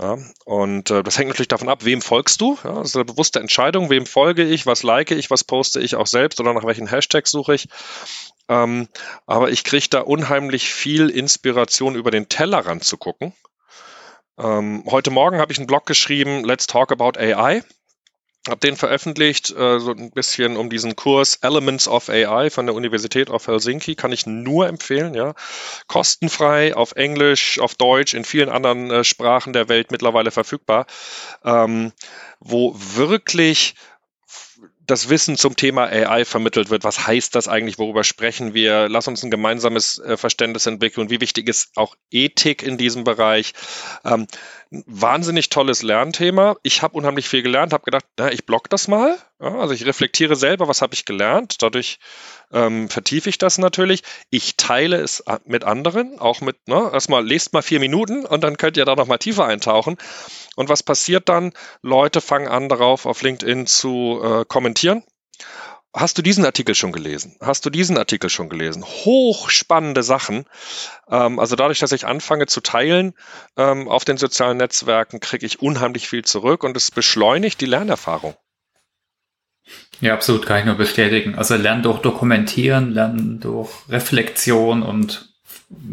Ja, 0.00 0.16
und 0.44 0.90
äh, 0.90 1.02
das 1.02 1.18
hängt 1.18 1.28
natürlich 1.28 1.48
davon 1.48 1.68
ab, 1.68 1.84
wem 1.84 2.02
folgst 2.02 2.40
du. 2.40 2.56
Ja, 2.62 2.74
das 2.74 2.90
ist 2.90 2.96
eine 2.96 3.04
bewusste 3.04 3.40
Entscheidung, 3.40 3.90
wem 3.90 4.06
folge 4.06 4.44
ich, 4.44 4.64
was 4.64 4.84
like 4.84 5.10
ich, 5.10 5.28
was 5.30 5.42
poste 5.42 5.80
ich 5.80 5.96
auch 5.96 6.06
selbst 6.06 6.38
oder 6.38 6.54
nach 6.54 6.64
welchen 6.64 6.88
Hashtags 6.88 7.32
suche 7.32 7.54
ich. 7.54 7.68
Ähm, 8.48 8.88
aber 9.26 9.50
ich 9.50 9.64
kriege 9.64 9.88
da 9.90 10.00
unheimlich 10.00 10.72
viel 10.72 11.10
Inspiration 11.10 11.96
über 11.96 12.12
den 12.12 12.28
Tellerrand 12.28 12.84
zu 12.84 12.96
gucken. 12.96 13.32
Ähm, 14.38 14.84
heute 14.86 15.10
Morgen 15.10 15.38
habe 15.38 15.52
ich 15.52 15.58
einen 15.58 15.66
Blog 15.66 15.84
geschrieben, 15.84 16.44
Let's 16.44 16.68
Talk 16.68 16.92
About 16.92 17.18
AI 17.18 17.64
habe 18.48 18.60
den 18.60 18.76
veröffentlicht, 18.76 19.50
äh, 19.50 19.78
so 19.78 19.92
ein 19.92 20.10
bisschen 20.10 20.56
um 20.56 20.70
diesen 20.70 20.96
Kurs 20.96 21.36
Elements 21.42 21.88
of 21.88 22.08
AI 22.08 22.50
von 22.50 22.66
der 22.66 22.74
Universität 22.74 23.30
of 23.30 23.46
Helsinki, 23.46 23.94
kann 23.94 24.12
ich 24.12 24.26
nur 24.26 24.68
empfehlen, 24.68 25.14
ja. 25.14 25.34
Kostenfrei 25.86 26.74
auf 26.74 26.92
Englisch, 26.92 27.58
auf 27.58 27.74
Deutsch, 27.74 28.14
in 28.14 28.24
vielen 28.24 28.48
anderen 28.48 28.90
äh, 28.90 29.04
Sprachen 29.04 29.52
der 29.52 29.68
Welt 29.68 29.90
mittlerweile 29.90 30.30
verfügbar, 30.30 30.86
ähm, 31.44 31.92
wo 32.40 32.74
wirklich 32.76 33.74
das 34.88 35.10
Wissen 35.10 35.36
zum 35.36 35.54
Thema 35.54 35.84
AI 35.84 36.24
vermittelt 36.24 36.70
wird. 36.70 36.82
Was 36.82 37.06
heißt 37.06 37.34
das 37.34 37.46
eigentlich? 37.46 37.78
Worüber 37.78 38.04
sprechen 38.04 38.54
wir? 38.54 38.88
Lass 38.88 39.06
uns 39.06 39.22
ein 39.22 39.30
gemeinsames 39.30 39.98
äh, 39.98 40.16
Verständnis 40.16 40.66
entwickeln. 40.66 41.10
Wie 41.10 41.20
wichtig 41.20 41.46
ist 41.46 41.76
auch 41.76 41.94
Ethik 42.10 42.62
in 42.62 42.78
diesem 42.78 43.04
Bereich? 43.04 43.52
Ähm, 44.04 44.26
wahnsinnig 44.70 45.50
tolles 45.50 45.82
Lernthema. 45.82 46.56
Ich 46.62 46.82
habe 46.82 46.96
unheimlich 46.96 47.28
viel 47.28 47.42
gelernt, 47.42 47.74
habe 47.74 47.84
gedacht, 47.84 48.06
na, 48.16 48.32
ich 48.32 48.46
block 48.46 48.70
das 48.70 48.88
mal. 48.88 49.18
Ja, 49.40 49.54
also 49.54 49.72
ich 49.72 49.86
reflektiere 49.86 50.34
selber, 50.34 50.66
was 50.66 50.82
habe 50.82 50.94
ich 50.94 51.04
gelernt. 51.04 51.62
Dadurch 51.62 52.00
ähm, 52.52 52.88
vertiefe 52.88 53.30
ich 53.30 53.38
das 53.38 53.58
natürlich. 53.58 54.02
Ich 54.30 54.56
teile 54.56 54.96
es 54.96 55.22
mit 55.44 55.62
anderen, 55.62 56.18
auch 56.18 56.40
mit, 56.40 56.56
ne, 56.66 56.90
erstmal 56.92 57.24
lest 57.24 57.52
mal 57.52 57.62
vier 57.62 57.78
Minuten 57.78 58.26
und 58.26 58.42
dann 58.42 58.56
könnt 58.56 58.76
ihr 58.76 58.84
da 58.84 58.96
nochmal 58.96 59.18
tiefer 59.18 59.46
eintauchen. 59.46 59.96
Und 60.56 60.68
was 60.68 60.82
passiert 60.82 61.28
dann? 61.28 61.52
Leute 61.82 62.20
fangen 62.20 62.48
an, 62.48 62.68
darauf 62.68 63.06
auf 63.06 63.22
LinkedIn 63.22 63.68
zu 63.68 64.20
äh, 64.22 64.44
kommentieren. 64.44 65.04
Hast 65.94 66.18
du 66.18 66.22
diesen 66.22 66.44
Artikel 66.44 66.74
schon 66.74 66.92
gelesen? 66.92 67.36
Hast 67.40 67.64
du 67.64 67.70
diesen 67.70 67.96
Artikel 67.96 68.30
schon 68.30 68.48
gelesen? 68.48 68.84
Hochspannende 68.84 70.02
Sachen. 70.02 70.46
Ähm, 71.08 71.38
also 71.38 71.54
dadurch, 71.54 71.78
dass 71.78 71.92
ich 71.92 72.06
anfange 72.06 72.46
zu 72.46 72.60
teilen 72.60 73.14
ähm, 73.56 73.88
auf 73.88 74.04
den 74.04 74.16
sozialen 74.16 74.58
Netzwerken, 74.58 75.20
kriege 75.20 75.46
ich 75.46 75.62
unheimlich 75.62 76.08
viel 76.08 76.24
zurück 76.24 76.64
und 76.64 76.76
es 76.76 76.90
beschleunigt 76.90 77.60
die 77.60 77.66
Lernerfahrung. 77.66 78.34
Ja, 80.00 80.14
absolut, 80.14 80.46
kann 80.46 80.60
ich 80.60 80.64
nur 80.64 80.76
bestätigen. 80.76 81.34
Also 81.36 81.56
Lernen 81.56 81.82
durch 81.82 81.98
Dokumentieren, 82.00 82.92
Lernen 82.92 83.40
durch 83.40 83.70
Reflexion 83.88 84.82
und 84.82 85.28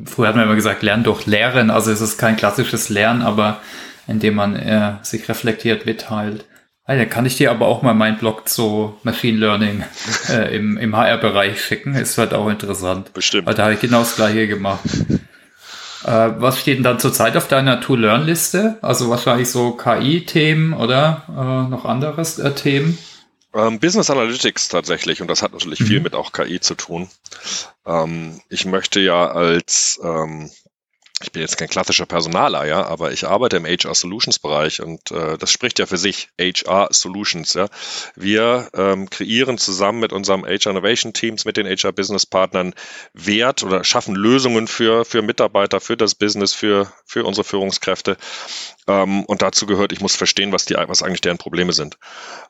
früher 0.05 0.27
hat 0.27 0.35
man 0.35 0.45
immer 0.45 0.55
gesagt, 0.55 0.83
Lernen 0.83 1.03
durch 1.03 1.25
Lehren. 1.25 1.71
Also 1.71 1.91
es 1.91 2.01
ist 2.01 2.17
kein 2.17 2.37
klassisches 2.37 2.89
Lernen, 2.89 3.21
aber 3.21 3.61
indem 4.07 4.35
man 4.35 4.55
äh, 4.55 4.93
sich 5.01 5.27
reflektiert, 5.27 5.85
mitteilt. 5.85 6.45
Also, 6.87 6.99
dann 7.01 7.09
kann 7.09 7.25
ich 7.25 7.37
dir 7.37 7.49
aber 7.49 7.65
auch 7.65 7.81
mal 7.81 7.95
meinen 7.95 8.17
Blog 8.17 8.47
zu 8.47 8.95
Machine 9.01 9.39
Learning 9.39 9.83
äh, 10.29 10.55
im, 10.55 10.77
im 10.77 10.95
HR-Bereich 10.95 11.59
schicken. 11.63 11.95
Ist 11.95 12.19
halt 12.19 12.35
auch 12.35 12.47
interessant. 12.47 13.11
Bestimmt. 13.13 13.47
Weil 13.47 13.55
da 13.55 13.63
habe 13.63 13.73
ich 13.73 13.79
genau 13.79 13.99
das 13.99 14.15
gleiche 14.15 14.47
gemacht. 14.47 14.81
äh, 16.05 16.29
was 16.37 16.59
steht 16.59 16.77
denn 16.77 16.83
dann 16.83 16.99
zurzeit 16.99 17.35
auf 17.37 17.47
deiner 17.47 17.81
To-Learn-Liste? 17.81 18.77
Also 18.83 19.09
wahrscheinlich 19.09 19.49
so 19.49 19.71
KI-Themen 19.71 20.73
oder 20.73 21.23
äh, 21.27 21.69
noch 21.71 21.85
anderes 21.85 22.37
äh, 22.37 22.51
Themen? 22.53 22.99
Ähm, 23.55 23.79
Business 23.79 24.09
Analytics 24.09 24.67
tatsächlich, 24.67 25.21
und 25.21 25.29
das 25.29 25.41
hat 25.41 25.53
natürlich 25.53 25.79
mhm. 25.79 25.85
viel 25.85 25.99
mit 26.01 26.13
auch 26.13 26.33
KI 26.33 26.59
zu 26.59 26.75
tun. 26.75 27.09
Ähm, 27.85 28.41
ich 28.49 28.65
möchte 28.65 28.99
ja 28.99 29.31
als 29.31 29.99
ähm, 30.03 30.51
ich 31.25 31.31
bin 31.31 31.41
jetzt 31.41 31.57
kein 31.57 31.67
klassischer 31.67 32.05
Personaler, 32.05 32.65
ja, 32.65 32.85
aber 32.85 33.11
ich 33.11 33.27
arbeite 33.27 33.57
im 33.57 33.65
HR 33.65 33.95
Solutions 33.95 34.37
Bereich 34.37 34.81
und 34.81 35.09
äh, 35.09 35.37
das 35.39 35.51
spricht 35.51 35.79
ja 35.79 35.87
für 35.87 35.97
sich, 35.97 36.29
HR 36.39 36.89
Solutions, 36.91 37.55
ja. 37.55 37.67
Wir 38.15 38.69
ähm, 38.75 39.09
kreieren 39.09 39.57
zusammen 39.57 39.99
mit 39.99 40.13
unserem 40.13 40.45
HR 40.45 40.71
Innovation 40.71 41.13
Teams, 41.13 41.43
mit 41.45 41.57
den 41.57 41.65
HR 41.65 41.93
Business 41.93 42.27
Partnern 42.27 42.75
Wert 43.13 43.63
oder 43.63 43.83
schaffen 43.83 44.13
Lösungen 44.15 44.67
für, 44.67 45.03
für 45.03 45.23
Mitarbeiter, 45.23 45.81
für 45.81 45.97
das 45.97 46.13
Business, 46.13 46.53
für, 46.53 46.91
für 47.05 47.25
unsere 47.25 47.43
Führungskräfte. 47.43 48.17
Ähm, 48.87 49.25
und 49.25 49.41
dazu 49.41 49.65
gehört, 49.65 49.91
ich 49.91 50.01
muss 50.01 50.15
verstehen, 50.15 50.51
was 50.51 50.65
die, 50.65 50.75
was 50.75 51.01
eigentlich 51.01 51.21
deren 51.21 51.39
Probleme 51.39 51.73
sind. 51.73 51.97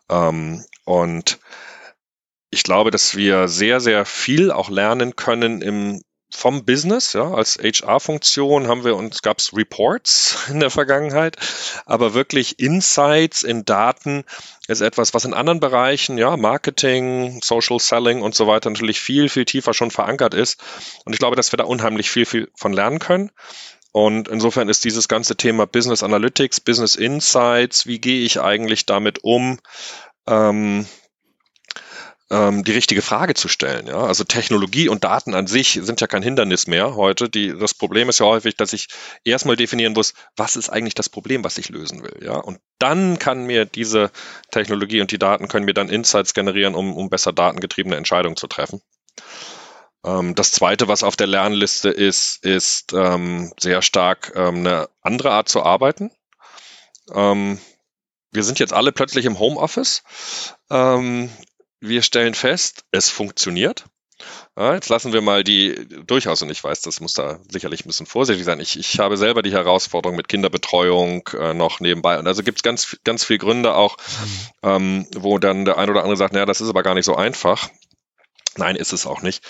Ähm, 0.09 0.65
und 0.84 1.39
ich 2.49 2.63
glaube, 2.63 2.91
dass 2.91 3.15
wir 3.15 3.47
sehr, 3.47 3.80
sehr 3.80 4.05
viel 4.05 4.51
auch 4.51 4.69
lernen 4.69 5.15
können 5.15 5.61
im 5.61 6.01
vom 6.30 6.65
Business, 6.65 7.13
ja, 7.13 7.32
als 7.32 7.57
HR-Funktion 7.57 8.67
haben 8.67 8.84
wir 8.84 8.95
uns, 8.95 9.21
gab 9.21 9.39
es 9.39 9.53
Reports 9.53 10.38
in 10.49 10.59
der 10.59 10.69
Vergangenheit, 10.69 11.38
aber 11.86 12.13
wirklich 12.13 12.59
Insights 12.59 13.43
in 13.43 13.65
Daten 13.65 14.23
ist 14.67 14.82
etwas, 14.82 15.13
was 15.13 15.26
in 15.26 15.34
anderen 15.34 15.59
Bereichen, 15.59 16.17
ja, 16.17 16.36
Marketing, 16.38 17.39
Social 17.43 17.80
Selling 17.80 18.21
und 18.21 18.36
so 18.36 18.47
weiter 18.47 18.69
natürlich 18.69 18.99
viel, 18.99 19.30
viel 19.30 19.45
tiefer 19.45 19.73
schon 19.73 19.91
verankert 19.91 20.34
ist. 20.34 20.61
Und 21.05 21.13
ich 21.13 21.19
glaube, 21.19 21.36
dass 21.36 21.51
wir 21.53 21.57
da 21.57 21.65
unheimlich 21.65 22.09
viel, 22.09 22.26
viel 22.26 22.49
von 22.55 22.73
lernen 22.73 22.99
können. 22.99 23.32
Und 23.91 24.28
insofern 24.28 24.67
ist 24.67 24.84
dieses 24.84 25.07
ganze 25.07 25.38
Thema 25.38 25.65
Business 25.65 26.03
Analytics, 26.03 26.59
Business 26.59 26.95
Insights, 26.95 27.86
wie 27.86 27.99
gehe 27.99 28.26
ich 28.26 28.41
eigentlich 28.41 28.86
damit 28.86 29.23
um, 29.23 29.59
ähm, 30.28 30.86
ähm, 32.32 32.63
die 32.63 32.71
richtige 32.71 33.01
Frage 33.01 33.34
zu 33.36 33.47
stellen. 33.47 33.88
Ja? 33.88 33.99
Also 33.99 34.23
Technologie 34.23 34.89
und 34.89 35.03
Daten 35.03 35.34
an 35.34 35.47
sich 35.47 35.80
sind 35.82 36.01
ja 36.01 36.07
kein 36.07 36.23
Hindernis 36.23 36.67
mehr 36.67 36.95
heute. 36.95 37.30
Die, 37.30 37.57
das 37.57 37.73
Problem 37.73 38.09
ist 38.09 38.19
ja 38.19 38.26
häufig, 38.26 38.55
dass 38.55 38.73
ich 38.73 38.88
erstmal 39.23 39.55
definieren 39.55 39.93
muss, 39.93 40.13
was 40.36 40.55
ist 40.55 40.69
eigentlich 40.69 40.95
das 40.95 41.09
Problem, 41.09 41.43
was 41.43 41.57
ich 41.57 41.69
lösen 41.69 42.03
will. 42.03 42.19
Ja? 42.23 42.38
Und 42.38 42.59
dann 42.80 43.19
kann 43.19 43.45
mir 43.45 43.65
diese 43.65 44.11
Technologie 44.51 45.01
und 45.01 45.11
die 45.11 45.19
Daten 45.19 45.47
können 45.47 45.65
mir 45.65 45.73
dann 45.73 45.89
Insights 45.89 46.34
generieren, 46.34 46.76
um, 46.76 46.95
um 46.95 47.09
besser 47.09 47.32
datengetriebene 47.32 47.95
Entscheidungen 47.95 48.38
zu 48.38 48.47
treffen. 48.47 48.82
Ähm, 50.03 50.36
das 50.36 50.51
zweite, 50.51 50.88
was 50.88 51.03
auf 51.03 51.15
der 51.15 51.28
Lernliste 51.28 51.89
ist, 51.89 52.43
ist 52.43 52.93
ähm, 52.93 53.53
sehr 53.59 53.82
stark 53.82 54.34
ähm, 54.36 54.57
eine 54.57 54.89
andere 55.01 55.32
Art 55.32 55.49
zu 55.49 55.63
arbeiten. 55.63 56.11
Ähm, 57.13 57.59
wir 58.32 58.43
sind 58.43 58.59
jetzt 58.59 58.73
alle 58.73 58.91
plötzlich 58.91 59.26
im 59.26 59.39
Homeoffice. 59.39 60.03
Ähm, 60.69 61.30
wir 61.88 62.01
stellen 62.01 62.33
fest, 62.33 62.83
es 62.91 63.09
funktioniert. 63.09 63.86
Ja, 64.57 64.73
jetzt 64.73 64.88
lassen 64.88 65.11
wir 65.11 65.21
mal 65.21 65.43
die 65.43 65.88
durchaus, 66.05 66.41
und 66.41 66.49
ich 66.49 66.63
weiß, 66.63 66.81
das 66.81 67.01
muss 67.01 67.13
da 67.13 67.39
sicherlich 67.49 67.83
ein 67.83 67.88
bisschen 67.88 68.05
vorsichtig 68.05 68.45
sein. 68.45 68.61
Ich, 68.61 68.79
ich 68.79 68.99
habe 68.99 69.17
selber 69.17 69.41
die 69.41 69.51
Herausforderung 69.51 70.15
mit 70.15 70.29
Kinderbetreuung 70.29 71.27
äh, 71.38 71.53
noch 71.53 71.81
nebenbei. 71.81 72.17
Und 72.17 72.27
also 72.27 72.41
gibt 72.41 72.59
es 72.59 72.63
ganz, 72.63 72.97
ganz 73.03 73.25
viele 73.25 73.39
Gründe 73.39 73.75
auch, 73.75 73.97
ähm, 74.63 75.07
wo 75.15 75.38
dann 75.38 75.65
der 75.65 75.77
ein 75.77 75.89
oder 75.89 76.01
andere 76.01 76.15
sagt, 76.15 76.33
naja, 76.33 76.45
das 76.45 76.61
ist 76.61 76.69
aber 76.69 76.83
gar 76.83 76.93
nicht 76.93 77.05
so 77.05 77.15
einfach. 77.15 77.69
Nein, 78.55 78.77
ist 78.77 78.93
es 78.93 79.05
auch 79.05 79.21
nicht. 79.21 79.43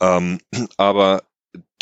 Ähm, 0.00 0.40
aber 0.76 1.22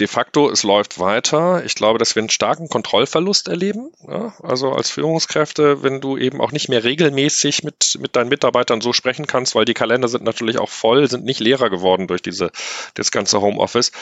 de 0.00 0.06
facto, 0.06 0.50
es 0.50 0.62
läuft 0.62 0.98
weiter. 0.98 1.62
Ich 1.64 1.74
glaube, 1.74 1.98
dass 1.98 2.16
wir 2.16 2.22
einen 2.22 2.30
starken 2.30 2.68
Kontrollverlust 2.68 3.48
erleben. 3.48 3.92
Ja, 4.08 4.34
also 4.42 4.72
als 4.72 4.90
Führungskräfte, 4.90 5.82
wenn 5.82 6.00
du 6.00 6.16
eben 6.16 6.40
auch 6.40 6.52
nicht 6.52 6.68
mehr 6.68 6.82
regelmäßig 6.82 7.62
mit, 7.62 7.98
mit 8.00 8.16
deinen 8.16 8.30
Mitarbeitern 8.30 8.80
so 8.80 8.92
sprechen 8.92 9.26
kannst, 9.26 9.54
weil 9.54 9.66
die 9.66 9.74
Kalender 9.74 10.08
sind 10.08 10.24
natürlich 10.24 10.58
auch 10.58 10.70
voll, 10.70 11.08
sind 11.08 11.24
nicht 11.24 11.40
leerer 11.40 11.68
geworden 11.68 12.06
durch 12.06 12.22
diese, 12.22 12.50
das 12.94 13.10
ganze 13.10 13.40
Homeoffice. 13.40 13.92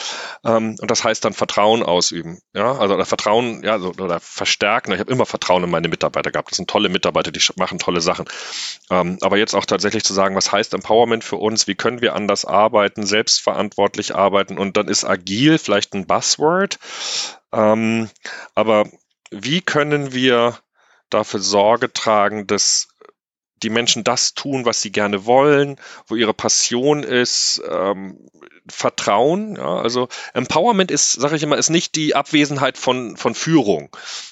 Ähm, 0.45 0.77
und 0.79 0.89
das 0.89 1.03
heißt 1.03 1.25
dann 1.25 1.33
Vertrauen 1.33 1.83
ausüben. 1.83 2.39
Ja, 2.53 2.77
also 2.77 2.95
oder 2.95 3.05
Vertrauen, 3.05 3.61
ja, 3.63 3.77
so, 3.77 3.89
oder 3.89 4.19
verstärken. 4.19 4.93
Ich 4.93 4.99
habe 4.99 5.11
immer 5.11 5.25
Vertrauen 5.25 5.63
in 5.65 5.69
meine 5.69 5.89
Mitarbeiter 5.89 6.31
gehabt. 6.31 6.51
Das 6.51 6.57
sind 6.57 6.69
tolle 6.69 6.89
Mitarbeiter, 6.89 7.31
die 7.31 7.41
machen 7.57 7.77
tolle 7.77 7.99
Sachen. 7.99 8.25
Ähm, 8.89 9.17
aber 9.21 9.37
jetzt 9.37 9.53
auch 9.53 9.65
tatsächlich 9.65 10.05
zu 10.05 10.13
sagen, 10.13 10.35
was 10.35 10.51
heißt 10.51 10.73
Empowerment 10.73 11.25
für 11.25 11.35
uns? 11.35 11.67
Wie 11.67 11.75
können 11.75 12.01
wir 12.01 12.15
anders 12.15 12.45
arbeiten, 12.45 13.05
selbstverantwortlich 13.05 14.15
arbeiten? 14.15 14.57
Und 14.57 14.77
dann 14.77 14.87
ist 14.87 15.03
agil 15.03 15.57
vielleicht 15.57 15.88
vielleicht 15.89 15.93
ein 15.93 16.07
Buzzword. 16.07 16.79
Ähm, 17.51 18.09
aber 18.55 18.85
wie 19.31 19.61
können 19.61 20.13
wir 20.13 20.57
dafür 21.09 21.39
Sorge 21.39 21.91
tragen, 21.91 22.47
dass 22.47 22.89
die 23.63 23.69
Menschen 23.69 24.03
das 24.03 24.33
tun, 24.33 24.65
was 24.65 24.81
sie 24.81 24.91
gerne 24.91 25.25
wollen, 25.25 25.77
wo 26.07 26.15
ihre 26.15 26.33
Passion 26.33 27.03
ist, 27.03 27.61
ähm, 27.69 28.17
Vertrauen. 28.67 29.55
Ja, 29.55 29.77
also 29.77 30.07
Empowerment 30.33 30.91
ist, 30.91 31.13
sage 31.13 31.35
ich 31.35 31.43
immer, 31.43 31.57
ist 31.57 31.69
nicht 31.69 31.95
die 31.95 32.15
Abwesenheit 32.15 32.77
von, 32.77 33.17
von 33.17 33.35
Führung. 33.35 33.89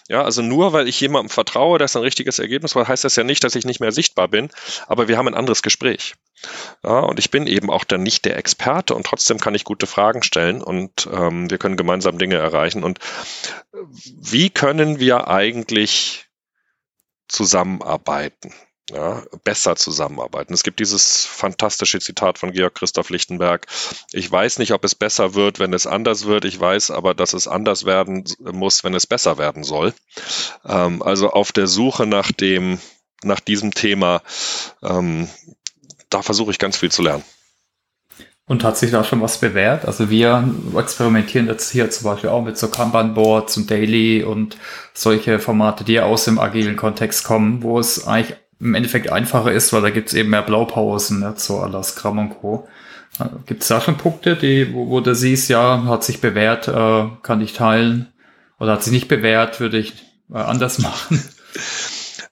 Ja, 0.09 0.23
also 0.23 0.41
nur 0.41 0.73
weil 0.73 0.88
ich 0.88 0.99
jemandem 0.99 1.30
vertraue, 1.30 1.80
dass 1.80 1.95
ein 1.95 2.01
richtiges 2.03 2.39
Ergebnis 2.39 2.75
war, 2.75 2.88
heißt 2.88 3.03
das 3.03 3.15
ja 3.15 3.23
nicht, 3.23 3.43
dass 3.43 3.55
ich 3.55 3.65
nicht 3.65 3.80
mehr 3.80 3.91
sichtbar 3.91 4.28
bin, 4.28 4.49
aber 4.88 5.07
wir 5.07 5.17
haben 5.17 5.28
ein 5.28 5.36
anderes 5.36 5.63
Gespräch. 5.63 6.15
Ja, 6.84 6.99
und 6.99 7.19
ich 7.19 7.32
bin 7.32 7.47
eben 7.47 7.69
auch 7.69 7.84
dann 7.84 8.03
nicht 8.03 8.25
der 8.25 8.38
Experte 8.38 8.95
und 8.95 9.05
trotzdem 9.05 9.39
kann 9.39 9.55
ich 9.55 9.63
gute 9.63 9.88
Fragen 9.88 10.23
stellen 10.23 10.61
und 10.61 11.09
ähm, 11.11 11.49
wir 11.49 11.57
können 11.57 11.78
gemeinsam 11.78 12.17
Dinge 12.17 12.36
erreichen. 12.36 12.84
Und 12.84 12.99
wie 14.03 14.49
können 14.49 14.99
wir 14.99 15.28
eigentlich 15.28 16.28
zusammenarbeiten? 17.28 18.53
Ja, 18.92 19.24
besser 19.44 19.76
zusammenarbeiten. 19.76 20.54
Es 20.54 20.64
gibt 20.64 20.80
dieses 20.80 21.26
fantastische 21.26 22.00
Zitat 22.00 22.38
von 22.38 22.52
Georg 22.52 22.76
Christoph 22.76 23.10
Lichtenberg. 23.10 23.68
Ich 24.14 24.32
weiß 24.32 24.60
nicht, 24.60 24.72
ob 24.72 24.86
es 24.86 24.96
besser 24.96 25.34
wird, 25.34 25.60
wenn 25.60 25.74
es 25.74 25.88
anders 25.88 26.26
wird. 26.26 26.46
Ich 26.46 26.60
weiß 26.60 26.92
aber, 26.92 27.14
dass 27.14 27.34
es 27.34 27.48
anders 27.48 27.86
werden 27.86 28.24
muss, 28.40 28.84
wenn 28.84 28.94
es 28.94 29.06
besser 29.06 29.38
werden 29.38 29.64
soll. 29.64 29.94
Ähm, 30.66 31.02
also 31.02 31.32
auf 31.32 31.52
der 31.52 31.68
Suche 31.68 32.06
nach 32.06 32.32
dem, 32.32 32.80
nach 33.24 33.42
diesem 33.42 33.74
Thema, 33.74 34.22
ähm, 34.82 35.28
da 36.10 36.22
versuche 36.22 36.52
ich 36.52 36.60
ganz 36.60 36.78
viel 36.78 36.92
zu 36.92 37.02
lernen. 37.02 37.24
Und 38.50 38.64
hat 38.64 38.78
sich 38.78 38.92
da 38.92 39.04
schon 39.04 39.22
was 39.22 39.40
bewährt? 39.40 39.84
Also 39.84 40.10
wir 40.10 40.50
experimentieren 40.78 41.48
jetzt 41.48 41.70
hier 41.70 41.90
zum 41.92 42.06
Beispiel 42.06 42.30
auch 42.30 42.42
mit 42.42 42.58
so 42.58 42.70
Kanban-Boards 42.70 43.58
und 43.58 43.70
Daily 43.70 44.24
und 44.24 44.56
solche 44.94 45.40
Formate, 45.40 45.84
die 45.84 46.00
aus 46.00 46.24
dem 46.24 46.40
agilen 46.40 46.78
Kontext 46.78 47.26
kommen, 47.26 47.62
wo 47.62 47.78
es 47.78 48.08
eigentlich 48.08 48.38
im 48.60 48.74
Endeffekt 48.76 49.12
einfacher 49.12 49.51
ist, 49.51 49.74
weil 49.74 49.82
da 49.82 49.89
gibt's 49.89 50.14
eben 50.14 50.30
mehr 50.30 50.41
Blaupausen, 50.41 51.20
ne, 51.20 51.36
la 51.49 51.84
Scrum 51.84 52.20
und 52.20 52.30
Co. 52.41 52.68
Gibt's 53.45 53.68
da 53.68 53.82
schon 53.82 53.97
Punkte, 53.97 54.36
die, 54.36 54.74
wo, 54.74 54.89
wo 54.89 54.99
du 54.99 55.16
siehst, 55.16 55.49
ja, 55.49 55.84
hat 55.86 56.03
sich 56.03 56.22
bewährt, 56.22 56.68
äh, 56.68 57.05
kann 57.24 57.41
ich 57.41 57.53
teilen? 57.53 58.08
Oder 58.60 58.74
hat 58.74 58.84
sich 58.84 58.93
nicht 58.93 59.08
bewährt, 59.08 59.60
würde 59.60 59.78
ich 59.78 60.05
äh, 60.32 60.38
anders 60.38 60.80
machen? 60.80 61.24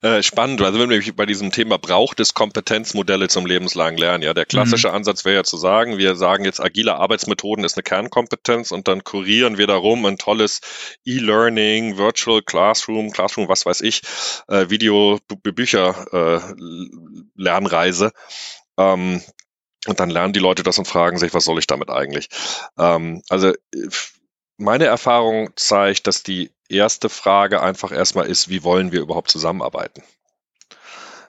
Äh, 0.02 0.24
spannend, 0.24 0.62
also 0.62 0.80
wenn 0.80 0.90
wir 0.90 1.16
bei 1.16 1.26
diesem 1.26 1.52
Thema 1.52 1.78
braucht 1.78 2.20
es 2.20 2.34
Kompetenzmodelle 2.34 3.28
zum 3.28 3.46
lebenslangen 3.46 3.98
Lernen. 3.98 4.24
Ja, 4.24 4.34
der 4.34 4.46
klassische 4.46 4.90
mhm. 4.90 4.96
Ansatz 4.96 5.26
wäre 5.26 5.38
ja 5.38 5.44
zu 5.44 5.58
sagen, 5.58 5.98
wir 5.98 6.16
sagen 6.16 6.46
jetzt 6.46 6.62
agile 6.62 6.96
Arbeitsmethoden 6.96 7.64
ist 7.64 7.78
eine 7.78 7.84
Kernkompetenz 7.84 8.72
und 8.72 8.88
dann 8.88 9.04
kurieren 9.04 9.58
wir 9.58 9.68
darum 9.68 10.06
ein 10.06 10.18
tolles 10.18 10.62
E-Learning, 11.06 11.98
Virtual 11.98 12.42
Classroom, 12.42 13.12
Classroom, 13.12 13.48
was 13.48 13.66
weiß 13.66 13.82
ich, 13.82 14.02
äh, 14.48 14.70
Video, 14.70 15.20
Bücher, 15.44 16.06
äh, 16.12 16.56
Lernreise. 17.36 18.12
Ähm, 18.78 19.22
und 19.88 20.00
dann 20.00 20.10
lernen 20.10 20.34
die 20.34 20.40
Leute 20.40 20.64
das 20.64 20.78
und 20.78 20.88
fragen 20.88 21.18
sich, 21.18 21.34
was 21.34 21.46
soll 21.46 21.60
ich 21.60 21.68
damit 21.68 21.90
eigentlich? 21.90 22.30
Ähm, 22.78 23.22
also 23.30 23.54
meine 24.58 24.86
Erfahrung 24.86 25.50
zeigt, 25.56 26.08
dass 26.08 26.24
die 26.24 26.52
erste 26.70 27.10
Frage 27.10 27.62
einfach 27.62 27.92
erstmal 27.92 28.28
ist, 28.28 28.50
wie 28.50 28.64
wollen 28.64 28.92
wir 28.92 29.02
überhaupt 29.02 29.30
zusammenarbeiten? 29.30 30.04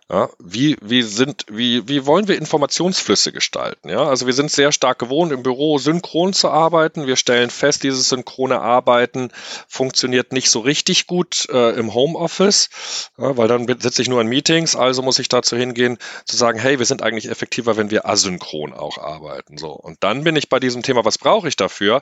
Ja, 0.08 0.30
wie, 0.38 0.76
wie 0.80 1.02
sind, 1.02 1.46
wie, 1.50 1.88
wie 1.88 2.06
wollen 2.06 2.28
wir 2.28 2.38
Informationsflüsse 2.38 3.32
gestalten? 3.32 3.88
Ja, 3.88 4.04
also 4.04 4.26
wir 4.26 4.34
sind 4.34 4.52
sehr 4.52 4.70
stark 4.70 5.00
gewohnt, 5.00 5.32
im 5.32 5.42
Büro 5.42 5.78
synchron 5.78 6.32
zu 6.32 6.48
arbeiten. 6.48 7.08
Wir 7.08 7.16
stellen 7.16 7.50
fest, 7.50 7.82
dieses 7.82 8.08
synchrone 8.08 8.60
Arbeiten 8.60 9.32
funktioniert 9.66 10.32
nicht 10.32 10.48
so 10.48 10.60
richtig 10.60 11.08
gut 11.08 11.48
äh, 11.50 11.70
im 11.72 11.92
Homeoffice, 11.92 12.70
ja, 13.18 13.36
weil 13.36 13.48
dann 13.48 13.66
sitze 13.80 14.00
ich 14.00 14.08
nur 14.08 14.20
in 14.20 14.28
Meetings. 14.28 14.76
Also 14.76 15.02
muss 15.02 15.18
ich 15.18 15.28
dazu 15.28 15.56
hingehen, 15.56 15.98
zu 16.24 16.36
sagen, 16.36 16.60
hey, 16.60 16.78
wir 16.78 16.86
sind 16.86 17.02
eigentlich 17.02 17.28
effektiver, 17.28 17.76
wenn 17.76 17.90
wir 17.90 18.06
asynchron 18.06 18.74
auch 18.74 18.98
arbeiten. 18.98 19.58
So. 19.58 19.72
Und 19.72 20.04
dann 20.04 20.22
bin 20.22 20.36
ich 20.36 20.48
bei 20.48 20.60
diesem 20.60 20.84
Thema, 20.84 21.04
was 21.04 21.18
brauche 21.18 21.48
ich 21.48 21.56
dafür? 21.56 22.00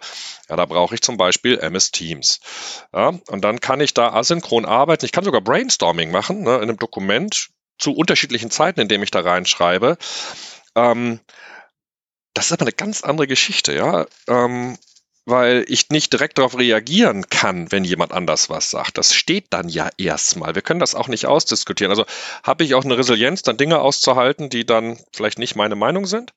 Ja, 0.50 0.56
da 0.56 0.66
brauche 0.66 0.94
ich 0.94 1.00
zum 1.00 1.16
Beispiel 1.16 1.56
MS 1.56 1.90
Teams. 1.90 2.40
Ja, 2.92 3.14
und 3.28 3.42
dann 3.42 3.60
kann 3.60 3.80
ich 3.80 3.94
da 3.94 4.12
asynchron 4.12 4.66
arbeiten. 4.66 5.06
Ich 5.06 5.12
kann 5.12 5.24
sogar 5.24 5.40
Brainstorming 5.40 6.10
machen, 6.10 6.42
ne, 6.42 6.56
in 6.56 6.64
einem 6.64 6.76
Dokument 6.76 7.48
zu 7.78 7.92
unterschiedlichen 7.92 8.50
Zeiten, 8.50 8.80
in 8.80 8.88
dem 8.88 9.02
ich 9.02 9.10
da 9.10 9.20
reinschreibe. 9.20 9.96
Ähm, 10.74 11.20
das 12.34 12.46
ist 12.46 12.52
aber 12.52 12.62
eine 12.62 12.72
ganz 12.72 13.02
andere 13.02 13.26
Geschichte, 13.26 13.74
ja. 13.74 14.06
Ähm, 14.28 14.76
weil 15.26 15.64
ich 15.68 15.88
nicht 15.88 16.12
direkt 16.12 16.36
darauf 16.36 16.58
reagieren 16.58 17.28
kann, 17.30 17.72
wenn 17.72 17.84
jemand 17.84 18.12
anders 18.12 18.50
was 18.50 18.70
sagt. 18.70 18.98
Das 18.98 19.14
steht 19.14 19.46
dann 19.50 19.68
ja 19.68 19.88
erstmal. 19.96 20.54
Wir 20.54 20.62
können 20.62 20.80
das 20.80 20.94
auch 20.94 21.08
nicht 21.08 21.26
ausdiskutieren. 21.26 21.90
Also 21.90 22.04
habe 22.42 22.64
ich 22.64 22.74
auch 22.74 22.84
eine 22.84 22.98
Resilienz, 22.98 23.42
dann 23.42 23.56
Dinge 23.56 23.80
auszuhalten, 23.80 24.50
die 24.50 24.66
dann 24.66 24.98
vielleicht 25.12 25.38
nicht 25.38 25.56
meine 25.56 25.76
Meinung 25.76 26.04
sind. 26.04 26.34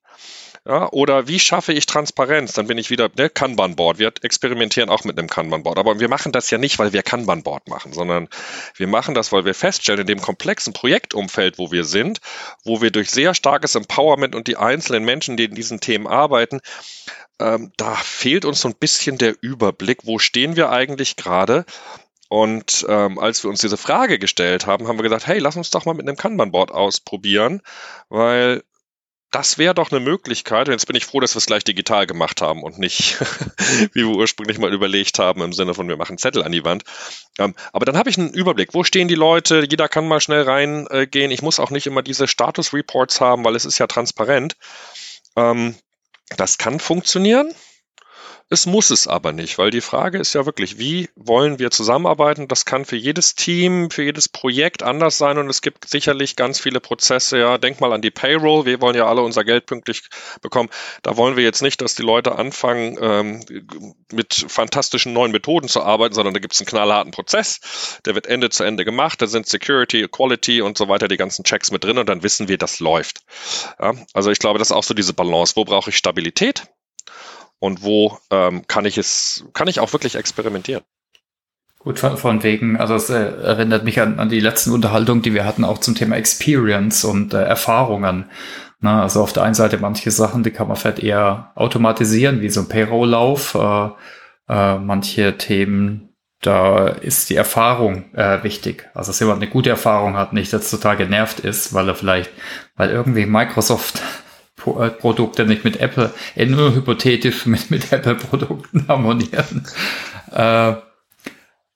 Ja, 0.68 0.92
oder 0.92 1.30
wie 1.30 1.40
schaffe 1.40 1.72
ich 1.72 1.86
Transparenz? 1.86 2.52
Dann 2.52 2.68
bin 2.68 2.78
ich 2.78 2.90
wieder, 2.90 3.10
ne, 3.16 3.30
Kanban-Board. 3.30 4.00
Wir 4.00 4.12
experimentieren 4.22 4.90
auch 4.90 5.06
mit 5.06 5.18
einem 5.18 5.30
Kanban-Board. 5.30 5.80
Aber 5.80 6.02
wir 6.02 6.10
machen 6.10 6.34
das 6.34 6.52
ja 6.52 6.58
nicht, 6.58 6.78
weil 6.78 6.92
wir 6.92 7.04
Kanban-Board 7.04 7.70
machen, 7.70 7.94
sondern 7.94 8.28
wir 8.76 8.88
machen 8.88 9.16
das, 9.16 9.32
weil 9.32 9.46
wir 9.46 9.54
feststellen, 9.54 10.02
in 10.02 10.08
dem 10.08 10.22
komplexen 10.22 10.74
Projektumfeld, 10.74 11.58
wo 11.58 11.72
wir 11.72 11.86
sind, 11.86 12.20
wo 12.66 12.82
wir 12.82 12.92
durch 12.92 13.12
sehr 13.12 13.34
starkes 13.34 13.76
Empowerment 13.76 14.36
und 14.36 14.48
die 14.48 14.58
einzelnen 14.58 15.06
Menschen, 15.06 15.38
die 15.38 15.46
in 15.46 15.56
diesen 15.56 15.80
Themen 15.80 16.06
arbeiten, 16.06 16.60
ähm, 17.40 17.72
da 17.78 17.96
fehlt 17.96 18.44
uns 18.44 18.60
so 18.60 18.68
ein 18.68 18.76
bisschen 18.76 19.18
der 19.18 19.36
Überblick, 19.40 20.00
wo 20.04 20.20
stehen 20.20 20.58
wir 20.58 20.70
eigentlich 20.70 21.16
gerade? 21.16 21.64
Und 22.28 22.86
ähm, 22.90 23.20
als 23.20 23.42
wir 23.42 23.50
uns 23.50 23.62
diese 23.62 23.78
Frage 23.78 24.20
gestellt 24.20 24.66
haben, 24.66 24.90
haben 24.90 24.98
wir 24.98 25.04
gesagt, 25.04 25.28
hey, 25.28 25.40
lass 25.40 25.56
uns 25.56 25.70
doch 25.70 25.86
mal 25.86 25.94
mit 25.94 26.06
einem 26.06 26.18
Kanban-Board 26.18 26.72
ausprobieren, 26.74 27.62
weil 28.10 28.64
das 29.32 29.58
wäre 29.58 29.76
doch 29.76 29.92
eine 29.92 30.00
Möglichkeit. 30.00 30.68
Und 30.68 30.74
jetzt 30.74 30.88
bin 30.88 30.96
ich 30.96 31.06
froh, 31.06 31.20
dass 31.20 31.36
wir 31.36 31.40
es 31.40 31.46
gleich 31.46 31.64
digital 31.64 32.08
gemacht 32.08 32.42
haben 32.42 32.64
und 32.64 32.80
nicht, 32.80 33.18
wie 33.94 34.08
wir 34.08 34.16
ursprünglich 34.16 34.58
mal 34.58 34.74
überlegt 34.74 35.20
haben, 35.20 35.42
im 35.42 35.54
Sinne 35.54 35.74
von, 35.74 35.88
wir 35.88 35.98
machen 35.98 36.18
Zettel 36.18 36.44
an 36.44 36.52
die 36.52 36.64
Wand. 36.64 36.84
Ähm, 37.38 37.54
aber 37.74 37.86
dann 37.86 37.98
habe 37.98 38.10
ich 38.10 38.18
einen 38.18 38.34
Überblick. 38.34 38.74
Wo 38.74 38.84
stehen 38.84 39.08
die 39.08 39.16
Leute? 39.16 39.66
Jeder 39.70 39.90
kann 39.90 40.08
mal 40.08 40.22
schnell 40.22 40.44
reingehen. 40.44 41.32
Äh, 41.32 41.34
ich 41.34 41.42
muss 41.42 41.60
auch 41.60 41.72
nicht 41.72 41.88
immer 41.88 42.02
diese 42.02 42.28
Status-Reports 42.28 43.20
haben, 43.20 43.44
weil 43.44 43.56
es 43.56 43.66
ist 43.66 43.80
ja 43.80 43.88
transparent. 43.88 44.56
Ähm, 45.36 45.76
das 46.38 46.58
kann 46.58 46.80
funktionieren. 46.80 47.54
Es 48.50 48.66
muss 48.66 48.92
es 48.92 49.10
aber 49.10 49.34
nicht, 49.34 49.58
weil 49.58 49.72
die 49.72 49.82
Frage 49.82 50.20
ist 50.20 50.34
ja 50.34 50.46
wirklich, 50.46 50.80
wie 50.80 51.10
wollen 51.18 51.60
wir 51.60 51.70
zusammenarbeiten? 51.70 52.48
Das 52.48 52.64
kann 52.64 52.86
für 52.86 52.96
jedes 52.96 53.36
Team, 53.36 53.92
für 53.92 54.04
jedes 54.04 54.30
Projekt 54.30 54.84
anders 54.84 55.18
sein 55.18 55.38
und 55.38 55.50
es 55.50 55.62
gibt 55.62 55.90
sicherlich 55.90 56.38
ganz 56.38 56.58
viele 56.58 56.80
Prozesse. 56.80 57.40
Ja, 57.40 57.58
denk 57.58 57.82
mal 57.82 57.92
an 57.92 58.02
die 58.02 58.10
Payroll. 58.10 58.66
Wir 58.66 58.80
wollen 58.80 58.96
ja 58.96 59.06
alle 59.06 59.22
unser 59.22 59.44
Geld 59.44 59.66
pünktlich 59.66 60.04
bekommen. 60.42 60.70
Da 61.04 61.18
wollen 61.18 61.36
wir 61.36 61.44
jetzt 61.44 61.62
nicht, 61.62 61.82
dass 61.82 61.96
die 61.96 62.04
Leute 62.04 62.36
anfangen, 62.38 62.98
ähm, 63.02 63.46
mit 64.14 64.46
fantastischen 64.48 65.12
neuen 65.12 65.34
Methoden 65.34 65.68
zu 65.68 65.84
arbeiten, 65.84 66.16
sondern 66.16 66.34
da 66.34 66.40
gibt 66.40 66.54
es 66.54 66.62
einen 66.62 66.68
knallharten 66.68 67.12
Prozess. 67.12 68.00
Der 68.06 68.16
wird 68.16 68.28
Ende 68.28 68.50
zu 68.50 68.64
Ende 68.64 68.86
gemacht. 68.86 69.22
Da 69.22 69.28
sind 69.28 69.46
Security, 69.46 70.08
Quality 70.08 70.62
und 70.62 70.78
so 70.78 70.88
weiter 70.88 71.10
die 71.10 71.18
ganzen 71.18 71.44
Checks 71.44 71.70
mit 71.72 71.84
drin 71.84 71.98
und 71.98 72.08
dann 72.08 72.24
wissen 72.24 72.48
wir, 72.48 72.58
das 72.58 72.80
läuft. 72.80 73.24
Ja, 73.78 73.94
also 74.14 74.32
ich 74.32 74.40
glaube, 74.40 74.58
das 74.58 74.70
ist 74.70 74.76
auch 74.76 74.84
so 74.84 74.94
diese 74.94 75.14
Balance. 75.14 75.58
Wo 75.58 75.66
brauche 75.66 75.90
ich 75.90 75.98
Stabilität? 75.98 76.64
Und 77.60 77.84
wo 77.84 78.18
ähm, 78.32 78.66
kann 78.68 78.86
ich 78.86 78.98
es, 78.98 79.46
kann 79.54 79.68
ich 79.68 79.80
auch 79.80 79.94
wirklich 79.94 80.16
experimentieren. 80.16 80.84
Gut, 81.80 82.00
von, 82.00 82.44
wegen, 82.44 82.78
also 82.78 82.96
es 82.96 83.10
äh, 83.10 83.16
erinnert 83.16 83.86
mich 83.86 84.02
an, 84.02 84.20
an 84.20 84.30
die 84.30 84.40
letzten 84.40 84.72
Unterhaltungen, 84.72 85.22
die 85.22 85.34
wir 85.34 85.46
hatten, 85.46 85.64
auch 85.64 85.78
zum 85.78 85.96
Thema 85.96 86.18
Experience 86.18 87.06
und 87.06 87.34
äh, 87.34 87.44
Erfahrungen. 87.44 88.26
Na, 88.80 89.04
also 89.04 89.24
auf 89.24 89.32
der 89.32 89.44
einen 89.44 89.54
Seite 89.54 89.78
manche 89.78 90.12
Sachen, 90.12 90.44
die 90.44 90.52
kann 90.52 90.68
man 90.68 90.76
vielleicht 90.76 91.00
eher 91.00 91.52
automatisieren, 91.56 92.42
wie 92.42 92.50
so 92.50 92.62
ein 92.62 92.68
Payroll-Lauf. 92.68 93.56
Äh, 93.56 93.90
äh, 94.50 94.80
manche 94.80 95.38
Themen, 95.38 96.10
da 96.42 96.88
ist 96.88 97.30
die 97.30 97.36
Erfahrung 97.36 98.14
äh, 98.14 98.44
wichtig. 98.44 98.90
Also 98.94 99.10
dass 99.10 99.20
jemand 99.20 99.42
eine 99.42 99.52
gute 99.52 99.70
Erfahrung 99.70 100.16
hat, 100.16 100.34
nicht 100.34 100.52
jetzt 100.52 100.70
total 100.70 100.98
genervt 100.98 101.40
ist, 101.40 101.74
weil 101.74 101.88
er 101.88 101.96
vielleicht, 101.96 102.32
weil 102.76 102.90
irgendwie 102.90 103.26
Microsoft 103.26 104.02
äh, 104.80 104.90
Produkte 104.90 105.46
nicht 105.46 105.64
mit 105.64 105.78
Apple, 105.80 106.14
äh, 106.36 106.46
nur 106.46 106.76
hypothetisch 106.76 107.46
mit, 107.46 107.72
mit 107.72 107.92
Apple-Produkten 107.92 108.88
harmonieren. 108.88 109.68
Äh, 110.32 110.72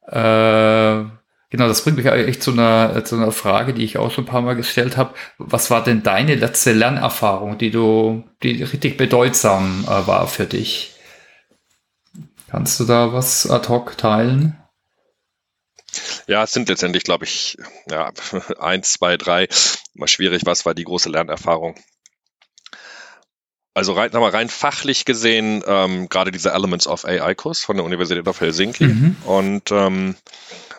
äh, 0.07 1.05
genau, 1.49 1.67
das 1.67 1.83
bringt 1.83 1.97
mich 1.97 2.09
eigentlich 2.09 2.41
zu 2.41 2.51
einer, 2.51 3.03
zu 3.05 3.15
einer 3.15 3.31
Frage, 3.31 3.73
die 3.73 3.83
ich 3.83 3.97
auch 3.97 4.11
schon 4.11 4.25
ein 4.25 4.27
paar 4.27 4.41
Mal 4.41 4.55
gestellt 4.55 4.97
habe. 4.97 5.13
Was 5.37 5.71
war 5.71 5.83
denn 5.83 6.03
deine 6.03 6.35
letzte 6.35 6.73
Lernerfahrung, 6.73 7.57
die 7.57 7.71
du, 7.71 8.23
die 8.43 8.63
richtig 8.63 8.97
bedeutsam 8.97 9.85
äh, 9.85 10.07
war 10.07 10.27
für 10.27 10.45
dich? 10.45 10.95
Kannst 12.49 12.79
du 12.81 12.83
da 12.83 13.13
was 13.13 13.49
ad 13.49 13.69
hoc 13.69 13.97
teilen? 13.97 14.57
Ja, 16.27 16.43
es 16.43 16.53
sind 16.53 16.69
letztendlich, 16.69 17.03
glaube 17.03 17.25
ich, 17.25 17.57
ja, 17.89 18.11
eins, 18.59 18.93
zwei, 18.93 19.17
drei. 19.17 19.47
Mal 19.93 20.07
schwierig, 20.07 20.43
was 20.45 20.65
war 20.65 20.73
die 20.73 20.83
große 20.83 21.09
Lernerfahrung? 21.09 21.75
Also 23.73 23.93
rein, 23.93 24.11
mal, 24.11 24.29
rein 24.29 24.49
fachlich 24.49 25.05
gesehen, 25.05 25.63
ähm, 25.65 26.09
gerade 26.09 26.31
dieser 26.31 26.53
Elements 26.53 26.87
of 26.87 27.05
AI-Kurs 27.05 27.63
von 27.63 27.77
der 27.77 27.85
Universität 27.85 28.27
of 28.27 28.41
Helsinki. 28.41 28.85
Mhm. 28.85 29.15
Und 29.23 29.71
ähm, 29.71 30.15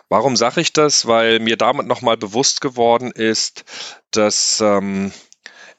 warum 0.09 0.35
sage 0.35 0.61
ich 0.61 0.73
das? 0.73 1.07
Weil 1.07 1.39
mir 1.39 1.57
damit 1.57 1.87
nochmal 1.87 2.17
bewusst 2.17 2.61
geworden 2.61 3.11
ist, 3.11 3.65
dass 4.11 4.61
ähm, 4.61 5.11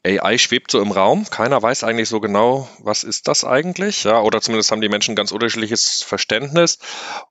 AI 0.04 0.38
schwebt 0.38 0.70
so 0.70 0.82
im 0.82 0.90
Raum. 0.90 1.28
Keiner 1.30 1.62
weiß 1.62 1.84
eigentlich 1.84 2.08
so 2.08 2.20
genau, 2.20 2.68
was 2.80 3.04
ist 3.04 3.28
das 3.28 3.44
eigentlich? 3.44 4.04
Ja, 4.04 4.20
oder 4.20 4.40
zumindest 4.40 4.70
haben 4.70 4.80
die 4.80 4.88
Menschen 4.88 5.14
ganz 5.14 5.30
unterschiedliches 5.30 6.02
Verständnis. 6.02 6.78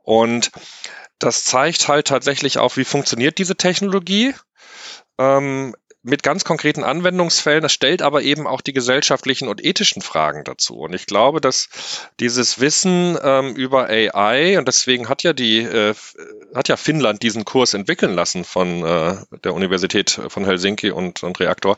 Und 0.01 0.51
das 1.19 1.43
zeigt 1.43 1.87
halt 1.87 2.07
tatsächlich 2.07 2.57
auch, 2.57 2.77
wie 2.77 2.85
funktioniert 2.85 3.37
diese 3.37 3.55
Technologie. 3.55 4.33
Ähm, 5.19 5.75
mit 6.03 6.21
ganz 6.21 6.43
konkreten 6.43 6.83
Anwendungsfällen. 6.83 7.61
Das 7.61 7.71
stellt 7.71 8.01
aber 8.01 8.21
eben 8.21 8.45
auch 8.45 8.59
die 8.59 8.73
gesellschaftlichen 8.73 9.47
und 9.47 9.63
ethischen 9.63 10.01
Fragen 10.01 10.43
dazu. 10.43 10.75
Und 10.75 10.93
ich 10.93 11.05
glaube, 11.05 11.39
dass 11.39 11.69
dieses 12.19 12.59
Wissen 12.59 13.17
ähm, 13.23 13.55
über 13.55 13.87
AI 13.87 14.57
und 14.57 14.67
deswegen 14.67 15.07
hat 15.07 15.23
ja 15.23 15.31
die 15.31 15.59
äh, 15.59 15.95
hat 16.53 16.67
ja 16.67 16.75
Finnland 16.75 17.23
diesen 17.23 17.45
Kurs 17.45 17.73
entwickeln 17.73 18.13
lassen 18.13 18.43
von 18.43 18.83
äh, 18.83 19.15
der 19.43 19.53
Universität 19.53 20.19
von 20.27 20.43
Helsinki 20.43 20.91
und, 20.91 21.23
und 21.23 21.39
Reaktor, 21.39 21.77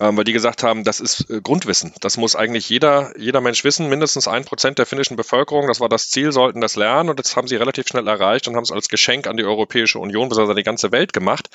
ähm, 0.00 0.18
weil 0.18 0.24
die 0.24 0.34
gesagt 0.34 0.62
haben, 0.62 0.84
das 0.84 1.00
ist 1.00 1.30
äh, 1.30 1.40
Grundwissen. 1.40 1.94
Das 2.00 2.18
muss 2.18 2.36
eigentlich 2.36 2.68
jeder 2.68 3.18
jeder 3.18 3.40
Mensch 3.40 3.64
wissen. 3.64 3.88
Mindestens 3.88 4.28
ein 4.28 4.44
Prozent 4.44 4.78
der 4.78 4.86
finnischen 4.86 5.16
Bevölkerung, 5.16 5.66
das 5.66 5.80
war 5.80 5.88
das 5.88 6.10
Ziel, 6.10 6.30
sollten 6.30 6.60
das 6.60 6.76
lernen 6.76 7.08
und 7.08 7.18
das 7.18 7.34
haben 7.36 7.48
sie 7.48 7.56
relativ 7.56 7.88
schnell 7.88 8.06
erreicht 8.06 8.46
und 8.48 8.54
haben 8.54 8.64
es 8.64 8.72
als 8.72 8.88
Geschenk 8.88 9.26
an 9.26 9.38
die 9.38 9.44
Europäische 9.44 9.98
Union, 9.98 10.28
bzw. 10.28 10.54
die 10.54 10.62
ganze 10.62 10.92
Welt 10.92 11.14
gemacht. 11.14 11.48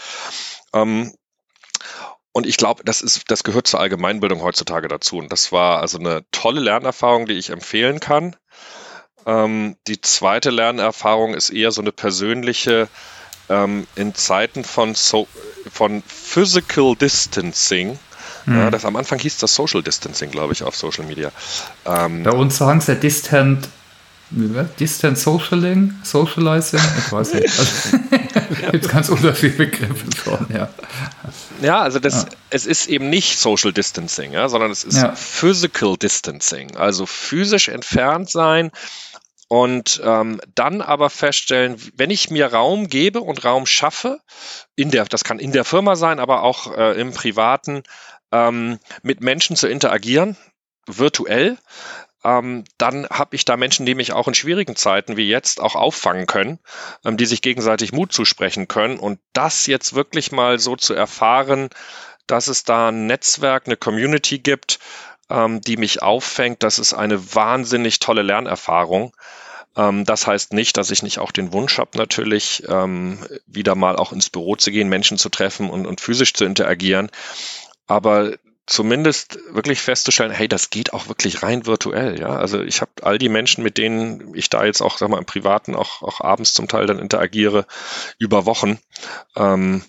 Ähm, 0.73 1.13
und 2.33 2.47
ich 2.47 2.57
glaube, 2.57 2.83
das 2.85 3.01
ist, 3.01 3.23
das 3.29 3.43
gehört 3.43 3.67
zur 3.67 3.79
Allgemeinbildung 3.79 4.41
heutzutage 4.41 4.87
dazu. 4.87 5.17
Und 5.17 5.31
das 5.31 5.51
war 5.51 5.81
also 5.81 5.99
eine 5.99 6.23
tolle 6.31 6.61
Lernerfahrung, 6.61 7.25
die 7.25 7.33
ich 7.33 7.49
empfehlen 7.49 7.99
kann. 7.99 8.35
Ähm, 9.25 9.75
die 9.87 9.99
zweite 10.01 10.49
Lernerfahrung 10.49 11.33
ist 11.33 11.49
eher 11.49 11.71
so 11.71 11.81
eine 11.81 11.91
persönliche, 11.91 12.87
ähm, 13.49 13.85
in 13.95 14.15
Zeiten 14.15 14.63
von, 14.63 14.95
so, 14.95 15.27
von 15.71 16.03
Physical 16.07 16.95
Distancing. 16.95 17.99
Mhm. 18.45 18.57
Ja, 18.57 18.71
das 18.71 18.85
am 18.85 18.95
Anfang 18.95 19.19
hieß 19.19 19.37
das 19.37 19.53
Social 19.53 19.83
Distancing, 19.83 20.31
glaube 20.31 20.53
ich, 20.53 20.63
auf 20.63 20.75
Social 20.75 21.05
Media. 21.05 21.31
Ähm, 21.85 22.23
Bei 22.23 22.31
uns 22.31 22.57
sagen 22.57 22.81
sie 22.81 22.95
Distant 22.95 23.67
Distant 24.79 25.17
Socialing, 25.17 25.93
Socializing, 26.03 26.79
ich 26.97 27.11
weiß 27.11 27.33
nicht. 27.33 27.49
Also, 27.59 27.97
gibt 28.71 28.89
ganz 28.89 29.09
unterschiedliche 29.09 29.65
Begriffe 29.65 30.05
schon, 30.23 30.47
ja. 30.53 30.69
Ja, 31.61 31.81
also 31.81 31.99
das, 31.99 32.23
ja. 32.23 32.29
es 32.49 32.65
ist 32.65 32.87
eben 32.87 33.09
nicht 33.09 33.37
Social 33.37 33.73
Distancing, 33.73 34.33
ja, 34.33 34.49
sondern 34.49 34.71
es 34.71 34.83
ist 34.83 34.97
ja. 34.97 35.15
Physical 35.15 35.97
Distancing, 35.97 36.75
also 36.75 37.05
physisch 37.05 37.67
entfernt 37.67 38.29
sein 38.29 38.71
und 39.47 40.01
ähm, 40.03 40.39
dann 40.55 40.81
aber 40.81 41.09
feststellen, 41.09 41.75
wenn 41.95 42.09
ich 42.09 42.29
mir 42.29 42.53
Raum 42.53 42.87
gebe 42.87 43.19
und 43.19 43.43
Raum 43.43 43.65
schaffe, 43.65 44.21
in 44.75 44.91
der, 44.91 45.03
das 45.05 45.25
kann 45.25 45.39
in 45.39 45.51
der 45.51 45.65
Firma 45.65 45.97
sein, 45.97 46.19
aber 46.19 46.43
auch 46.43 46.75
äh, 46.77 46.99
im 46.99 47.11
Privaten, 47.11 47.83
ähm, 48.31 48.79
mit 49.03 49.19
Menschen 49.19 49.57
zu 49.57 49.67
interagieren, 49.67 50.37
virtuell, 50.87 51.57
ähm, 52.23 52.63
dann 52.77 53.07
habe 53.09 53.35
ich 53.35 53.45
da 53.45 53.57
Menschen, 53.57 53.85
die 53.85 53.95
mich 53.95 54.13
auch 54.13 54.27
in 54.27 54.33
schwierigen 54.33 54.75
Zeiten 54.75 55.17
wie 55.17 55.27
jetzt 55.27 55.59
auch 55.59 55.75
auffangen 55.75 56.27
können, 56.27 56.59
ähm, 57.03 57.17
die 57.17 57.25
sich 57.25 57.41
gegenseitig 57.41 57.93
Mut 57.93 58.13
zusprechen 58.13 58.67
können. 58.67 58.99
Und 58.99 59.19
das 59.33 59.65
jetzt 59.67 59.93
wirklich 59.93 60.31
mal 60.31 60.59
so 60.59 60.75
zu 60.75 60.93
erfahren, 60.93 61.69
dass 62.27 62.47
es 62.47 62.63
da 62.63 62.89
ein 62.89 63.07
Netzwerk, 63.07 63.63
eine 63.65 63.77
Community 63.77 64.39
gibt, 64.39 64.79
ähm, 65.29 65.61
die 65.61 65.77
mich 65.77 66.03
auffängt, 66.03 66.63
das 66.63 66.77
ist 66.77 66.93
eine 66.93 67.33
wahnsinnig 67.35 67.99
tolle 67.99 68.21
Lernerfahrung. 68.21 69.15
Ähm, 69.75 70.05
das 70.05 70.27
heißt 70.27 70.53
nicht, 70.53 70.77
dass 70.77 70.91
ich 70.91 71.01
nicht 71.01 71.19
auch 71.19 71.31
den 71.31 71.53
Wunsch 71.53 71.77
habe, 71.79 71.97
natürlich 71.97 72.63
ähm, 72.67 73.25
wieder 73.47 73.75
mal 73.75 73.95
auch 73.95 74.11
ins 74.11 74.29
Büro 74.29 74.55
zu 74.55 74.71
gehen, 74.71 74.89
Menschen 74.89 75.17
zu 75.17 75.29
treffen 75.29 75.69
und, 75.69 75.87
und 75.87 76.01
physisch 76.01 76.33
zu 76.33 76.45
interagieren. 76.45 77.09
Aber 77.87 78.33
zumindest 78.67 79.39
wirklich 79.51 79.81
festzustellen, 79.81 80.31
hey, 80.31 80.47
das 80.47 80.69
geht 80.69 80.93
auch 80.93 81.07
wirklich 81.07 81.43
rein 81.43 81.65
virtuell, 81.65 82.19
ja. 82.19 82.29
Also 82.29 82.61
ich 82.61 82.81
habe 82.81 82.91
all 83.01 83.17
die 83.17 83.29
Menschen, 83.29 83.63
mit 83.63 83.77
denen 83.77 84.33
ich 84.35 84.49
da 84.49 84.65
jetzt 84.65 84.81
auch, 84.81 84.97
sag 84.97 85.09
mal, 85.09 85.17
im 85.17 85.25
Privaten 85.25 85.75
auch, 85.75 86.01
auch 86.01 86.21
abends 86.21 86.53
zum 86.53 86.67
Teil 86.67 86.85
dann 86.85 86.99
interagiere, 86.99 87.65
über 88.17 88.45
Wochen, 88.45 88.79
ähm, 89.35 89.83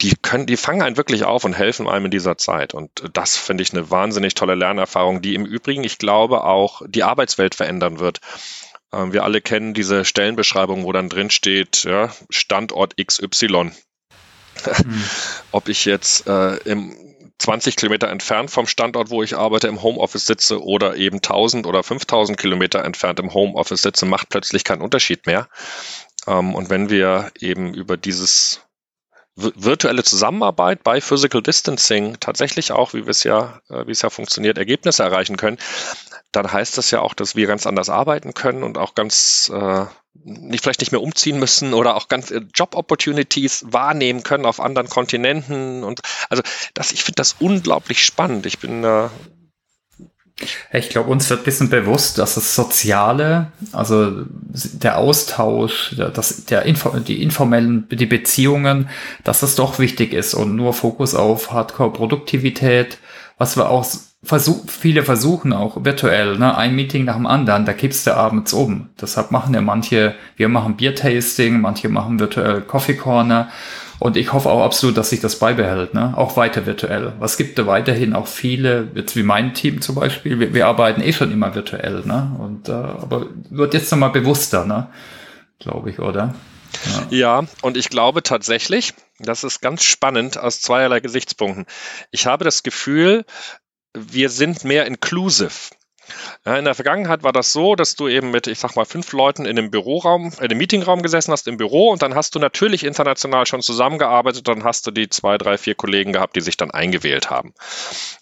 die 0.00 0.14
können, 0.16 0.46
die 0.46 0.56
fangen 0.56 0.82
einen 0.82 0.96
wirklich 0.96 1.24
auf 1.24 1.44
und 1.44 1.52
helfen 1.52 1.88
einem 1.88 2.06
in 2.06 2.10
dieser 2.10 2.38
Zeit. 2.38 2.72
Und 2.72 3.02
das 3.12 3.36
finde 3.36 3.62
ich 3.62 3.72
eine 3.72 3.90
wahnsinnig 3.90 4.34
tolle 4.34 4.54
Lernerfahrung, 4.54 5.20
die 5.20 5.34
im 5.34 5.44
Übrigen, 5.44 5.84
ich 5.84 5.98
glaube, 5.98 6.44
auch 6.44 6.82
die 6.86 7.02
Arbeitswelt 7.02 7.54
verändern 7.54 7.98
wird. 7.98 8.20
Ähm, 8.92 9.12
wir 9.12 9.24
alle 9.24 9.40
kennen 9.40 9.74
diese 9.74 10.04
Stellenbeschreibung, 10.04 10.84
wo 10.84 10.92
dann 10.92 11.10
drin 11.10 11.30
steht, 11.30 11.84
ja, 11.84 12.10
Standort 12.30 12.96
XY. 12.96 13.72
Hm. 14.64 15.04
Ob 15.52 15.68
ich 15.68 15.84
jetzt 15.84 16.26
äh, 16.26 16.56
im 16.58 17.09
20 17.40 17.76
Kilometer 17.76 18.08
entfernt 18.08 18.50
vom 18.50 18.66
Standort, 18.66 19.08
wo 19.08 19.22
ich 19.22 19.36
arbeite, 19.36 19.66
im 19.66 19.82
Homeoffice 19.82 20.26
sitze 20.26 20.62
oder 20.62 20.96
eben 20.96 21.16
1000 21.16 21.66
oder 21.66 21.82
5000 21.82 22.38
Kilometer 22.38 22.84
entfernt 22.84 23.18
im 23.18 23.32
Homeoffice 23.32 23.80
sitze, 23.80 24.04
macht 24.04 24.28
plötzlich 24.28 24.62
keinen 24.62 24.82
Unterschied 24.82 25.26
mehr. 25.26 25.48
Ähm, 26.26 26.54
und 26.54 26.68
wenn 26.68 26.90
wir 26.90 27.32
eben 27.40 27.72
über 27.72 27.96
dieses 27.96 28.60
virtuelle 29.36 30.04
Zusammenarbeit 30.04 30.82
bei 30.84 31.00
Physical 31.00 31.42
Distancing 31.42 32.18
tatsächlich 32.20 32.72
auch, 32.72 32.92
wie 32.92 33.00
es 33.08 33.24
ja, 33.24 33.62
äh, 33.70 33.86
wie 33.86 33.92
es 33.92 34.02
ja 34.02 34.10
funktioniert, 34.10 34.58
Ergebnisse 34.58 35.02
erreichen 35.02 35.38
können, 35.38 35.56
dann 36.32 36.52
heißt 36.52 36.76
das 36.76 36.90
ja 36.90 37.00
auch, 37.00 37.14
dass 37.14 37.36
wir 37.36 37.46
ganz 37.46 37.66
anders 37.66 37.88
arbeiten 37.88 38.34
können 38.34 38.62
und 38.62 38.76
auch 38.76 38.94
ganz 38.94 39.50
äh, 39.54 39.86
nicht 40.24 40.62
vielleicht 40.62 40.80
nicht 40.80 40.92
mehr 40.92 41.02
umziehen 41.02 41.38
müssen 41.38 41.74
oder 41.74 41.96
auch 41.96 42.08
ganz 42.08 42.30
äh, 42.30 42.42
Job 42.54 42.74
Opportunities 42.74 43.64
wahrnehmen 43.68 44.22
können 44.22 44.46
auf 44.46 44.60
anderen 44.60 44.88
Kontinenten 44.88 45.84
und 45.84 46.00
also 46.28 46.42
das 46.74 46.92
ich 46.92 47.02
finde 47.04 47.16
das 47.16 47.36
unglaublich 47.38 48.04
spannend. 48.04 48.46
Ich 48.46 48.58
bin 48.58 48.84
äh, 48.84 49.08
ich 50.72 50.88
glaube, 50.88 51.10
uns 51.10 51.28
wird 51.28 51.40
ein 51.40 51.44
bisschen 51.44 51.68
bewusst, 51.68 52.18
dass 52.18 52.34
das 52.34 52.54
Soziale, 52.54 53.52
also 53.72 54.24
der 54.32 54.96
Austausch, 54.98 55.94
das, 55.96 56.46
der 56.46 56.62
Info, 56.62 56.90
die 56.98 57.22
informellen, 57.22 57.86
die 57.90 58.06
Beziehungen, 58.06 58.88
dass 59.22 59.40
das 59.40 59.54
doch 59.54 59.78
wichtig 59.78 60.14
ist 60.14 60.32
und 60.34 60.56
nur 60.56 60.72
Fokus 60.72 61.14
auf 61.14 61.52
Hardcore-Produktivität, 61.52 62.98
was 63.36 63.56
wir 63.56 63.68
auch 63.68 63.84
versuch, 64.22 64.68
viele 64.68 65.02
versuchen 65.02 65.52
auch 65.52 65.84
virtuell, 65.84 66.38
ne, 66.38 66.56
ein 66.56 66.74
Meeting 66.74 67.04
nach 67.04 67.16
dem 67.16 67.26
anderen, 67.26 67.64
da 67.64 67.72
kippst 67.72 68.06
du 68.06 68.16
abends 68.16 68.52
um. 68.52 68.90
Deshalb 69.00 69.30
machen 69.30 69.54
ja 69.54 69.62
manche, 69.62 70.14
wir 70.36 70.48
machen 70.48 70.76
Biertasting, 70.76 71.60
manche 71.60 71.88
machen 71.88 72.20
virtuell 72.20 72.60
Coffee 72.60 72.96
Corner 72.96 73.48
und 73.98 74.16
ich 74.16 74.32
hoffe 74.32 74.50
auch 74.50 74.62
absolut, 74.62 74.96
dass 74.96 75.10
sich 75.10 75.20
das 75.20 75.38
beibehält, 75.38 75.94
ne? 75.94 76.14
auch 76.16 76.36
weiter 76.36 76.66
virtuell. 76.66 77.12
Was 77.18 77.36
gibt 77.36 77.58
da 77.58 77.66
weiterhin 77.66 78.14
auch 78.14 78.26
viele, 78.26 78.88
jetzt 78.94 79.16
wie 79.16 79.22
mein 79.22 79.54
Team 79.54 79.80
zum 79.80 79.94
Beispiel, 79.94 80.38
wir, 80.38 80.52
wir 80.52 80.66
arbeiten 80.66 81.02
eh 81.02 81.12
schon 81.12 81.32
immer 81.32 81.54
virtuell, 81.54 82.02
ne? 82.04 82.34
Und 82.38 82.68
äh, 82.68 82.72
aber 82.72 83.26
wird 83.50 83.74
jetzt 83.74 83.90
nochmal 83.90 84.10
bewusster, 84.10 84.64
ne? 84.64 84.88
Glaube 85.58 85.90
ich, 85.90 85.98
oder? 85.98 86.34
Ja. 87.10 87.16
ja, 87.40 87.44
und 87.62 87.76
ich 87.76 87.90
glaube 87.90 88.22
tatsächlich, 88.22 88.94
das 89.18 89.44
ist 89.44 89.60
ganz 89.60 89.82
spannend 89.82 90.38
aus 90.38 90.60
zweierlei 90.60 91.00
Gesichtspunkten. 91.00 91.66
Ich 92.10 92.26
habe 92.26 92.44
das 92.44 92.62
Gefühl, 92.62 93.24
wir 93.94 94.28
sind 94.30 94.64
mehr 94.64 94.86
inclusive. 94.86 95.70
Ja, 96.44 96.56
in 96.56 96.64
der 96.64 96.74
Vergangenheit 96.74 97.22
war 97.22 97.32
das 97.32 97.52
so, 97.52 97.76
dass 97.76 97.94
du 97.94 98.08
eben 98.08 98.30
mit, 98.30 98.46
ich 98.46 98.58
sag 98.58 98.74
mal, 98.74 98.84
fünf 98.84 99.12
Leuten 99.12 99.44
in 99.44 99.58
einem 99.58 99.70
Büroraum, 99.70 100.32
in 100.32 100.38
einem 100.38 100.58
Meetingraum 100.58 101.02
gesessen 101.02 101.32
hast 101.32 101.46
im 101.46 101.56
Büro 101.56 101.90
und 101.90 102.02
dann 102.02 102.14
hast 102.14 102.34
du 102.34 102.38
natürlich 102.38 102.84
international 102.84 103.46
schon 103.46 103.62
zusammengearbeitet, 103.62 104.48
dann 104.48 104.64
hast 104.64 104.86
du 104.86 104.90
die 104.90 105.08
zwei, 105.08 105.38
drei, 105.38 105.56
vier 105.58 105.74
Kollegen 105.74 106.12
gehabt, 106.12 106.36
die 106.36 106.40
sich 106.40 106.56
dann 106.56 106.70
eingewählt 106.70 107.30
haben. 107.30 107.54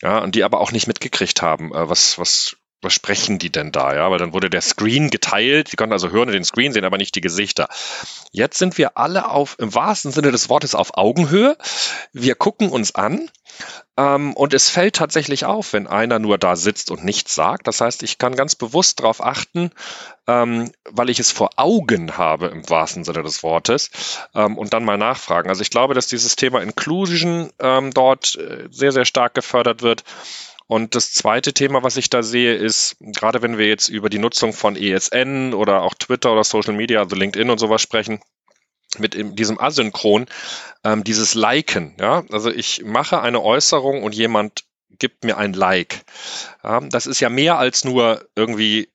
Ja, 0.03 0.19
und 0.19 0.35
die 0.35 0.45
aber 0.45 0.61
auch 0.61 0.73
nicht 0.73 0.87
mitgekriegt 0.87 1.41
haben, 1.41 1.73
äh, 1.75 1.89
was, 1.89 2.19
was 2.19 2.57
was 2.81 2.93
sprechen 2.93 3.39
die 3.39 3.51
denn 3.51 3.73
da? 3.73 3.95
Ja, 3.95 4.11
weil 4.11 4.19
dann 4.19 4.33
wurde 4.33 4.51
der 4.51 4.61
Screen 4.61 5.11
geteilt. 5.11 5.69
Sie 5.69 5.77
konnten 5.77 5.93
also 5.93 6.11
hören 6.11 6.29
und 6.29 6.35
den 6.35 6.45
Screen 6.45 6.73
sehen, 6.73 6.85
aber 6.85 6.99
nicht 6.99 7.15
die 7.15 7.21
Gesichter. 7.21 7.69
Jetzt 8.31 8.59
sind 8.59 8.79
wir 8.79 8.97
alle 8.97 9.31
auf, 9.31 9.57
im 9.59 9.75
wahrsten 9.75 10.13
Sinne 10.13 10.31
des 10.31 10.49
Wortes, 10.49 10.75
auf 10.75 10.97
Augenhöhe. 10.97 11.57
Wir 12.13 12.35
gucken 12.35 12.71
uns 12.71 12.95
an. 12.95 13.29
Ähm, 13.97 14.35
und 14.35 14.55
es 14.55 14.71
fällt 14.71 14.95
tatsächlich 14.95 15.45
auf, 15.45 15.73
wenn 15.73 15.89
einer 15.89 16.21
nur 16.21 16.39
da 16.39 16.55
sitzt 16.55 16.93
und 16.93 17.05
nichts 17.05 17.35
sagt. 17.35 17.67
Das 17.67 17.81
heißt, 17.81 18.05
ich 18.05 18.19
kann 18.19 18.37
ganz 18.37 18.55
bewusst 18.55 19.01
darauf 19.01 19.25
achten, 19.25 19.73
ähm, 20.29 20.71
weil 20.89 21.11
ich 21.11 21.19
es 21.19 21.33
vor 21.33 21.51
Augen 21.57 22.17
habe 22.17 22.47
im 22.47 22.69
wahrsten 22.71 23.03
Sinne 23.03 23.25
des 23.25 23.43
Wortes 23.43 23.91
ähm, 24.35 24.57
und 24.57 24.73
dann 24.73 24.85
mal 24.85 24.99
nachfragen. 24.99 25.49
Also 25.49 25.63
ich 25.63 25.71
glaube, 25.71 25.95
dass 25.95 26.07
dieses 26.07 26.37
Thema 26.37 26.63
Inclusion 26.63 27.51
ähm, 27.59 27.91
dort 27.93 28.37
äh, 28.37 28.69
sehr, 28.71 28.93
sehr 28.93 29.05
stark 29.05 29.35
gefördert 29.35 29.83
wird. 29.83 30.05
Und 30.69 30.95
das 30.95 31.13
zweite 31.13 31.55
Thema, 31.55 31.83
was 31.83 31.97
ich 31.97 32.11
da 32.11 32.23
sehe, 32.23 32.55
ist, 32.55 32.97
gerade 33.01 33.41
wenn 33.43 33.57
wir 33.57 33.67
jetzt 33.67 33.89
über 33.89 34.11
die 34.11 34.19
Nutzung 34.19 34.53
von 34.53 34.77
ESN 34.77 35.55
oder 35.55 35.83
auch 35.83 35.95
Twitter 35.95 36.31
oder 36.31 36.45
Social 36.45 36.75
Media, 36.75 37.01
also 37.01 37.17
LinkedIn 37.17 37.51
und 37.51 37.59
sowas 37.59 37.81
sprechen, 37.81 38.21
mit 38.99 39.17
diesem 39.39 39.59
Asynchron, 39.59 40.27
ähm, 40.85 41.05
dieses 41.05 41.35
Liken. 41.35 41.97
Ja? 41.99 42.25
Also 42.31 42.51
ich 42.51 42.85
mache 42.85 43.23
eine 43.23 43.43
Äußerung 43.43 44.03
und 44.03 44.15
jemand 44.15 44.65
gibt 44.99 45.25
mir 45.25 45.39
ein 45.39 45.55
Like. 45.55 46.03
Ja, 46.63 46.81
das 46.81 47.07
ist 47.07 47.21
ja 47.21 47.29
mehr 47.29 47.59
als 47.59 47.85
nur 47.85 48.29
irgendwie 48.35 48.89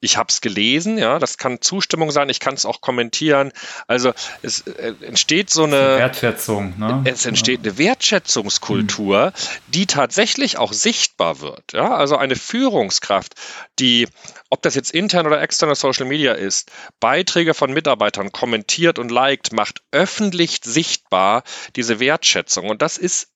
ich 0.00 0.16
habe 0.16 0.28
es 0.28 0.40
gelesen, 0.40 0.98
ja, 0.98 1.18
das 1.18 1.38
kann 1.38 1.60
Zustimmung 1.60 2.10
sein, 2.10 2.28
ich 2.28 2.40
kann 2.40 2.54
es 2.54 2.66
auch 2.66 2.80
kommentieren. 2.80 3.52
Also 3.86 4.12
es 4.42 4.60
äh, 4.62 4.94
entsteht 5.00 5.50
so 5.50 5.64
eine 5.64 5.98
Wertschätzung, 5.98 6.74
ne? 6.78 7.02
Es 7.04 7.24
entsteht 7.26 7.60
eine 7.60 7.78
Wertschätzungskultur, 7.78 9.32
die 9.68 9.86
tatsächlich 9.86 10.58
auch 10.58 10.72
sichtbar 10.72 11.40
wird. 11.40 11.72
Ja, 11.72 11.94
also 11.94 12.16
eine 12.16 12.36
Führungskraft, 12.36 13.34
die, 13.78 14.08
ob 14.50 14.62
das 14.62 14.74
jetzt 14.74 14.90
intern 14.92 15.26
oder 15.26 15.40
externe 15.40 15.74
Social 15.74 16.06
Media 16.06 16.32
ist, 16.32 16.70
Beiträge 17.00 17.54
von 17.54 17.72
Mitarbeitern 17.72 18.32
kommentiert 18.32 18.98
und 18.98 19.10
liked, 19.10 19.52
macht 19.52 19.82
öffentlich 19.92 20.60
sichtbar 20.62 21.42
diese 21.74 22.00
Wertschätzung. 22.00 22.68
Und 22.68 22.82
das 22.82 22.98
ist 22.98 23.28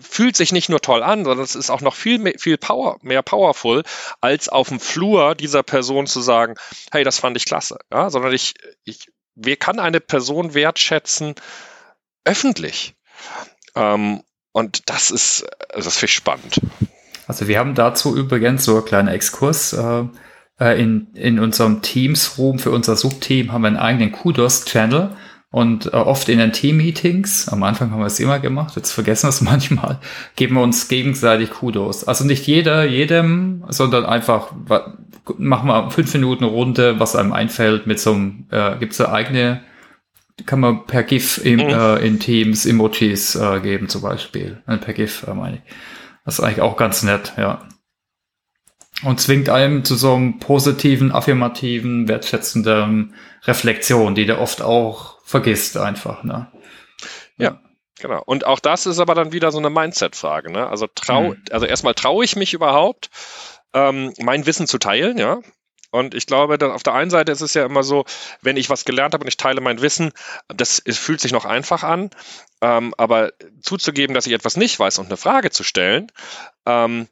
fühlt 0.00 0.36
sich 0.36 0.52
nicht 0.52 0.68
nur 0.68 0.80
toll 0.80 1.02
an, 1.02 1.24
sondern 1.24 1.44
es 1.44 1.54
ist 1.54 1.70
auch 1.70 1.80
noch 1.80 1.94
viel, 1.94 2.18
mehr, 2.18 2.34
viel 2.38 2.56
power, 2.56 2.98
mehr 3.02 3.22
powerful, 3.22 3.82
als 4.20 4.48
auf 4.48 4.68
dem 4.68 4.80
Flur 4.80 5.34
dieser 5.34 5.62
Person 5.62 6.06
zu 6.06 6.20
sagen, 6.20 6.54
hey, 6.92 7.04
das 7.04 7.18
fand 7.18 7.36
ich 7.36 7.44
klasse. 7.44 7.78
Ja, 7.92 8.10
sondern 8.10 8.32
ich, 8.32 8.54
ich, 8.84 9.06
wer 9.34 9.56
kann 9.56 9.80
eine 9.80 10.00
Person 10.00 10.54
wertschätzen 10.54 11.34
öffentlich? 12.24 12.94
Ähm, 13.74 14.22
und 14.52 14.88
das 14.88 15.10
ist, 15.10 15.46
also 15.72 15.86
das 15.86 15.96
finde 15.96 16.10
ich 16.10 16.14
spannend. 16.14 16.60
Also 17.26 17.48
wir 17.48 17.58
haben 17.58 17.74
dazu 17.74 18.16
übrigens 18.16 18.64
so 18.64 18.76
einen 18.76 18.84
kleinen 18.84 19.08
Exkurs. 19.08 19.72
Äh, 19.72 20.04
äh 20.60 20.80
in, 20.80 21.08
in 21.14 21.38
unserem 21.38 21.82
Teams-Room 21.82 22.58
für 22.58 22.70
unser 22.70 22.96
Subteam 22.96 23.52
haben 23.52 23.62
wir 23.62 23.68
einen 23.68 23.76
eigenen 23.76 24.12
Kudos-Channel 24.12 25.16
und 25.52 25.92
äh, 25.92 25.96
oft 25.96 26.30
in 26.30 26.38
den 26.38 26.52
Team-Meetings, 26.52 27.48
am 27.50 27.62
Anfang 27.62 27.90
haben 27.90 28.00
wir 28.00 28.06
es 28.06 28.18
immer 28.18 28.40
gemacht, 28.40 28.74
jetzt 28.74 28.90
vergessen 28.90 29.24
wir 29.24 29.28
es 29.28 29.40
manchmal, 29.42 30.00
geben 30.34 30.56
wir 30.56 30.62
uns 30.62 30.88
gegenseitig 30.88 31.50
Kudos. 31.50 32.08
Also 32.08 32.24
nicht 32.24 32.46
jeder, 32.46 32.84
jedem, 32.84 33.62
sondern 33.68 34.06
einfach 34.06 34.50
machen 35.36 35.68
wir 35.68 35.90
fünf 35.90 36.12
Minuten 36.14 36.44
Runde, 36.44 36.98
was 36.98 37.14
einem 37.14 37.34
einfällt 37.34 37.86
mit 37.86 38.00
so 38.00 38.14
einem, 38.14 38.46
äh, 38.50 38.78
gibt 38.78 38.94
es 38.94 39.00
eine 39.02 39.12
eigene, 39.12 39.62
kann 40.46 40.60
man 40.60 40.86
per 40.86 41.02
GIF 41.02 41.44
im, 41.44 41.60
mhm. 41.60 41.68
äh, 41.68 41.96
in 41.98 42.18
Teams 42.18 42.64
Emojis 42.64 43.34
äh, 43.34 43.60
geben 43.60 43.90
zum 43.90 44.00
Beispiel. 44.00 44.62
Äh, 44.66 44.78
per 44.78 44.94
GIF 44.94 45.26
äh, 45.28 45.34
meine 45.34 45.56
ich. 45.56 45.62
Das 46.24 46.38
ist 46.38 46.44
eigentlich 46.44 46.62
auch 46.62 46.78
ganz 46.78 47.02
nett, 47.02 47.34
ja. 47.36 47.60
Und 49.04 49.20
zwingt 49.20 49.50
einem 49.50 49.84
zu 49.84 49.96
so 49.96 50.14
einem 50.14 50.38
positiven, 50.38 51.12
affirmativen, 51.12 52.08
wertschätzenden 52.08 53.14
Reflexion, 53.44 54.14
die 54.14 54.26
da 54.26 54.38
oft 54.38 54.62
auch 54.62 55.21
vergisst 55.32 55.78
einfach, 55.78 56.22
ne? 56.24 56.52
Ja. 57.38 57.58
Genau. 58.00 58.22
Und 58.26 58.44
auch 58.44 58.60
das 58.60 58.84
ist 58.86 58.98
aber 58.98 59.14
dann 59.14 59.32
wieder 59.32 59.50
so 59.50 59.58
eine 59.58 59.70
Mindset-Frage. 59.70 60.50
Ne? 60.50 60.66
Also 60.66 60.88
trau, 60.92 61.30
mhm. 61.30 61.42
also 61.50 61.66
erstmal 61.66 61.94
traue 61.94 62.24
ich 62.24 62.36
mich 62.36 62.52
überhaupt, 62.52 63.10
ähm, 63.72 64.12
mein 64.18 64.44
Wissen 64.44 64.66
zu 64.66 64.78
teilen, 64.78 65.18
ja. 65.18 65.40
Und 65.90 66.14
ich 66.14 66.26
glaube, 66.26 66.58
dass 66.58 66.72
auf 66.72 66.82
der 66.82 66.94
einen 66.94 67.10
Seite 67.10 67.32
ist 67.32 67.42
es 67.42 67.54
ja 67.54 67.64
immer 67.64 67.82
so, 67.82 68.04
wenn 68.40 68.56
ich 68.56 68.70
was 68.70 68.84
gelernt 68.84 69.14
habe 69.14 69.24
und 69.24 69.28
ich 69.28 69.36
teile 69.36 69.60
mein 69.60 69.80
Wissen, 69.82 70.12
das 70.48 70.82
es 70.84 70.98
fühlt 70.98 71.20
sich 71.20 71.32
noch 71.32 71.44
einfach 71.44 71.82
an. 71.82 72.10
Ähm, 72.60 72.94
aber 72.98 73.32
zuzugeben, 73.62 74.14
dass 74.14 74.26
ich 74.26 74.32
etwas 74.32 74.56
nicht 74.56 74.78
weiß 74.78 74.98
und 74.98 75.06
eine 75.06 75.16
Frage 75.16 75.50
zu 75.50 75.64
stellen, 75.64 76.10
ähm, 76.66 77.08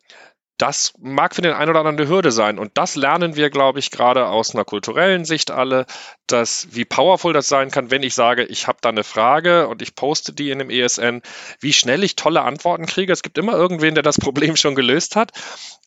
das 0.61 0.93
mag 0.99 1.35
für 1.35 1.41
den 1.41 1.55
einen 1.55 1.71
oder 1.71 1.81
anderen 1.81 1.99
eine 1.99 2.09
Hürde 2.09 2.33
sein. 2.33 2.59
Und 2.59 2.73
das 2.75 2.95
lernen 2.95 3.35
wir, 3.35 3.49
glaube 3.49 3.79
ich, 3.79 3.91
gerade 3.91 4.27
aus 4.27 4.55
einer 4.55 4.65
kulturellen 4.65 5.25
Sicht 5.25 5.51
alle, 5.51 5.87
dass 6.27 6.69
wie 6.73 6.85
powerful 6.85 7.33
das 7.33 7.49
sein 7.49 7.71
kann, 7.71 7.91
wenn 7.91 8.03
ich 8.03 8.15
sage, 8.15 8.45
ich 8.45 8.67
habe 8.67 8.79
da 8.83 8.91
eine 8.91 9.03
Frage 9.03 9.69
und 9.69 9.81
ich 9.81 9.95
poste 9.95 10.35
die 10.35 10.51
in 10.51 10.59
dem 10.59 10.69
ESN, 10.69 11.23
wie 11.61 11.73
schnell 11.73 12.05
ich 12.05 12.15
tolle 12.15 12.43
Antworten 12.43 12.85
kriege. 12.85 13.13
Es 13.13 13.23
gibt 13.23 13.39
immer 13.39 13.55
irgendwen, 13.55 13.95
der 13.95 14.03
das 14.03 14.19
Problem 14.19 14.55
schon 14.57 14.75
gelöst 14.75 15.17
hat. 15.17 15.33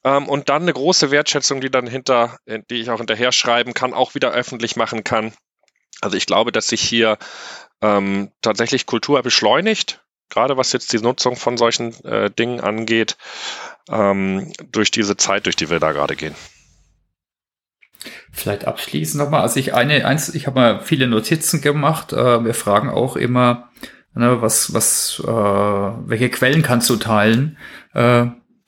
Ähm, 0.04 0.28
und 0.28 0.50
dann 0.50 0.64
eine 0.64 0.74
große 0.74 1.12
Wertschätzung, 1.12 1.62
die 1.62 1.70
dann 1.70 1.86
hinter, 1.86 2.38
die 2.48 2.82
ich 2.82 2.90
auch 2.90 2.98
hinterher 2.98 3.32
schreiben 3.32 3.74
kann, 3.76 3.94
auch 3.94 4.16
wieder 4.16 4.32
öffentlich 4.32 4.76
machen 4.76 5.04
kann. 5.04 5.34
Also 6.02 6.18
ich 6.18 6.26
glaube, 6.26 6.52
dass 6.52 6.68
sich 6.68 6.82
hier 6.82 7.18
ähm, 7.82 8.32
tatsächlich 8.42 8.88
Kultur 8.88 9.22
beschleunigt 9.22 10.04
gerade 10.34 10.58
was 10.58 10.74
jetzt 10.74 10.92
die 10.94 11.00
Nutzung 11.00 11.36
von 11.36 11.58
solchen 11.58 11.94
äh, 12.06 12.30
Dingen 12.30 12.60
angeht, 12.60 13.18
ähm, 13.90 14.52
durch 14.72 14.92
diese 14.92 15.16
Zeit, 15.18 15.46
durch 15.46 15.56
die 15.56 15.70
wir 15.70 15.80
da 15.80 15.92
gerade 15.92 16.16
gehen. 16.16 16.36
Vielleicht 18.32 18.66
abschließend 18.66 19.24
nochmal, 19.24 19.42
also 19.42 19.60
ich 19.60 19.74
eine, 19.74 20.06
eins, 20.06 20.34
ich 20.34 20.48
habe 20.48 20.60
mal 20.60 20.82
viele 20.82 21.08
Notizen 21.08 21.62
gemacht. 21.62 22.14
Äh, 22.14 22.44
wir 22.44 22.54
fragen 22.54 22.90
auch 22.90 23.16
immer, 23.16 23.70
ne, 24.14 24.42
was, 24.42 24.74
was, 24.74 25.22
äh, 25.24 25.28
welche 25.28 26.30
Quellen 26.30 26.64
kannst 26.64 26.90
du 26.90 26.96
teilen? 26.96 27.58
Äh, 27.94 28.26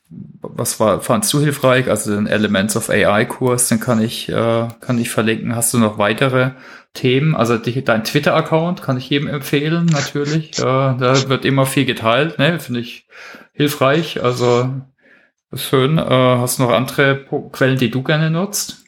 was 0.09 0.79
war, 0.79 1.01
fandst 1.01 1.33
du 1.33 1.39
hilfreich? 1.39 1.89
Also 1.89 2.15
den 2.15 2.27
Elements 2.27 2.75
of 2.75 2.89
AI-Kurs, 2.89 3.69
den 3.69 3.79
kann 3.79 4.01
ich, 4.01 4.29
äh, 4.29 4.67
kann 4.79 4.99
ich 4.99 5.09
verlinken. 5.09 5.55
Hast 5.55 5.73
du 5.73 5.79
noch 5.79 5.97
weitere 5.97 6.51
Themen? 6.93 7.35
Also 7.35 7.57
die, 7.57 7.83
dein 7.83 8.03
Twitter-Account 8.03 8.81
kann 8.81 8.97
ich 8.97 9.09
jedem 9.09 9.27
empfehlen, 9.27 9.85
natürlich. 9.87 10.59
Äh, 10.59 10.63
da 10.63 11.29
wird 11.29 11.45
immer 11.45 11.65
viel 11.65 11.85
geteilt, 11.85 12.39
ne? 12.39 12.59
Finde 12.59 12.79
ich 12.81 13.07
hilfreich. 13.53 14.23
Also 14.23 14.81
schön. 15.53 15.97
Äh, 15.97 16.03
hast 16.03 16.59
du 16.59 16.63
noch 16.63 16.71
andere 16.71 17.25
Quellen, 17.51 17.77
die 17.77 17.91
du 17.91 18.03
gerne 18.03 18.29
nutzt? 18.29 18.83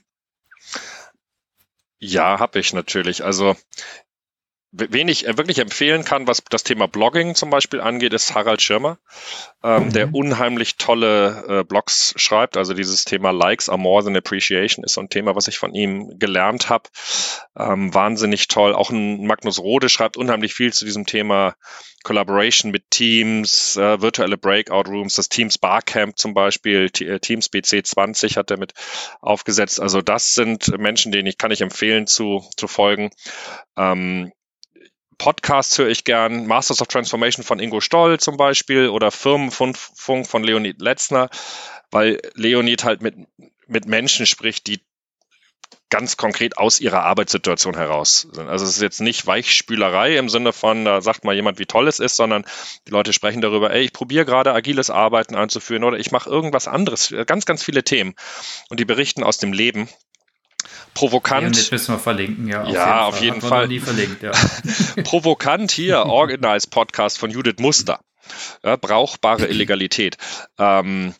Ja, 2.00 2.40
habe 2.40 2.60
ich 2.60 2.74
natürlich. 2.74 3.24
Also 3.24 3.56
wen 4.72 5.08
ich 5.08 5.28
äh, 5.28 5.38
wirklich 5.38 5.60
empfehlen 5.60 6.04
kann, 6.04 6.28
was 6.28 6.44
das 6.50 6.64
Thema 6.64 6.88
Blogging 6.88 7.36
zum 7.36 7.50
Beispiel 7.50 7.82
angeht, 7.82 8.14
ist 8.14 8.36
Harald 8.36 8.62
Schirmer, 8.62 8.98
ähm, 9.64 9.86
mhm. 9.86 9.94
der 9.94 10.14
unheimlich 10.14 10.78
tolle 10.78 11.46
äh, 11.48 11.64
Blogs 11.64 12.14
schreibt. 12.18 12.58
Also 12.58 12.74
dieses 12.74 13.06
Thema 13.06 13.32
Likes 13.32 13.70
are 13.70 13.78
more 13.78 14.04
than 14.04 14.16
appreciation 14.16 14.84
ist 14.84 14.94
so 14.94 15.02
ein 15.02 15.10
Thema, 15.10 15.36
was 15.36 15.48
ich 15.48 15.58
von 15.58 15.74
ihm 15.74 16.20
gelernt 16.20 16.70
habe. 16.70 16.90
Ähm, 17.58 17.94
wahnsinnig 17.94 18.48
toll. 18.48 18.74
Auch 18.74 18.90
ein 18.90 19.26
Magnus 19.26 19.60
Rode 19.60 19.90
schreibt 19.90 20.18
unheimlich 20.18 20.54
viel 20.54 20.74
zu 20.74 20.86
diesem 20.86 21.06
Thema 21.06 21.56
Collaboration 22.04 22.72
mit 22.72 22.90
Teams, 22.90 23.76
äh, 23.76 24.02
virtuelle 24.02 24.38
Breakout 24.38 24.90
Rooms, 24.90 25.16
das 25.16 25.30
Teams 25.30 25.58
Barcamp 25.58 26.18
zum 26.18 26.34
Beispiel, 26.34 26.90
T 26.90 27.06
äh, 27.06 27.20
Teams 27.20 27.52
BC20 27.52 28.38
hat 28.38 28.52
er 28.52 28.58
mit 28.58 28.74
aufgesetzt. 29.20 29.82
Also 29.82 30.02
das 30.02 30.34
sind 30.34 30.78
Menschen, 30.78 31.12
denen 31.12 31.28
ich 31.28 31.38
kann 31.38 31.52
ich 31.52 31.62
empfehlen 31.62 32.08
zu, 32.08 32.48
zu 32.56 32.68
folgen. 32.68 33.10
Ähm, 33.76 34.32
Podcasts 35.18 35.78
höre 35.78 35.90
ich 35.90 36.04
gern, 36.04 36.46
Masters 36.48 36.82
of 36.82 36.88
Transformation 36.88 37.44
von 37.44 37.60
Ingo 37.60 37.82
Stoll 37.82 38.20
zum 38.20 38.38
Beispiel 38.38 38.90
oder 38.90 39.12
Firmenfunk 39.12 40.28
von 40.28 40.44
Leonid 40.44 40.82
Letzner, 40.82 41.30
weil 41.92 42.20
Leonid 42.36 42.84
halt 42.84 43.02
mit, 43.02 43.16
mit 43.68 43.88
Menschen 43.88 44.26
spricht, 44.26 44.68
die 44.68 44.82
ganz 45.90 46.18
konkret 46.18 46.58
aus 46.58 46.80
ihrer 46.80 47.04
Arbeitssituation 47.04 47.76
heraus 47.76 48.28
sind. 48.32 48.50
Also 48.50 48.66
es 48.66 48.72
ist 48.72 48.82
jetzt 48.82 49.00
nicht 49.00 49.26
Weichspülerei 49.26 50.18
im 50.18 50.28
Sinne 50.28 50.52
von, 50.52 50.84
da 50.84 51.02
sagt 51.02 51.24
mal 51.24 51.36
jemand, 51.36 51.60
wie 51.60 51.66
toll 51.66 51.88
es 51.88 52.00
ist, 52.00 52.18
sondern 52.18 52.46
die 52.88 52.92
Leute 52.92 53.14
sprechen 53.14 53.42
darüber, 53.42 53.72
ey, 53.72 53.84
ich 53.84 53.94
probiere 53.94 54.26
gerade 54.26 54.54
agiles 54.54 54.90
Arbeiten 54.90 55.36
einzuführen 55.36 55.86
oder 55.86 55.98
ich 55.98 56.12
mache 56.12 56.30
irgendwas 56.30 56.68
anderes, 56.68 57.14
ganz, 57.26 57.46
ganz 57.46 57.64
viele 57.64 57.84
Themen. 57.84 58.16
Und 58.70 58.80
die 58.80 58.86
berichten 58.86 59.24
aus 59.24 59.38
dem 59.38 59.54
Leben 59.54 59.88
provokant. 60.94 61.56
Ja, 61.56 61.64
müssen 61.72 61.96
wir 61.96 62.00
verlinken, 62.00 62.48
ja. 62.48 62.64
Auf 62.64 62.74
ja, 62.74 63.06
auf 63.06 63.22
jeden 63.22 63.42
Fall. 63.42 63.68
Nie 63.68 63.80
verlinkt, 63.80 64.24
ja. 64.24 64.32
provokant 65.04 65.72
hier, 65.72 66.00
Organize 66.06 66.68
Podcast 66.70 67.18
von 67.18 67.32
Judith 67.32 67.60
Muster. 67.60 68.00
Ja, 68.64 68.76
brauchbare 68.76 69.48
Illegalität. 69.48 70.18
Ähm, 70.58 71.14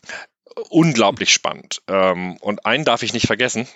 unglaublich 0.70 1.32
spannend. 1.32 1.82
Ähm, 1.88 2.36
und 2.40 2.66
einen 2.66 2.84
darf 2.84 3.02
ich 3.02 3.12
nicht 3.12 3.26
vergessen. 3.26 3.66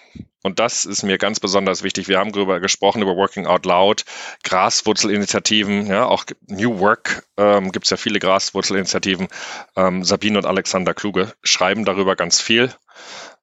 Und 0.42 0.58
das 0.58 0.84
ist 0.84 1.02
mir 1.04 1.18
ganz 1.18 1.38
besonders 1.38 1.82
wichtig. 1.82 2.08
Wir 2.08 2.18
haben 2.18 2.32
darüber 2.32 2.58
gesprochen, 2.58 3.02
über 3.02 3.16
Working 3.16 3.46
Out 3.46 3.64
Loud, 3.64 4.04
Graswurzelinitiativen, 4.42 5.86
ja, 5.86 6.06
auch 6.06 6.24
New 6.48 6.80
Work 6.80 7.24
ähm, 7.36 7.70
gibt 7.70 7.86
es 7.86 7.90
ja 7.90 7.96
viele 7.96 8.18
Graswurzelinitiativen. 8.18 9.28
Ähm, 9.76 10.02
Sabine 10.04 10.38
und 10.38 10.46
Alexander 10.46 10.94
Kluge 10.94 11.32
schreiben 11.42 11.84
darüber 11.84 12.16
ganz 12.16 12.40
viel. 12.40 12.72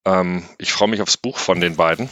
Ähm, 0.05 0.43
ich 0.57 0.71
freue 0.71 0.87
mich 0.87 1.01
aufs 1.01 1.17
Buch 1.17 1.37
von 1.37 1.59
den 1.59 1.75
beiden. 1.75 2.09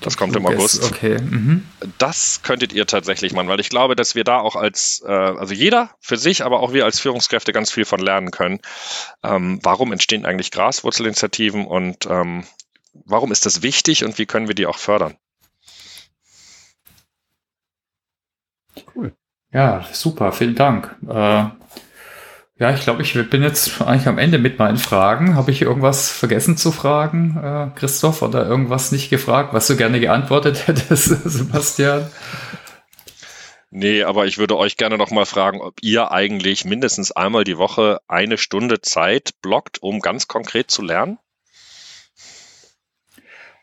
Das 0.00 0.16
kommt 0.16 0.34
im 0.34 0.46
August. 0.46 0.84
Okay. 0.84 1.20
Mhm. 1.20 1.66
Das 1.98 2.42
könntet 2.42 2.72
ihr 2.72 2.86
tatsächlich 2.86 3.32
machen, 3.32 3.48
weil 3.48 3.60
ich 3.60 3.68
glaube, 3.68 3.96
dass 3.96 4.14
wir 4.14 4.24
da 4.24 4.38
auch 4.40 4.56
als, 4.56 5.02
äh, 5.06 5.10
also 5.12 5.54
jeder 5.54 5.90
für 6.00 6.16
sich, 6.16 6.44
aber 6.44 6.60
auch 6.60 6.72
wir 6.72 6.84
als 6.84 7.00
Führungskräfte 7.00 7.52
ganz 7.52 7.70
viel 7.70 7.84
von 7.84 8.00
lernen 8.00 8.30
können. 8.30 8.60
Ähm, 9.22 9.60
warum 9.62 9.92
entstehen 9.92 10.24
eigentlich 10.24 10.50
Graswurzelinitiativen 10.50 11.66
und 11.66 12.06
ähm, 12.06 12.44
warum 12.92 13.32
ist 13.32 13.46
das 13.46 13.62
wichtig 13.62 14.04
und 14.04 14.18
wie 14.18 14.26
können 14.26 14.48
wir 14.48 14.54
die 14.54 14.66
auch 14.66 14.78
fördern? 14.78 15.16
Cool. 18.94 19.12
Ja, 19.52 19.84
super, 19.92 20.32
vielen 20.32 20.54
Dank. 20.54 20.96
Äh, 21.08 21.44
ja, 22.60 22.74
ich 22.74 22.82
glaube, 22.82 23.00
ich 23.00 23.14
bin 23.30 23.42
jetzt 23.42 23.80
eigentlich 23.80 24.06
am 24.06 24.18
Ende 24.18 24.36
mit 24.36 24.58
meinen 24.58 24.76
Fragen. 24.76 25.34
Habe 25.34 25.50
ich 25.50 25.62
irgendwas 25.62 26.10
vergessen 26.10 26.58
zu 26.58 26.72
fragen, 26.72 27.38
äh, 27.42 27.78
Christoph, 27.78 28.20
oder 28.20 28.46
irgendwas 28.46 28.92
nicht 28.92 29.08
gefragt, 29.08 29.54
was 29.54 29.66
du 29.66 29.76
gerne 29.76 29.98
geantwortet 29.98 30.66
hättest, 30.66 31.06
Sebastian? 31.24 32.10
Nee, 33.70 34.02
aber 34.02 34.26
ich 34.26 34.36
würde 34.36 34.58
euch 34.58 34.76
gerne 34.76 34.98
noch 34.98 35.10
mal 35.10 35.24
fragen, 35.24 35.62
ob 35.62 35.76
ihr 35.80 36.12
eigentlich 36.12 36.66
mindestens 36.66 37.12
einmal 37.12 37.44
die 37.44 37.56
Woche 37.56 38.00
eine 38.08 38.36
Stunde 38.36 38.82
Zeit 38.82 39.30
blockt, 39.40 39.82
um 39.82 40.00
ganz 40.00 40.28
konkret 40.28 40.70
zu 40.70 40.82
lernen? 40.82 41.18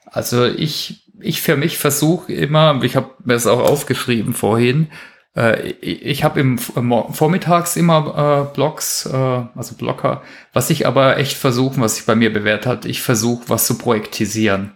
Also 0.06 0.48
ich, 0.48 1.04
ich 1.20 1.42
für 1.42 1.56
mich 1.56 1.78
versuche 1.78 2.34
immer, 2.34 2.82
ich 2.82 2.96
habe 2.96 3.12
mir 3.24 3.34
das 3.34 3.46
auch 3.46 3.60
aufgeschrieben 3.60 4.34
vorhin, 4.34 4.90
äh, 5.38 5.70
ich 5.82 6.24
habe 6.24 6.40
im 6.40 6.58
Vormittags 6.58 7.76
immer 7.76 8.50
äh, 8.50 8.56
Blogs, 8.56 9.06
äh, 9.06 9.16
also 9.56 9.76
Blocker, 9.76 10.24
was 10.52 10.70
ich 10.72 10.88
aber 10.88 11.18
echt 11.18 11.38
versuche, 11.38 11.80
was 11.80 11.98
sich 11.98 12.06
bei 12.06 12.16
mir 12.16 12.34
bewährt 12.34 12.66
hat, 12.66 12.86
ich 12.86 13.02
versuche 13.02 13.48
was 13.48 13.68
zu 13.68 13.78
projektisieren. 13.78 14.74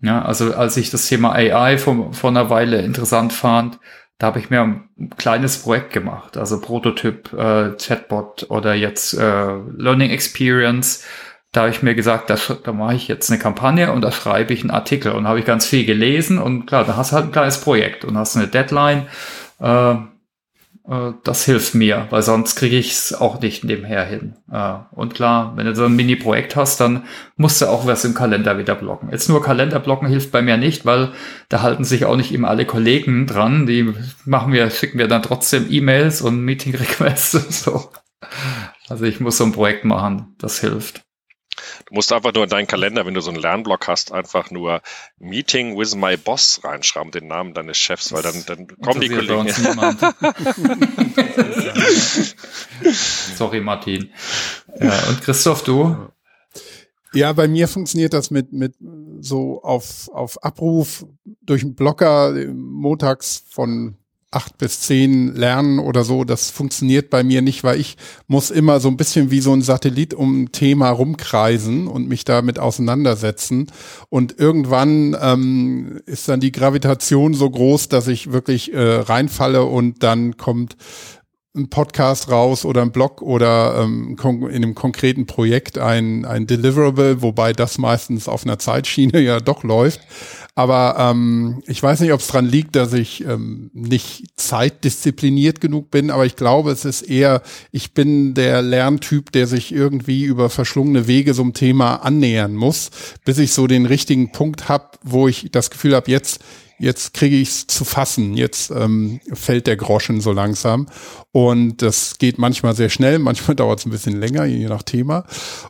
Ja, 0.00 0.22
also 0.22 0.54
als 0.54 0.76
ich 0.76 0.90
das 0.90 1.08
Thema 1.08 1.32
AI 1.32 1.76
vor, 1.76 2.12
vor 2.12 2.30
einer 2.30 2.50
Weile 2.50 2.80
interessant 2.82 3.32
fand, 3.32 3.80
da 4.18 4.28
habe 4.28 4.38
ich 4.38 4.50
mir 4.50 4.60
ein 4.60 5.10
kleines 5.16 5.58
Projekt 5.58 5.92
gemacht, 5.92 6.36
also 6.36 6.60
Prototyp, 6.60 7.32
äh, 7.32 7.70
Chatbot 7.76 8.46
oder 8.50 8.74
jetzt 8.74 9.14
äh, 9.14 9.54
Learning 9.76 10.10
Experience. 10.10 11.04
Da 11.50 11.62
habe 11.62 11.70
ich 11.70 11.82
mir 11.82 11.94
gesagt, 11.94 12.30
da, 12.30 12.36
da 12.62 12.72
mache 12.72 12.94
ich 12.94 13.08
jetzt 13.08 13.30
eine 13.30 13.40
Kampagne 13.40 13.90
und 13.92 14.02
da 14.02 14.12
schreibe 14.12 14.52
ich 14.52 14.60
einen 14.60 14.70
Artikel 14.70 15.12
und 15.12 15.26
habe 15.26 15.40
ich 15.40 15.44
ganz 15.44 15.66
viel 15.66 15.84
gelesen 15.84 16.38
und 16.38 16.66
klar, 16.66 16.84
da 16.84 16.96
hast 16.96 17.10
du 17.10 17.16
halt 17.16 17.26
ein 17.26 17.32
kleines 17.32 17.60
Projekt 17.60 18.04
und 18.04 18.18
hast 18.18 18.36
eine 18.36 18.48
Deadline 18.48 19.08
äh, 19.60 19.96
äh, 20.88 21.12
das 21.22 21.44
hilft 21.44 21.74
mir, 21.74 22.06
weil 22.10 22.22
sonst 22.22 22.56
kriege 22.56 22.76
ich 22.76 22.92
es 22.92 23.14
auch 23.14 23.40
nicht 23.40 23.64
nebenher 23.64 24.04
hin. 24.04 24.36
Äh, 24.50 24.74
und 24.92 25.14
klar, 25.14 25.52
wenn 25.56 25.66
du 25.66 25.74
so 25.74 25.84
ein 25.84 25.94
Mini-Projekt 25.94 26.56
hast, 26.56 26.80
dann 26.80 27.04
musst 27.36 27.60
du 27.60 27.66
auch 27.66 27.86
was 27.86 28.04
im 28.04 28.14
Kalender 28.14 28.58
wieder 28.58 28.74
blocken. 28.74 29.10
Jetzt 29.10 29.28
nur 29.28 29.42
Kalender 29.42 29.80
blocken 29.80 30.08
hilft 30.08 30.32
bei 30.32 30.42
mir 30.42 30.56
nicht, 30.56 30.86
weil 30.86 31.12
da 31.48 31.62
halten 31.62 31.84
sich 31.84 32.04
auch 32.06 32.16
nicht 32.16 32.32
immer 32.32 32.48
alle 32.48 32.64
Kollegen 32.64 33.26
dran. 33.26 33.66
Die 33.66 33.94
machen 34.24 34.52
wir, 34.52 34.70
schicken 34.70 34.98
wir 34.98 35.08
dann 35.08 35.22
trotzdem 35.22 35.66
E-Mails 35.70 36.22
und 36.22 36.40
Meeting-Requests 36.40 37.34
und 37.34 37.52
so. 37.52 37.90
Also 38.88 39.04
ich 39.04 39.20
muss 39.20 39.36
so 39.36 39.44
ein 39.44 39.52
Projekt 39.52 39.84
machen, 39.84 40.34
das 40.38 40.60
hilft. 40.60 41.02
Du 41.86 41.94
musst 41.94 42.12
einfach 42.12 42.32
nur 42.32 42.44
in 42.44 42.50
deinen 42.50 42.66
Kalender, 42.66 43.06
wenn 43.06 43.14
du 43.14 43.20
so 43.20 43.30
einen 43.30 43.40
Lernblock 43.40 43.88
hast, 43.88 44.12
einfach 44.12 44.50
nur 44.50 44.82
Meeting 45.18 45.78
with 45.78 45.94
my 45.94 46.16
Boss 46.16 46.60
reinschreiben, 46.64 47.10
den 47.10 47.28
Namen 47.28 47.54
deines 47.54 47.78
Chefs, 47.78 48.12
weil 48.12 48.22
dann, 48.22 48.44
dann 48.46 48.66
kommen 48.80 49.00
die 49.00 49.08
Kollegen. 49.08 49.48
Sorry, 53.36 53.60
Martin. 53.60 54.10
Ja, 54.80 55.08
und 55.08 55.22
Christoph, 55.22 55.64
du? 55.64 56.08
Ja, 57.12 57.32
bei 57.32 57.48
mir 57.48 57.68
funktioniert 57.68 58.12
das 58.12 58.30
mit, 58.30 58.52
mit 58.52 58.74
so 59.20 59.62
auf, 59.62 60.08
auf 60.12 60.42
Abruf 60.42 61.06
durch 61.42 61.62
einen 61.62 61.74
Blocker 61.74 62.34
montags 62.52 63.44
von 63.48 63.96
acht 64.30 64.58
bis 64.58 64.80
zehn 64.80 65.34
lernen 65.34 65.78
oder 65.78 66.04
so, 66.04 66.24
das 66.24 66.50
funktioniert 66.50 67.08
bei 67.08 67.22
mir 67.22 67.40
nicht, 67.40 67.64
weil 67.64 67.80
ich 67.80 67.96
muss 68.26 68.50
immer 68.50 68.78
so 68.78 68.88
ein 68.88 68.98
bisschen 68.98 69.30
wie 69.30 69.40
so 69.40 69.54
ein 69.54 69.62
Satellit 69.62 70.12
um 70.12 70.42
ein 70.42 70.52
Thema 70.52 70.90
rumkreisen 70.90 71.88
und 71.88 72.08
mich 72.08 72.24
damit 72.24 72.58
auseinandersetzen. 72.58 73.68
Und 74.10 74.38
irgendwann 74.38 75.16
ähm, 75.20 76.00
ist 76.04 76.28
dann 76.28 76.40
die 76.40 76.52
Gravitation 76.52 77.32
so 77.32 77.48
groß, 77.48 77.88
dass 77.88 78.06
ich 78.06 78.30
wirklich 78.30 78.74
äh, 78.74 78.78
reinfalle 78.78 79.64
und 79.64 80.02
dann 80.02 80.36
kommt 80.36 80.76
ein 81.58 81.68
Podcast 81.68 82.30
raus 82.30 82.64
oder 82.64 82.82
ein 82.82 82.92
Blog 82.92 83.20
oder 83.22 83.80
ähm, 83.82 84.16
in 84.24 84.56
einem 84.56 84.74
konkreten 84.74 85.26
Projekt 85.26 85.78
ein, 85.78 86.24
ein 86.24 86.46
Deliverable, 86.46 87.22
wobei 87.22 87.52
das 87.52 87.78
meistens 87.78 88.28
auf 88.28 88.44
einer 88.44 88.58
Zeitschiene 88.58 89.20
ja 89.20 89.40
doch 89.40 89.64
läuft. 89.64 90.00
Aber 90.54 90.96
ähm, 90.98 91.62
ich 91.68 91.80
weiß 91.80 92.00
nicht, 92.00 92.12
ob 92.12 92.18
es 92.18 92.26
dran 92.26 92.44
liegt, 92.44 92.74
dass 92.74 92.92
ich 92.92 93.24
ähm, 93.24 93.70
nicht 93.74 94.24
zeitdiszipliniert 94.34 95.60
genug 95.60 95.92
bin, 95.92 96.10
aber 96.10 96.26
ich 96.26 96.34
glaube, 96.34 96.72
es 96.72 96.84
ist 96.84 97.02
eher, 97.02 97.42
ich 97.70 97.94
bin 97.94 98.34
der 98.34 98.60
Lerntyp, 98.60 99.30
der 99.30 99.46
sich 99.46 99.72
irgendwie 99.72 100.24
über 100.24 100.50
verschlungene 100.50 101.06
Wege 101.06 101.32
so 101.32 101.42
einem 101.42 101.52
Thema 101.52 101.96
annähern 101.96 102.56
muss, 102.56 102.90
bis 103.24 103.38
ich 103.38 103.52
so 103.52 103.68
den 103.68 103.86
richtigen 103.86 104.32
Punkt 104.32 104.68
habe, 104.68 104.98
wo 105.04 105.28
ich 105.28 105.50
das 105.52 105.70
Gefühl 105.70 105.94
habe, 105.94 106.10
jetzt 106.10 106.40
jetzt 106.78 107.14
kriege 107.14 107.36
ich 107.36 107.48
es 107.48 107.66
zu 107.66 107.84
fassen, 107.84 108.34
jetzt 108.34 108.70
ähm, 108.70 109.20
fällt 109.32 109.66
der 109.66 109.76
Groschen 109.76 110.20
so 110.20 110.32
langsam. 110.32 110.86
Und 111.32 111.82
das 111.82 112.18
geht 112.18 112.38
manchmal 112.38 112.74
sehr 112.74 112.88
schnell, 112.88 113.18
manchmal 113.18 113.54
dauert 113.54 113.80
es 113.80 113.86
ein 113.86 113.90
bisschen 113.90 114.18
länger, 114.18 114.44
je 114.44 114.66
nach 114.66 114.82
Thema. 114.82 115.24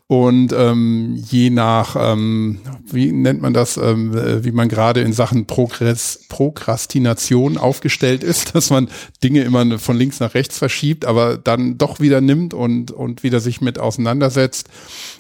Und 0.06 0.52
ähm, 0.52 1.16
je 1.16 1.50
nach, 1.50 1.96
ähm, 1.98 2.60
wie 2.84 3.12
nennt 3.12 3.40
man 3.40 3.54
das, 3.54 3.76
ähm, 3.76 4.44
wie 4.44 4.52
man 4.52 4.68
gerade 4.68 5.00
in 5.00 5.12
Sachen 5.12 5.46
Progress, 5.46 6.26
Prokrastination 6.28 7.58
aufgestellt 7.58 8.22
ist, 8.22 8.54
dass 8.54 8.70
man 8.70 8.88
Dinge 9.22 9.42
immer 9.42 9.78
von 9.78 9.96
links 9.96 10.20
nach 10.20 10.34
rechts 10.34 10.58
verschiebt, 10.58 11.04
aber 11.04 11.38
dann 11.38 11.78
doch 11.78 12.00
wieder 12.00 12.20
nimmt 12.20 12.54
und, 12.54 12.90
und 12.90 13.22
wieder 13.22 13.40
sich 13.40 13.60
mit 13.60 13.78
auseinandersetzt. 13.78 14.68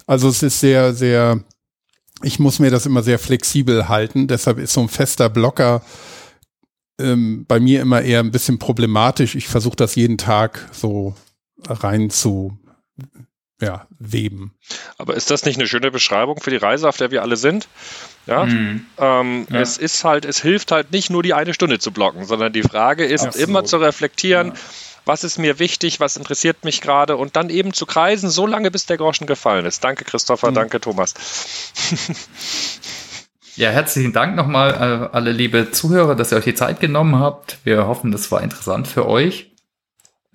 Also 0.06 0.28
es 0.28 0.42
ist 0.42 0.60
sehr, 0.60 0.94
sehr 0.94 1.42
ich 2.22 2.38
muss 2.38 2.58
mir 2.58 2.70
das 2.70 2.86
immer 2.86 3.02
sehr 3.02 3.18
flexibel 3.18 3.88
halten. 3.88 4.26
Deshalb 4.26 4.58
ist 4.58 4.72
so 4.72 4.80
ein 4.80 4.88
fester 4.88 5.28
Blocker 5.28 5.82
ähm, 7.00 7.44
bei 7.46 7.60
mir 7.60 7.80
immer 7.80 8.02
eher 8.02 8.20
ein 8.20 8.30
bisschen 8.30 8.58
problematisch. 8.58 9.34
Ich 9.34 9.48
versuche 9.48 9.76
das 9.76 9.94
jeden 9.94 10.18
Tag 10.18 10.68
so 10.72 11.14
rein 11.68 12.10
zu 12.10 12.58
ja, 13.60 13.86
weben. 13.98 14.54
Aber 14.98 15.14
ist 15.14 15.30
das 15.30 15.44
nicht 15.44 15.58
eine 15.58 15.66
schöne 15.66 15.90
Beschreibung 15.90 16.40
für 16.40 16.50
die 16.50 16.56
Reise, 16.56 16.88
auf 16.88 16.96
der 16.96 17.10
wir 17.10 17.22
alle 17.22 17.36
sind? 17.36 17.68
Ja, 18.26 18.46
mhm. 18.46 18.86
Ähm, 18.98 19.46
ja. 19.50 19.60
es 19.60 19.78
ist 19.78 20.04
halt, 20.04 20.24
es 20.24 20.40
hilft 20.40 20.70
halt 20.70 20.92
nicht 20.92 21.10
nur 21.10 21.22
die 21.22 21.34
eine 21.34 21.54
Stunde 21.54 21.80
zu 21.80 21.90
blocken, 21.90 22.24
sondern 22.24 22.52
die 22.52 22.62
Frage 22.62 23.04
ist 23.04 23.26
Absolut. 23.26 23.48
immer 23.48 23.64
zu 23.64 23.78
reflektieren. 23.78 24.48
Ja 24.48 24.54
was 25.08 25.24
ist 25.24 25.38
mir 25.38 25.58
wichtig, 25.58 26.00
was 26.00 26.16
interessiert 26.16 26.64
mich 26.64 26.80
gerade 26.80 27.16
und 27.16 27.34
dann 27.34 27.48
eben 27.48 27.72
zu 27.72 27.86
kreisen, 27.86 28.28
so 28.28 28.46
lange 28.46 28.70
bis 28.70 28.86
der 28.86 28.98
Groschen 28.98 29.26
gefallen 29.26 29.64
ist. 29.64 29.82
Danke 29.82 30.04
Christopher, 30.04 30.50
mhm. 30.50 30.54
danke 30.54 30.80
Thomas. 30.80 31.14
Ja, 33.56 33.70
herzlichen 33.70 34.12
Dank 34.12 34.36
nochmal 34.36 34.70
äh, 34.70 35.16
alle 35.16 35.32
liebe 35.32 35.72
Zuhörer, 35.72 36.14
dass 36.14 36.30
ihr 36.30 36.38
euch 36.38 36.44
die 36.44 36.54
Zeit 36.54 36.78
genommen 36.78 37.18
habt. 37.18 37.58
Wir 37.64 37.88
hoffen, 37.88 38.12
das 38.12 38.30
war 38.30 38.40
interessant 38.40 38.86
für 38.86 39.08
euch 39.08 39.50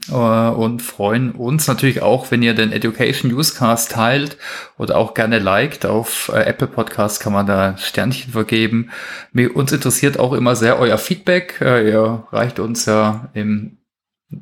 äh, 0.09 0.13
und 0.13 0.82
freuen 0.82 1.32
uns 1.32 1.65
natürlich 1.67 2.01
auch, 2.01 2.32
wenn 2.32 2.41
ihr 2.41 2.53
den 2.53 2.74
Education 2.74 3.32
Newscast 3.32 3.93
teilt 3.93 4.38
oder 4.78 4.97
auch 4.97 5.13
gerne 5.13 5.39
liked. 5.39 5.86
Auf 5.86 6.34
äh, 6.34 6.41
Apple 6.41 6.67
Podcast 6.67 7.21
kann 7.21 7.32
man 7.32 7.45
da 7.45 7.78
Sternchen 7.78 8.34
vergeben. 8.34 8.89
Mir, 9.32 9.55
uns 9.55 9.71
interessiert 9.71 10.19
auch 10.19 10.34
immer 10.34 10.57
sehr 10.57 10.78
euer 10.78 10.97
Feedback. 10.97 11.61
Ihr 11.61 12.28
reicht 12.34 12.59
uns 12.59 12.88
ja 12.88 13.30
im 13.34 13.78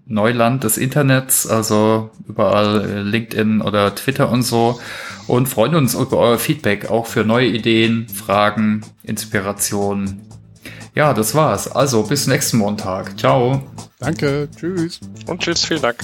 Neuland 0.06 0.64
des 0.64 0.78
Internets, 0.78 1.48
also 1.48 2.12
überall 2.28 2.90
äh, 2.90 3.02
LinkedIn 3.02 3.62
oder 3.62 3.94
Twitter 3.96 4.30
und 4.30 4.44
so. 4.44 4.80
Und 5.28 5.48
freuen 5.48 5.76
uns 5.76 5.94
über 5.94 6.18
euer 6.18 6.40
Feedback, 6.40 6.90
auch 6.90 7.08
für 7.08 7.24
neue 7.24 7.48
Ideen, 7.48 8.08
Fragen, 8.10 8.82
Inspirationen. 9.04 10.22
Ja, 10.94 11.14
das 11.14 11.36
war's. 11.36 11.72
Also 11.72 12.04
bis 12.04 12.28
nächsten 12.28 12.58
Montag. 12.58 13.18
Ciao. 13.18 13.64
Danke. 14.00 14.50
Tschüss. 14.56 15.00
Und 15.28 15.42
tschüss. 15.42 15.64
Vielen 15.64 15.82
Dank. 15.82 15.98